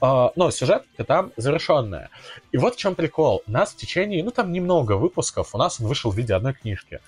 А, 0.00 0.32
Но 0.36 0.50
сюжетка 0.50 1.04
там 1.04 1.32
завершенная. 1.36 2.10
И 2.52 2.58
вот 2.58 2.74
в 2.74 2.78
чем 2.78 2.94
прикол. 2.94 3.42
Нас 3.46 3.72
в 3.72 3.76
течение, 3.76 4.22
ну, 4.24 4.30
там 4.30 4.52
немного 4.52 4.92
выпусков, 4.92 5.54
у 5.54 5.58
нас 5.58 5.80
он 5.80 5.86
вышел 5.86 6.10
в 6.10 6.16
виде 6.16 6.34
одной 6.34 6.54
книжки. 6.54 7.00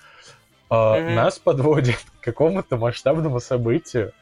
Мгм. 0.69 1.15
Нас 1.15 1.39
подводит 1.39 1.97
к 2.19 2.23
какому-то 2.23 2.77
масштабному 2.77 3.39
событию. 3.39 4.13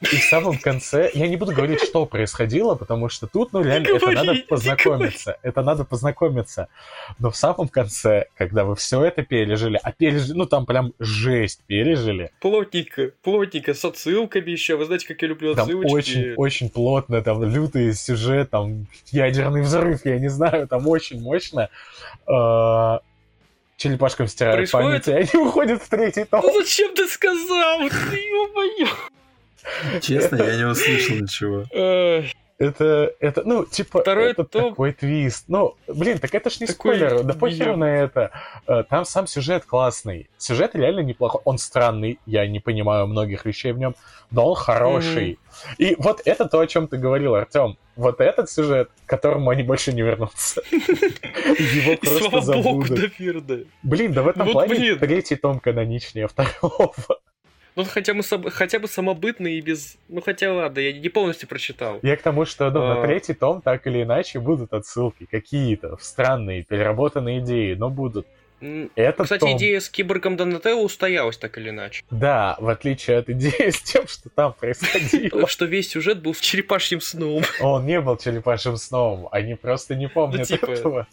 И 0.00 0.16
в 0.16 0.22
самом 0.22 0.58
конце, 0.58 1.10
я 1.12 1.26
не 1.26 1.36
буду 1.36 1.52
говорить, 1.52 1.82
что 1.82 2.06
происходило, 2.06 2.76
потому 2.76 3.08
что 3.08 3.26
тут, 3.26 3.52
ну, 3.52 3.62
реально, 3.62 3.96
это 3.96 4.10
надо 4.12 4.34
познакомиться. 4.48 5.38
Это 5.42 5.62
надо 5.62 5.84
познакомиться. 5.84 6.68
Но 7.18 7.30
в 7.30 7.36
самом 7.36 7.68
конце, 7.68 8.26
когда 8.36 8.64
вы 8.64 8.76
все 8.76 9.04
это 9.04 9.22
пережили, 9.22 9.78
а 9.82 9.90
пережили, 9.90 10.36
ну, 10.36 10.46
там 10.46 10.66
прям 10.66 10.92
жесть 11.00 11.62
пережили, 11.66 12.30
Плотненько, 12.40 13.10
плотненько, 13.22 13.74
с 13.74 13.84
отсылками 13.84 14.50
еще. 14.50 14.76
Вы 14.76 14.84
знаете, 14.84 15.06
как 15.08 15.20
я 15.20 15.28
люблю 15.28 15.54
там 15.54 15.64
отсылочки. 15.64 15.92
очень, 15.92 16.34
очень 16.34 16.70
плотно, 16.70 17.20
там 17.22 17.42
лютый 17.42 17.92
сюжет, 17.94 18.50
там 18.50 18.86
ядерный 19.06 19.62
взрыв, 19.62 20.04
я 20.04 20.18
не 20.18 20.28
знаю, 20.28 20.68
там 20.68 20.86
очень 20.86 21.20
мощно. 21.20 21.70
А, 22.26 23.00
Черепашкам 23.76 24.28
стирают 24.28 24.58
Происходит? 24.58 25.04
память, 25.04 25.32
и 25.32 25.36
они 25.36 25.44
уходят 25.44 25.82
в 25.82 25.88
третий 25.88 26.24
том. 26.24 26.42
Ну 26.44 26.62
зачем 26.62 26.94
ты 26.94 27.06
сказал? 27.08 27.80
Ты, 27.88 28.16
ё-моё. 28.16 28.88
Честно, 30.00 30.36
я 30.36 30.56
не 30.56 30.64
услышал 30.64 31.16
ничего. 31.16 31.64
Это, 32.58 33.14
это, 33.20 33.42
ну, 33.44 33.64
типа, 33.64 34.00
Второй 34.00 34.32
это 34.32 34.42
том. 34.42 34.70
такой 34.70 34.92
твист. 34.92 35.44
Ну, 35.46 35.76
блин, 35.86 36.18
так 36.18 36.34
это 36.34 36.50
ж 36.50 36.58
не 36.58 36.66
Такой 36.66 36.96
спойлер, 36.96 37.22
да 37.22 37.34
похеру 37.34 37.70
ёб. 37.70 37.78
на 37.78 37.84
это. 37.84 38.32
Э, 38.66 38.82
Там 38.82 39.04
сам 39.04 39.28
сюжет 39.28 39.64
классный. 39.64 40.28
Сюжет 40.38 40.74
реально 40.74 41.00
неплохой. 41.00 41.40
Он 41.44 41.56
странный, 41.56 42.18
я 42.26 42.48
не 42.48 42.58
понимаю 42.58 43.06
многих 43.06 43.44
вещей 43.44 43.70
в 43.70 43.78
нем, 43.78 43.94
но 44.32 44.48
он 44.48 44.56
хороший. 44.56 45.38
И 45.78 45.94
вот 46.00 46.22
это 46.24 46.46
то, 46.46 46.58
о 46.58 46.66
чем 46.66 46.88
ты 46.88 46.96
говорил, 46.96 47.36
Артем. 47.36 47.78
Вот 47.94 48.20
этот 48.20 48.50
сюжет, 48.50 48.90
к 49.06 49.08
которому 49.08 49.50
они 49.50 49.62
больше 49.62 49.92
не 49.92 50.02
вернутся. 50.02 50.60
Его 50.70 51.96
просто 51.96 52.28
слава 52.40 52.62
богу, 52.62 52.86
забудут. 52.86 52.98
Блин, 53.84 54.12
да 54.12 54.22
в 54.22 54.28
этом 54.28 54.50
плане 54.50 54.96
третий 54.96 55.36
том 55.36 55.60
каноничнее 55.60 56.26
второго. 56.26 56.92
Ну, 57.76 57.84
хотя 57.84 58.14
бы, 58.14 58.22
хотя 58.50 58.78
бы 58.78 58.88
самобытный 58.88 59.54
и 59.54 59.60
без... 59.60 59.96
Ну, 60.08 60.20
хотя 60.20 60.52
ладно, 60.52 60.80
я 60.80 60.92
не 60.92 61.08
полностью 61.08 61.48
прочитал. 61.48 61.98
Я 62.02 62.16
к 62.16 62.22
тому, 62.22 62.44
что 62.44 62.70
ну, 62.70 62.80
на 62.80 63.00
А. 63.00 63.06
третий 63.06 63.34
том 63.34 63.62
так 63.62 63.86
или 63.86 64.02
иначе 64.02 64.40
будут 64.40 64.72
отсылки 64.72 65.26
какие-то 65.30 65.96
странные, 66.00 66.64
переработанные 66.64 67.38
идеи, 67.40 67.74
но 67.74 67.88
будут. 67.90 68.26
М, 68.60 68.90
Этот 68.96 69.24
Кстати, 69.24 69.40
том, 69.42 69.56
идея 69.56 69.78
с 69.78 69.88
киборгом 69.88 70.36
Донателло 70.36 70.80
устоялась 70.82 71.36
так 71.38 71.56
или 71.58 71.68
иначе. 71.70 72.02
да, 72.10 72.56
в 72.58 72.68
отличие 72.68 73.18
от 73.18 73.28
идеи 73.30 73.70
с 73.70 73.80
тем, 73.82 74.08
что 74.08 74.28
там 74.30 74.52
происходило. 74.52 75.46
Что 75.46 75.64
весь 75.66 75.90
сюжет 75.90 76.20
был 76.20 76.34
с 76.34 76.40
черепашьим 76.40 77.00
сном. 77.00 77.44
Он 77.60 77.86
не 77.86 78.00
был 78.00 78.16
черепашьим 78.16 78.76
сном, 78.76 79.28
они 79.30 79.54
просто 79.54 79.94
не 79.94 80.08
помнят 80.08 80.40
Ну, 80.40 80.44
типа, 80.44 80.70
этого. 80.72 81.06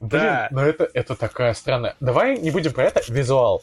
Блин, 0.00 0.22
да. 0.22 0.48
но 0.50 0.64
это, 0.64 0.88
это 0.94 1.14
такая 1.14 1.52
странная... 1.54 1.94
Давай 2.00 2.38
не 2.38 2.50
будем 2.50 2.72
про 2.72 2.84
это. 2.84 3.02
Визуал. 3.12 3.62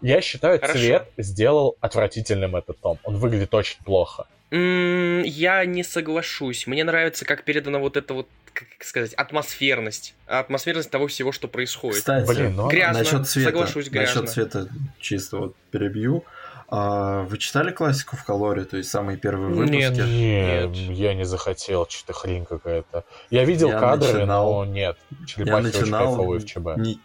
Я 0.00 0.20
считаю, 0.20 0.60
Хорошо. 0.60 0.78
цвет 0.78 1.08
сделал 1.16 1.76
отвратительным 1.80 2.56
этот 2.56 2.80
том. 2.80 2.98
Он 3.04 3.16
выглядит 3.16 3.52
очень 3.54 3.82
плохо. 3.84 4.26
М, 4.50 5.22
Я 5.24 5.64
не 5.64 5.82
соглашусь. 5.82 6.66
Мне 6.66 6.84
нравится, 6.84 7.24
как 7.24 7.44
передана 7.44 7.78
вот 7.78 7.96
эта 7.96 8.14
вот, 8.14 8.28
как 8.52 8.68
сказать, 8.80 9.12
атмосферность. 9.14 10.14
Атмосферность 10.26 10.90
того 10.90 11.06
всего, 11.08 11.32
что 11.32 11.48
происходит. 11.48 11.98
Кстати, 11.98 12.26
Блин, 12.26 12.54
ну 12.56 12.68
Грязно, 12.68 12.98
насчет 13.00 13.26
цвета, 13.28 13.50
соглашусь, 13.50 13.88
грязно. 13.90 14.22
насчет 14.22 14.32
цвета 14.34 14.68
чисто 15.00 15.36
вот 15.38 15.56
перебью. 15.70 16.24
А, 16.70 17.22
вы 17.22 17.38
читали 17.38 17.70
классику 17.70 18.16
в 18.16 18.24
Колоре, 18.24 18.64
то 18.64 18.76
есть 18.76 18.90
самые 18.90 19.16
первые 19.16 19.54
выпуски? 19.54 19.74
Нет. 19.74 19.92
Нет, 19.96 20.70
Нет. 20.70 20.76
я 20.98 21.14
не 21.14 21.24
захотел, 21.24 21.86
что-то 21.88 22.12
хрень 22.12 22.44
какая-то. 22.44 23.04
Я 23.30 23.44
видел 23.46 23.68
Я 23.70 23.78
кадры, 23.80 24.12
начинал- 24.12 24.52
но 24.52 24.64
нет. 24.66 24.98
Я 25.20 25.26
Черепахи 25.26 25.66
очень 25.68 25.80
начинал, 25.80 26.06
кайфовые 26.16 26.40
в 26.40 26.44
ЧБ. 26.46 26.76
ни- 26.76 26.98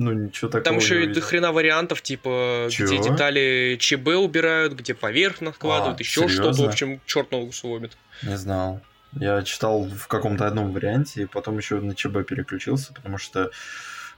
ну 0.00 0.12
ничего 0.12 0.48
такого 0.50 0.64
Там 0.64 0.76
еще 0.78 1.04
и 1.04 1.06
до 1.06 1.20
хрена 1.20 1.52
вариантов, 1.52 2.00
типа, 2.00 2.68
Чего? 2.70 2.88
где 2.88 2.98
детали 3.10 3.76
ЧБ 3.78 4.08
убирают, 4.16 4.72
где 4.72 4.94
поверх 4.94 5.42
накладывают, 5.42 6.00
А, 6.00 6.02
еще 6.02 6.26
что-то, 6.26 6.62
в 6.62 6.64
общем, 6.66 7.00
черт 7.04 7.30
ногу 7.30 7.52
сломит. 7.52 7.96
Не 8.22 8.38
знал. 8.38 8.80
Я 9.12 9.42
читал 9.42 9.84
в 9.84 10.06
каком-то 10.06 10.46
одном 10.46 10.72
варианте, 10.72 11.22
и 11.22 11.26
потом 11.26 11.58
еще 11.58 11.80
на 11.80 11.94
ЧБ 11.94 12.26
переключился, 12.26 12.94
потому 12.94 13.18
что 13.18 13.50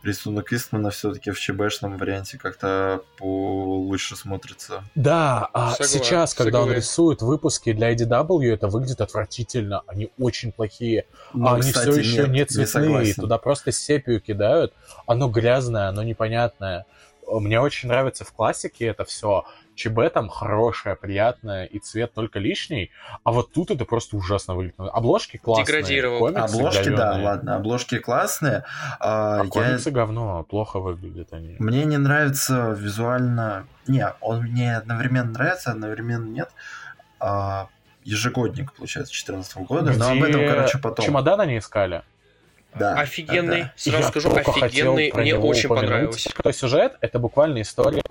рисунок 0.03 0.53
Истмана 0.53 0.91
все-таки 0.91 1.31
в 1.31 1.39
ЧБшном 1.39 1.97
варианте 1.97 2.39
как-то 2.39 3.03
лучше 3.21 4.17
смотрится. 4.17 4.85
Да, 4.95 5.49
а 5.53 5.75
Согла- 5.79 5.87
сейчас, 5.87 6.35
когда 6.35 6.59
он 6.59 6.65
согласен. 6.65 6.81
рисует 6.83 7.23
выпуски 7.23 7.73
для 7.73 7.93
IDW, 7.95 8.53
это 8.53 8.69
выглядит 8.69 9.01
отвратительно. 9.01 9.83
Они 9.87 10.11
очень 10.19 10.53
плохие. 10.53 11.07
Ну, 11.33 11.47
а 11.47 11.55
они 11.55 11.73
кстати, 11.73 11.91
все 11.91 12.01
еще 12.01 12.23
нет, 12.29 12.51
не 12.51 12.65
цветные. 12.65 12.67
согласен. 12.67 13.23
Туда 13.23 13.39
просто 13.39 13.73
сепию 13.73 14.21
кидают. 14.21 14.73
Оно 15.07 15.29
грязное, 15.29 15.89
оно 15.89 16.03
непонятное. 16.03 16.87
Мне 17.29 17.61
очень 17.61 17.89
нравится 17.89 18.25
в 18.25 18.33
классике 18.33 18.87
это 18.87 19.05
все. 19.05 19.45
ЧБ 19.75 20.11
там 20.13 20.29
хорошее, 20.29 20.97
приятное, 20.97 21.65
и 21.65 21.79
цвет 21.79 22.13
только 22.13 22.39
лишний. 22.39 22.91
А 23.25 23.33
вот 23.33 23.53
тут 23.53 23.71
это 23.71 23.85
просто 23.85 24.17
ужасно 24.17 24.55
выглядит. 24.55 24.75
Обложки 24.79 25.39
классные. 25.39 25.65
Деградировал. 25.67 26.19
комиксы 26.19 26.55
Обложки, 26.57 26.89
да, 26.91 26.97
говёные. 27.13 27.25
ладно, 27.25 27.57
обложки 27.57 27.99
классные. 27.99 28.65
А, 29.01 29.41
А 29.41 29.45
я- 29.45 29.51
комиксы 29.51 29.91
говно, 29.91 30.43
плохо 30.45 30.79
выглядят 30.79 31.33
они. 31.33 31.57
Мне 31.59 31.85
не 31.85 31.97
нравится 31.97 32.77
визуально... 32.79 33.67
Не, 33.87 34.13
он 34.21 34.43
мне 34.43 34.77
одновременно 34.77 35.31
нравится, 35.33 35.71
одновременно 35.73 36.27
нет. 36.29 36.51
А, 37.19 37.69
ежегодник, 38.05 38.73
получается, 38.73 39.13
2014 39.13 39.57
года. 39.67 39.93
Но 39.97 40.09
об 40.11 40.19
Где 40.19 40.29
этом, 40.31 40.49
короче, 40.49 40.79
потом. 40.79 41.05
Чемодан 41.07 41.41
они 41.41 41.59
искали. 41.59 42.03
Да, 42.75 42.95
Офигенный, 42.95 43.63
да. 43.63 43.73
сразу 43.77 44.03
Я 44.03 44.09
скажу, 44.09 44.35
офигенный, 44.35 45.13
мне 45.15 45.37
очень 45.37 45.67
упомянуть. 45.67 45.89
понравилось. 45.91 46.29
Крутой 46.33 46.55
сюжет— 46.55 46.97
это 47.01 47.19
буквально 47.19 47.61
история 47.61 48.03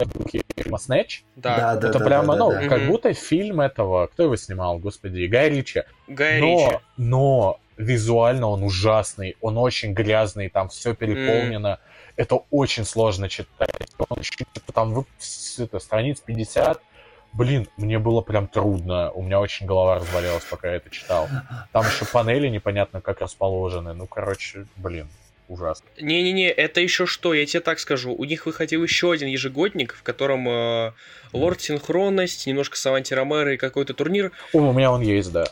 фильма 0.55 0.77
«Снэч». 0.77 1.23
Да, 1.35 1.57
Да, 1.57 1.75
да, 1.75 1.89
это 1.89 1.99
да, 1.99 2.05
прямо, 2.05 2.33
да, 2.33 2.39
ну, 2.39 2.51
да, 2.51 2.61
да. 2.61 2.67
как 2.67 2.87
будто 2.87 3.13
фильм 3.13 3.61
этого... 3.61 4.07
Кто 4.07 4.23
его 4.23 4.35
снимал, 4.35 4.77
господи? 4.77 5.25
Гай 5.25 5.49
Ричи. 5.49 5.83
Гай 6.07 6.39
Ричи. 6.39 6.45
Но, 6.45 6.81
но 6.97 7.59
визуально 7.77 8.47
он 8.47 8.63
ужасный, 8.63 9.35
он 9.41 9.57
очень 9.57 9.93
грязный, 9.93 10.49
там 10.49 10.69
все 10.69 10.93
переполнено. 10.93 11.79
Это 12.15 12.35
очень 12.51 12.85
сложно 12.85 13.29
читать. 13.29 13.69
Он 13.97 14.19
еще 14.19 14.45
там 14.73 15.05
это, 15.57 15.79
страниц 15.79 16.19
50. 16.19 16.81
Блин, 17.33 17.67
мне 17.77 17.97
было 17.97 18.21
прям 18.21 18.47
трудно. 18.47 19.11
У 19.11 19.21
меня 19.21 19.39
очень 19.39 19.65
голова 19.65 19.95
разболелась, 19.95 20.43
пока 20.43 20.69
я 20.69 20.75
это 20.75 20.89
читал. 20.89 21.29
Там 21.71 21.85
еще 21.85 22.05
панели 22.05 22.47
непонятно 22.49 23.01
как 23.01 23.21
расположены. 23.21 23.93
Ну, 23.93 24.05
короче, 24.05 24.65
блин, 24.75 25.07
ужасно. 25.47 25.85
Не-не-не, 25.99 26.49
это 26.49 26.81
еще 26.81 27.05
что, 27.05 27.33
я 27.33 27.45
тебе 27.45 27.61
так 27.61 27.79
скажу. 27.79 28.13
У 28.13 28.25
них 28.25 28.45
выходил 28.45 28.83
еще 28.83 29.11
один 29.11 29.29
ежегодник, 29.29 29.93
в 29.93 30.03
котором 30.03 30.47
э, 30.47 30.91
Лорд 31.33 31.61
Синхронность, 31.61 32.47
немножко 32.47 32.77
Саванти 32.77 33.13
Ромеро 33.13 33.53
и 33.53 33.57
какой-то 33.57 33.93
турнир. 33.93 34.31
О, 34.53 34.57
у 34.57 34.73
меня 34.73 34.91
он 34.91 35.01
есть, 35.01 35.31
да. 35.31 35.45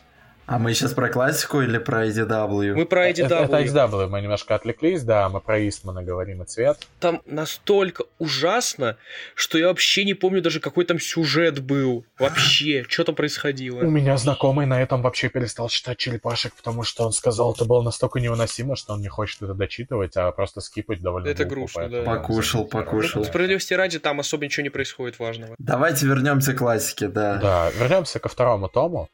А 0.52 0.58
мы 0.58 0.74
сейчас 0.74 0.94
про 0.96 1.10
классику 1.10 1.62
или 1.62 1.78
про 1.78 2.08
IDW? 2.08 2.74
Мы 2.74 2.88
про 2.88 3.08
Это, 3.10 3.22
IDW. 3.22 3.44
это 3.46 3.62
XW, 3.62 4.08
мы 4.08 4.20
немножко 4.20 4.56
отвлеклись, 4.56 5.04
да, 5.04 5.30
мы 5.30 5.42
про 5.42 5.60
Истмана 5.68 6.02
говорим 6.02 6.42
и 6.42 6.46
цвет. 6.46 6.88
Там 7.00 7.22
настолько 7.28 8.06
ужасно, 8.18 8.98
что 9.36 9.60
я 9.60 9.68
вообще 9.68 10.06
не 10.06 10.16
помню 10.16 10.42
даже, 10.42 10.60
какой 10.60 10.86
там 10.86 11.00
сюжет 11.00 11.60
был. 11.60 12.04
Вообще, 12.18 12.84
что 12.90 13.04
там 13.04 13.14
У 13.14 13.16
происходило. 13.18 13.84
меня 13.84 14.18
знакомый 14.18 14.66
на 14.66 14.82
этом 14.82 15.04
вообще 15.04 15.30
перестал 15.30 15.70
читать 15.70 16.00
черепашек, 16.00 16.56
потому 16.56 16.82
что 16.82 17.06
он 17.06 17.12
сказал, 17.12 17.54
это 17.54 17.66
было 17.66 17.84
настолько 17.84 18.20
невыносимо, 18.20 18.76
что 18.76 18.94
он 18.94 19.02
не 19.02 19.08
хочет 19.08 19.44
это 19.44 19.54
дочитывать, 19.54 20.18
а 20.18 20.32
просто 20.32 20.62
скипать 20.62 21.00
довольно 21.00 21.28
Это 21.28 21.44
глупо, 21.44 21.56
грустно, 21.60 21.82
поэтому 21.84 22.04
да. 22.06 22.16
Покушал, 22.22 22.66
покушал. 22.66 23.02
черепашек. 23.10 23.28
Справедливости 23.30 23.74
ради, 23.76 24.00
там 24.00 24.20
особо 24.20 24.46
ничего 24.46 24.64
не 24.64 24.70
происходит 24.72 25.20
важного. 25.20 25.54
Давайте 25.60 26.08
вернемся 26.08 26.54
к 26.54 26.58
классике, 26.58 27.08
да. 27.08 27.36
Да, 27.36 27.70
вернемся 27.80 28.18
ко 28.18 28.30
второму 28.30 28.68
тому. 28.68 29.10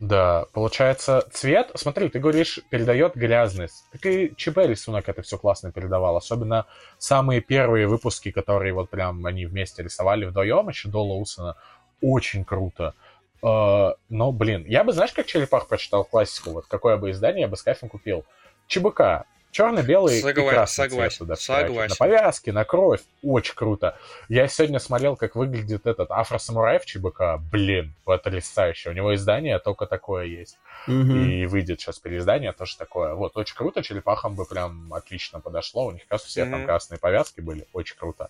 Да, 0.00 0.46
получается, 0.52 1.26
цвет, 1.32 1.72
смотри, 1.74 2.08
ты 2.08 2.20
говоришь, 2.20 2.60
передает 2.70 3.16
грязность. 3.16 3.84
Так 3.90 4.06
и 4.06 4.32
ЧБ 4.36 4.58
рисунок 4.58 5.08
это 5.08 5.22
все 5.22 5.36
классно 5.38 5.72
передавал. 5.72 6.16
Особенно 6.16 6.66
самые 6.98 7.40
первые 7.40 7.88
выпуски, 7.88 8.30
которые 8.30 8.72
вот 8.74 8.90
прям 8.90 9.26
они 9.26 9.46
вместе 9.46 9.82
рисовали 9.82 10.24
вдвоем, 10.24 10.68
еще 10.68 10.88
до 10.88 11.02
Лоусона. 11.04 11.56
Очень 12.00 12.44
круто. 12.44 12.94
Э, 13.42 13.94
Но, 14.08 14.30
блин, 14.30 14.64
я 14.68 14.84
бы, 14.84 14.92
знаешь, 14.92 15.12
как 15.12 15.26
черепах 15.26 15.66
прочитал 15.66 16.04
классику, 16.04 16.50
вот 16.50 16.66
какое 16.66 16.96
бы 16.96 17.10
издание 17.10 17.42
я 17.42 17.48
бы 17.48 17.56
с 17.56 17.62
кайфом 17.62 17.88
купил. 17.88 18.24
ЧБК. 18.68 19.24
Черно-белый 19.50 20.20
Согла- 20.20 20.46
и 20.46 20.48
красный 20.50 20.88
согласен, 20.90 21.26
цвет 21.26 21.40
согласен. 21.40 21.88
На 21.90 21.96
повязке, 21.96 22.52
на 22.52 22.64
кровь. 22.64 23.00
Очень 23.22 23.54
круто. 23.54 23.96
Я 24.28 24.46
сегодня 24.46 24.78
смотрел, 24.78 25.16
как 25.16 25.36
выглядит 25.36 25.86
этот 25.86 26.10
афросамурай 26.10 26.78
в 26.78 26.84
ЧБК. 26.86 27.38
Блин, 27.50 27.94
потрясающе. 28.04 28.90
У 28.90 28.92
него 28.92 29.14
издание 29.14 29.58
только 29.58 29.86
такое 29.86 30.26
есть. 30.26 30.58
Мгм. 30.86 31.30
И 31.30 31.46
выйдет 31.46 31.80
сейчас 31.80 31.98
переиздание 31.98 32.52
тоже 32.52 32.76
такое. 32.76 33.14
Вот, 33.14 33.36
очень 33.36 33.56
круто. 33.56 33.82
Черепахам 33.82 34.34
бы 34.34 34.44
прям 34.44 34.92
отлично 34.92 35.40
подошло. 35.40 35.86
У 35.86 35.92
них, 35.92 36.02
кажется, 36.06 36.28
все 36.30 36.42
там 36.44 36.58
Мгм. 36.60 36.66
красные 36.66 36.98
повязки 36.98 37.40
были. 37.40 37.66
Очень 37.72 37.96
круто. 37.96 38.28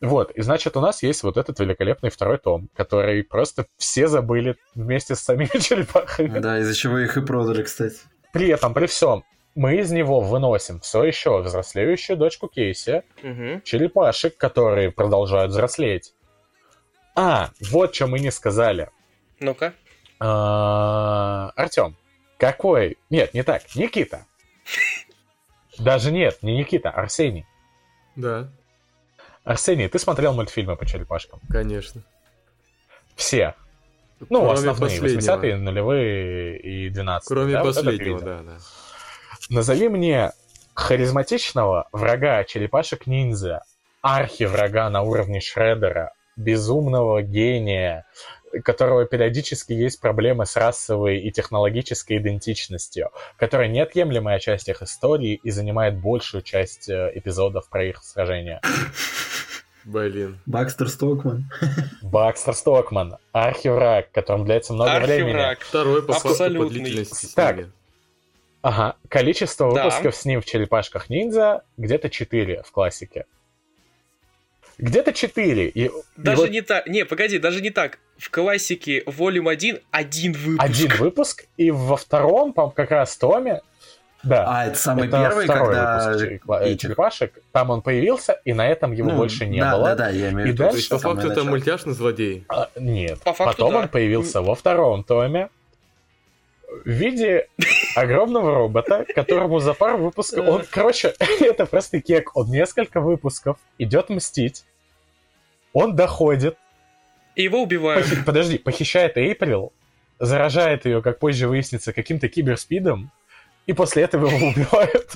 Вот, 0.00 0.32
и 0.32 0.42
значит, 0.42 0.76
у 0.76 0.80
нас 0.80 1.02
есть 1.04 1.22
вот 1.22 1.36
этот 1.36 1.60
великолепный 1.60 2.10
второй 2.10 2.38
том, 2.38 2.68
который 2.74 3.22
просто 3.22 3.66
все 3.76 4.08
забыли 4.08 4.56
вместе 4.74 5.14
с 5.14 5.20
самими 5.20 5.46
черепахами. 5.60 6.40
Да, 6.40 6.58
из-за 6.58 6.74
чего 6.74 6.98
их 6.98 7.16
и 7.16 7.20
продали, 7.20 7.62
кстати. 7.62 7.98
При 8.32 8.48
этом, 8.48 8.74
при 8.74 8.86
всем, 8.86 9.22
мы 9.54 9.76
из 9.76 9.90
него 9.92 10.20
выносим 10.20 10.80
все 10.80 11.04
еще 11.04 11.40
взрослеющую 11.42 12.16
дочку 12.16 12.48
Кейси, 12.48 13.02
Мгм. 13.22 13.62
черепашек, 13.62 14.36
которые 14.36 14.90
продолжают 14.90 15.50
взрослеть. 15.50 16.14
А, 17.14 17.50
вот 17.70 17.94
что 17.94 18.06
мы 18.06 18.18
не 18.20 18.30
сказали. 18.30 18.88
Ну-ка. 19.40 19.74
Артем, 21.56 21.96
какой... 22.38 22.96
Нет, 23.10 23.34
не 23.34 23.42
так, 23.42 23.62
Никита. 23.74 24.26
Даже 25.78 26.12
нет, 26.12 26.38
не 26.42 26.56
Никита, 26.58 26.90
Арсений. 26.90 27.46
Да, 28.16 28.48
Арсений, 29.44 29.88
ты 29.88 29.98
смотрел 29.98 30.32
мультфильмы 30.34 30.76
по 30.76 30.86
черепашкам? 30.86 31.40
конечно. 31.50 32.02
Все. 33.16 33.54
Ну, 34.30 34.40
Кроме 34.40 34.52
основные, 34.52 35.00
последнего. 35.00 35.36
80-е, 35.36 35.56
нулевые 35.56 36.58
и 36.58 36.88
12 36.90 37.28
Кроме 37.28 37.52
да, 37.54 37.64
вот 37.64 37.74
последнего, 37.74 38.04
видел. 38.04 38.20
да, 38.20 38.42
да. 38.42 38.58
Назови 39.52 39.90
мне 39.90 40.32
харизматичного 40.72 41.86
врага 41.92 42.42
черепашек-ниндзя, 42.42 43.60
архи-врага 44.00 44.88
на 44.88 45.02
уровне 45.02 45.40
Шреддера, 45.42 46.14
безумного 46.36 47.20
гения, 47.20 48.06
которого 48.64 49.04
периодически 49.04 49.74
есть 49.74 50.00
проблемы 50.00 50.46
с 50.46 50.56
расовой 50.56 51.18
и 51.18 51.30
технологической 51.30 52.16
идентичностью, 52.16 53.10
которая 53.36 53.68
неотъемлемая 53.68 54.38
часть 54.38 54.70
их 54.70 54.80
истории 54.80 55.38
и 55.42 55.50
занимает 55.50 56.00
большую 56.00 56.40
часть 56.40 56.88
э, 56.88 57.12
эпизодов 57.14 57.68
про 57.68 57.84
их 57.84 58.02
сражения. 58.02 58.62
Блин. 59.84 60.40
Бакстер 60.46 60.88
Стокман. 60.88 61.50
Бакстер 62.00 62.54
Стокман, 62.54 63.18
архивраг, 63.32 64.10
которым 64.12 64.46
длится 64.46 64.72
много 64.72 64.98
времени. 65.00 65.32
Архивраг. 65.32 65.60
Второй 65.60 66.02
по 66.02 66.14
по 66.14 66.64
длительности 66.70 67.34
Так. 67.34 67.66
Ага, 68.62 68.96
количество 69.08 69.74
Да. 69.74 69.84
выпусков 69.84 70.14
с 70.14 70.24
ним 70.24 70.40
в 70.40 70.44
«Черепашках 70.44 71.10
ниндзя» 71.10 71.62
где-то 71.76 72.08
4 72.08 72.62
в 72.64 72.70
классике. 72.70 73.26
Где-то 74.78 75.12
4. 75.12 75.68
И, 75.68 75.86
и 75.86 75.90
Даже 76.16 76.36
вот 76.42 76.50
не 76.50 76.62
так. 76.62 76.86
Не, 76.86 77.04
погоди, 77.04 77.38
даже 77.38 77.60
не 77.60 77.70
так. 77.70 77.98
В 78.18 78.30
классике 78.30 79.00
Volume 79.02 79.50
1 79.50 79.80
один 79.90 80.32
выпуск. 80.32 80.64
один 80.64 80.90
выпуск, 80.96 81.44
и 81.56 81.70
во 81.70 81.96
втором, 81.96 82.52
по 82.52 82.70
как 82.70 82.90
раз 82.92 83.16
томе, 83.16 83.60
да, 84.22 84.44
А, 84.46 84.66
это 84.66 84.78
самый 84.78 85.08
это 85.08 85.18
первый, 85.20 85.44
второй 85.44 85.66
когда... 85.74 86.08
выпуск 86.12 86.24
черепа- 86.24 86.60
э, 86.62 86.68
этих- 86.68 86.80
черепашек. 86.82 87.42
Там 87.50 87.70
он 87.70 87.82
появился, 87.82 88.40
и 88.44 88.52
на 88.52 88.68
этом 88.68 88.92
его 88.92 89.10
Ну, 89.10 89.16
больше 89.16 89.46
не 89.46 89.60
да, 89.60 89.76
было. 89.76 89.84
Да, 89.88 89.94
да, 89.96 90.08
я 90.10 90.30
имею 90.30 90.46
в 90.46 90.50
И 90.50 90.52
виду. 90.52 90.56
То 90.58 90.62
дальше 90.64 90.78
есть, 90.78 90.88
по 90.90 90.98
факту, 90.98 91.28
это 91.32 91.42
мультяшный 91.44 91.92
злодей. 91.94 92.44
А, 92.48 92.70
нет. 92.76 93.18
По 93.20 93.32
факту, 93.32 93.52
Потом 93.56 93.72
да. 93.72 93.78
он 93.80 93.88
появился 93.88 94.40
во 94.40 94.54
втором 94.54 95.02
томе 95.02 95.48
в 96.84 96.88
виде 96.88 97.48
огромного 97.96 98.54
робота, 98.54 99.04
которому 99.14 99.58
за 99.60 99.74
пару 99.74 99.98
выпусков... 99.98 100.46
Он, 100.48 100.64
короче, 100.70 101.14
это 101.40 101.66
просто 101.66 102.00
кек. 102.00 102.36
Он 102.36 102.48
несколько 102.50 103.00
выпусков 103.00 103.58
идет 103.78 104.08
мстить. 104.08 104.64
Он 105.72 105.94
доходит. 105.96 106.56
И 107.34 107.42
его 107.44 107.62
убивают. 107.62 108.06
похи- 108.06 108.24
Подожди, 108.24 108.58
похищает 108.58 109.16
Эйприл, 109.16 109.72
заражает 110.18 110.84
ее, 110.84 111.00
как 111.02 111.18
позже 111.18 111.48
выяснится, 111.48 111.92
каким-то 111.92 112.28
киберспидом, 112.28 113.10
и 113.66 113.72
после 113.72 114.02
этого 114.02 114.26
его 114.28 114.48
убивают. 114.48 115.14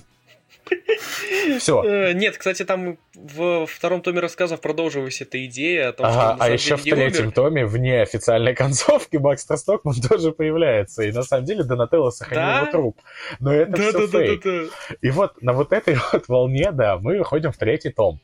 Все. 1.59 1.83
Э, 1.85 2.13
Нет, 2.13 2.37
кстати, 2.37 2.65
там 2.65 2.99
в 3.15 3.67
втором 3.67 4.03
томе 4.03 4.21
рассказов 4.21 4.61
продолжилась 4.61 5.21
эта 5.21 5.45
идея 5.47 5.89
о 5.89 5.93
том, 5.93 6.11
что 6.11 6.21
Ага, 6.21 6.37
на 6.39 6.45
а 6.45 6.49
еще 6.51 6.77
в 6.77 6.85
не 6.85 6.93
умер. 6.93 7.11
третьем 7.11 7.33
томе, 7.33 7.67
вне 7.67 8.03
официальной 8.03 8.55
концовки, 8.57 9.17
Бакстер 9.17 9.57
Стокман 9.57 9.95
тоже 10.09 10.33
появляется. 10.33 11.03
И 11.03 11.13
на 11.13 11.23
самом 11.23 11.45
деле 11.45 11.65
Донателло 11.65 12.11
сохранил 12.11 12.43
Да? 12.47 12.59
его 12.61 12.71
труп. 12.71 13.01
Но 13.41 13.53
это 13.53 13.77
все 13.77 14.07
фейк. 14.09 14.43
Да-да-да-да-да. 14.43 14.97
И 15.03 15.11
вот 15.11 15.43
на 15.43 15.53
вот 15.53 15.73
этой 15.73 15.97
вот 16.13 16.29
волне, 16.29 16.71
да, 16.73 16.99
мы 16.99 17.19
выходим 17.19 17.53
в 17.53 17.57
третий 17.57 17.91
том. 17.91 18.21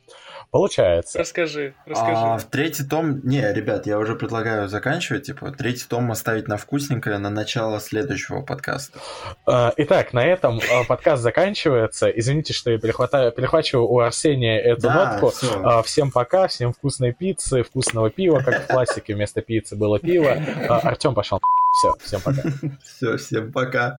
Получается. 0.52 1.18
Расскажи, 1.18 1.72
расскажи. 1.86 2.12
А 2.14 2.36
в 2.36 2.44
третий 2.44 2.84
том... 2.84 3.20
Не, 3.24 3.50
ребят, 3.54 3.86
я 3.86 3.98
уже 3.98 4.14
предлагаю 4.14 4.68
заканчивать. 4.68 5.24
Типа, 5.24 5.50
третий 5.50 5.86
том 5.88 6.10
оставить 6.12 6.46
на 6.46 6.58
вкусненькое 6.58 7.16
на 7.16 7.30
начало 7.30 7.80
следующего 7.80 8.42
подкаста. 8.42 8.98
А, 9.46 9.72
Итак, 9.78 10.12
на 10.12 10.22
этом 10.26 10.60
а, 10.70 10.84
подкаст 10.84 11.22
заканчивается. 11.22 12.08
Извините, 12.10 12.52
что 12.52 12.70
я 12.70 12.78
перехватаю, 12.78 13.32
перехвачиваю 13.32 13.86
у 13.88 13.98
Арсения 14.00 14.60
эту 14.60 14.82
Да, 14.82 15.12
нотку. 15.12 15.30
всё. 15.30 15.62
А, 15.64 15.82
Всем 15.82 16.10
пока, 16.10 16.48
всем 16.48 16.74
вкусной 16.74 17.12
пиццы, 17.14 17.62
вкусного 17.62 18.10
пива, 18.10 18.40
как 18.40 18.64
в 18.64 18.66
классике 18.66 19.14
вместо 19.14 19.40
пиццы 19.40 19.74
было 19.74 19.98
пиво. 19.98 20.32
Артем 20.68 21.14
пошел. 21.14 21.40
Все, 21.78 21.94
всем 22.04 22.20
пока. 22.20 22.42
Все, 22.84 23.16
всем 23.16 23.50
пока. 23.52 23.96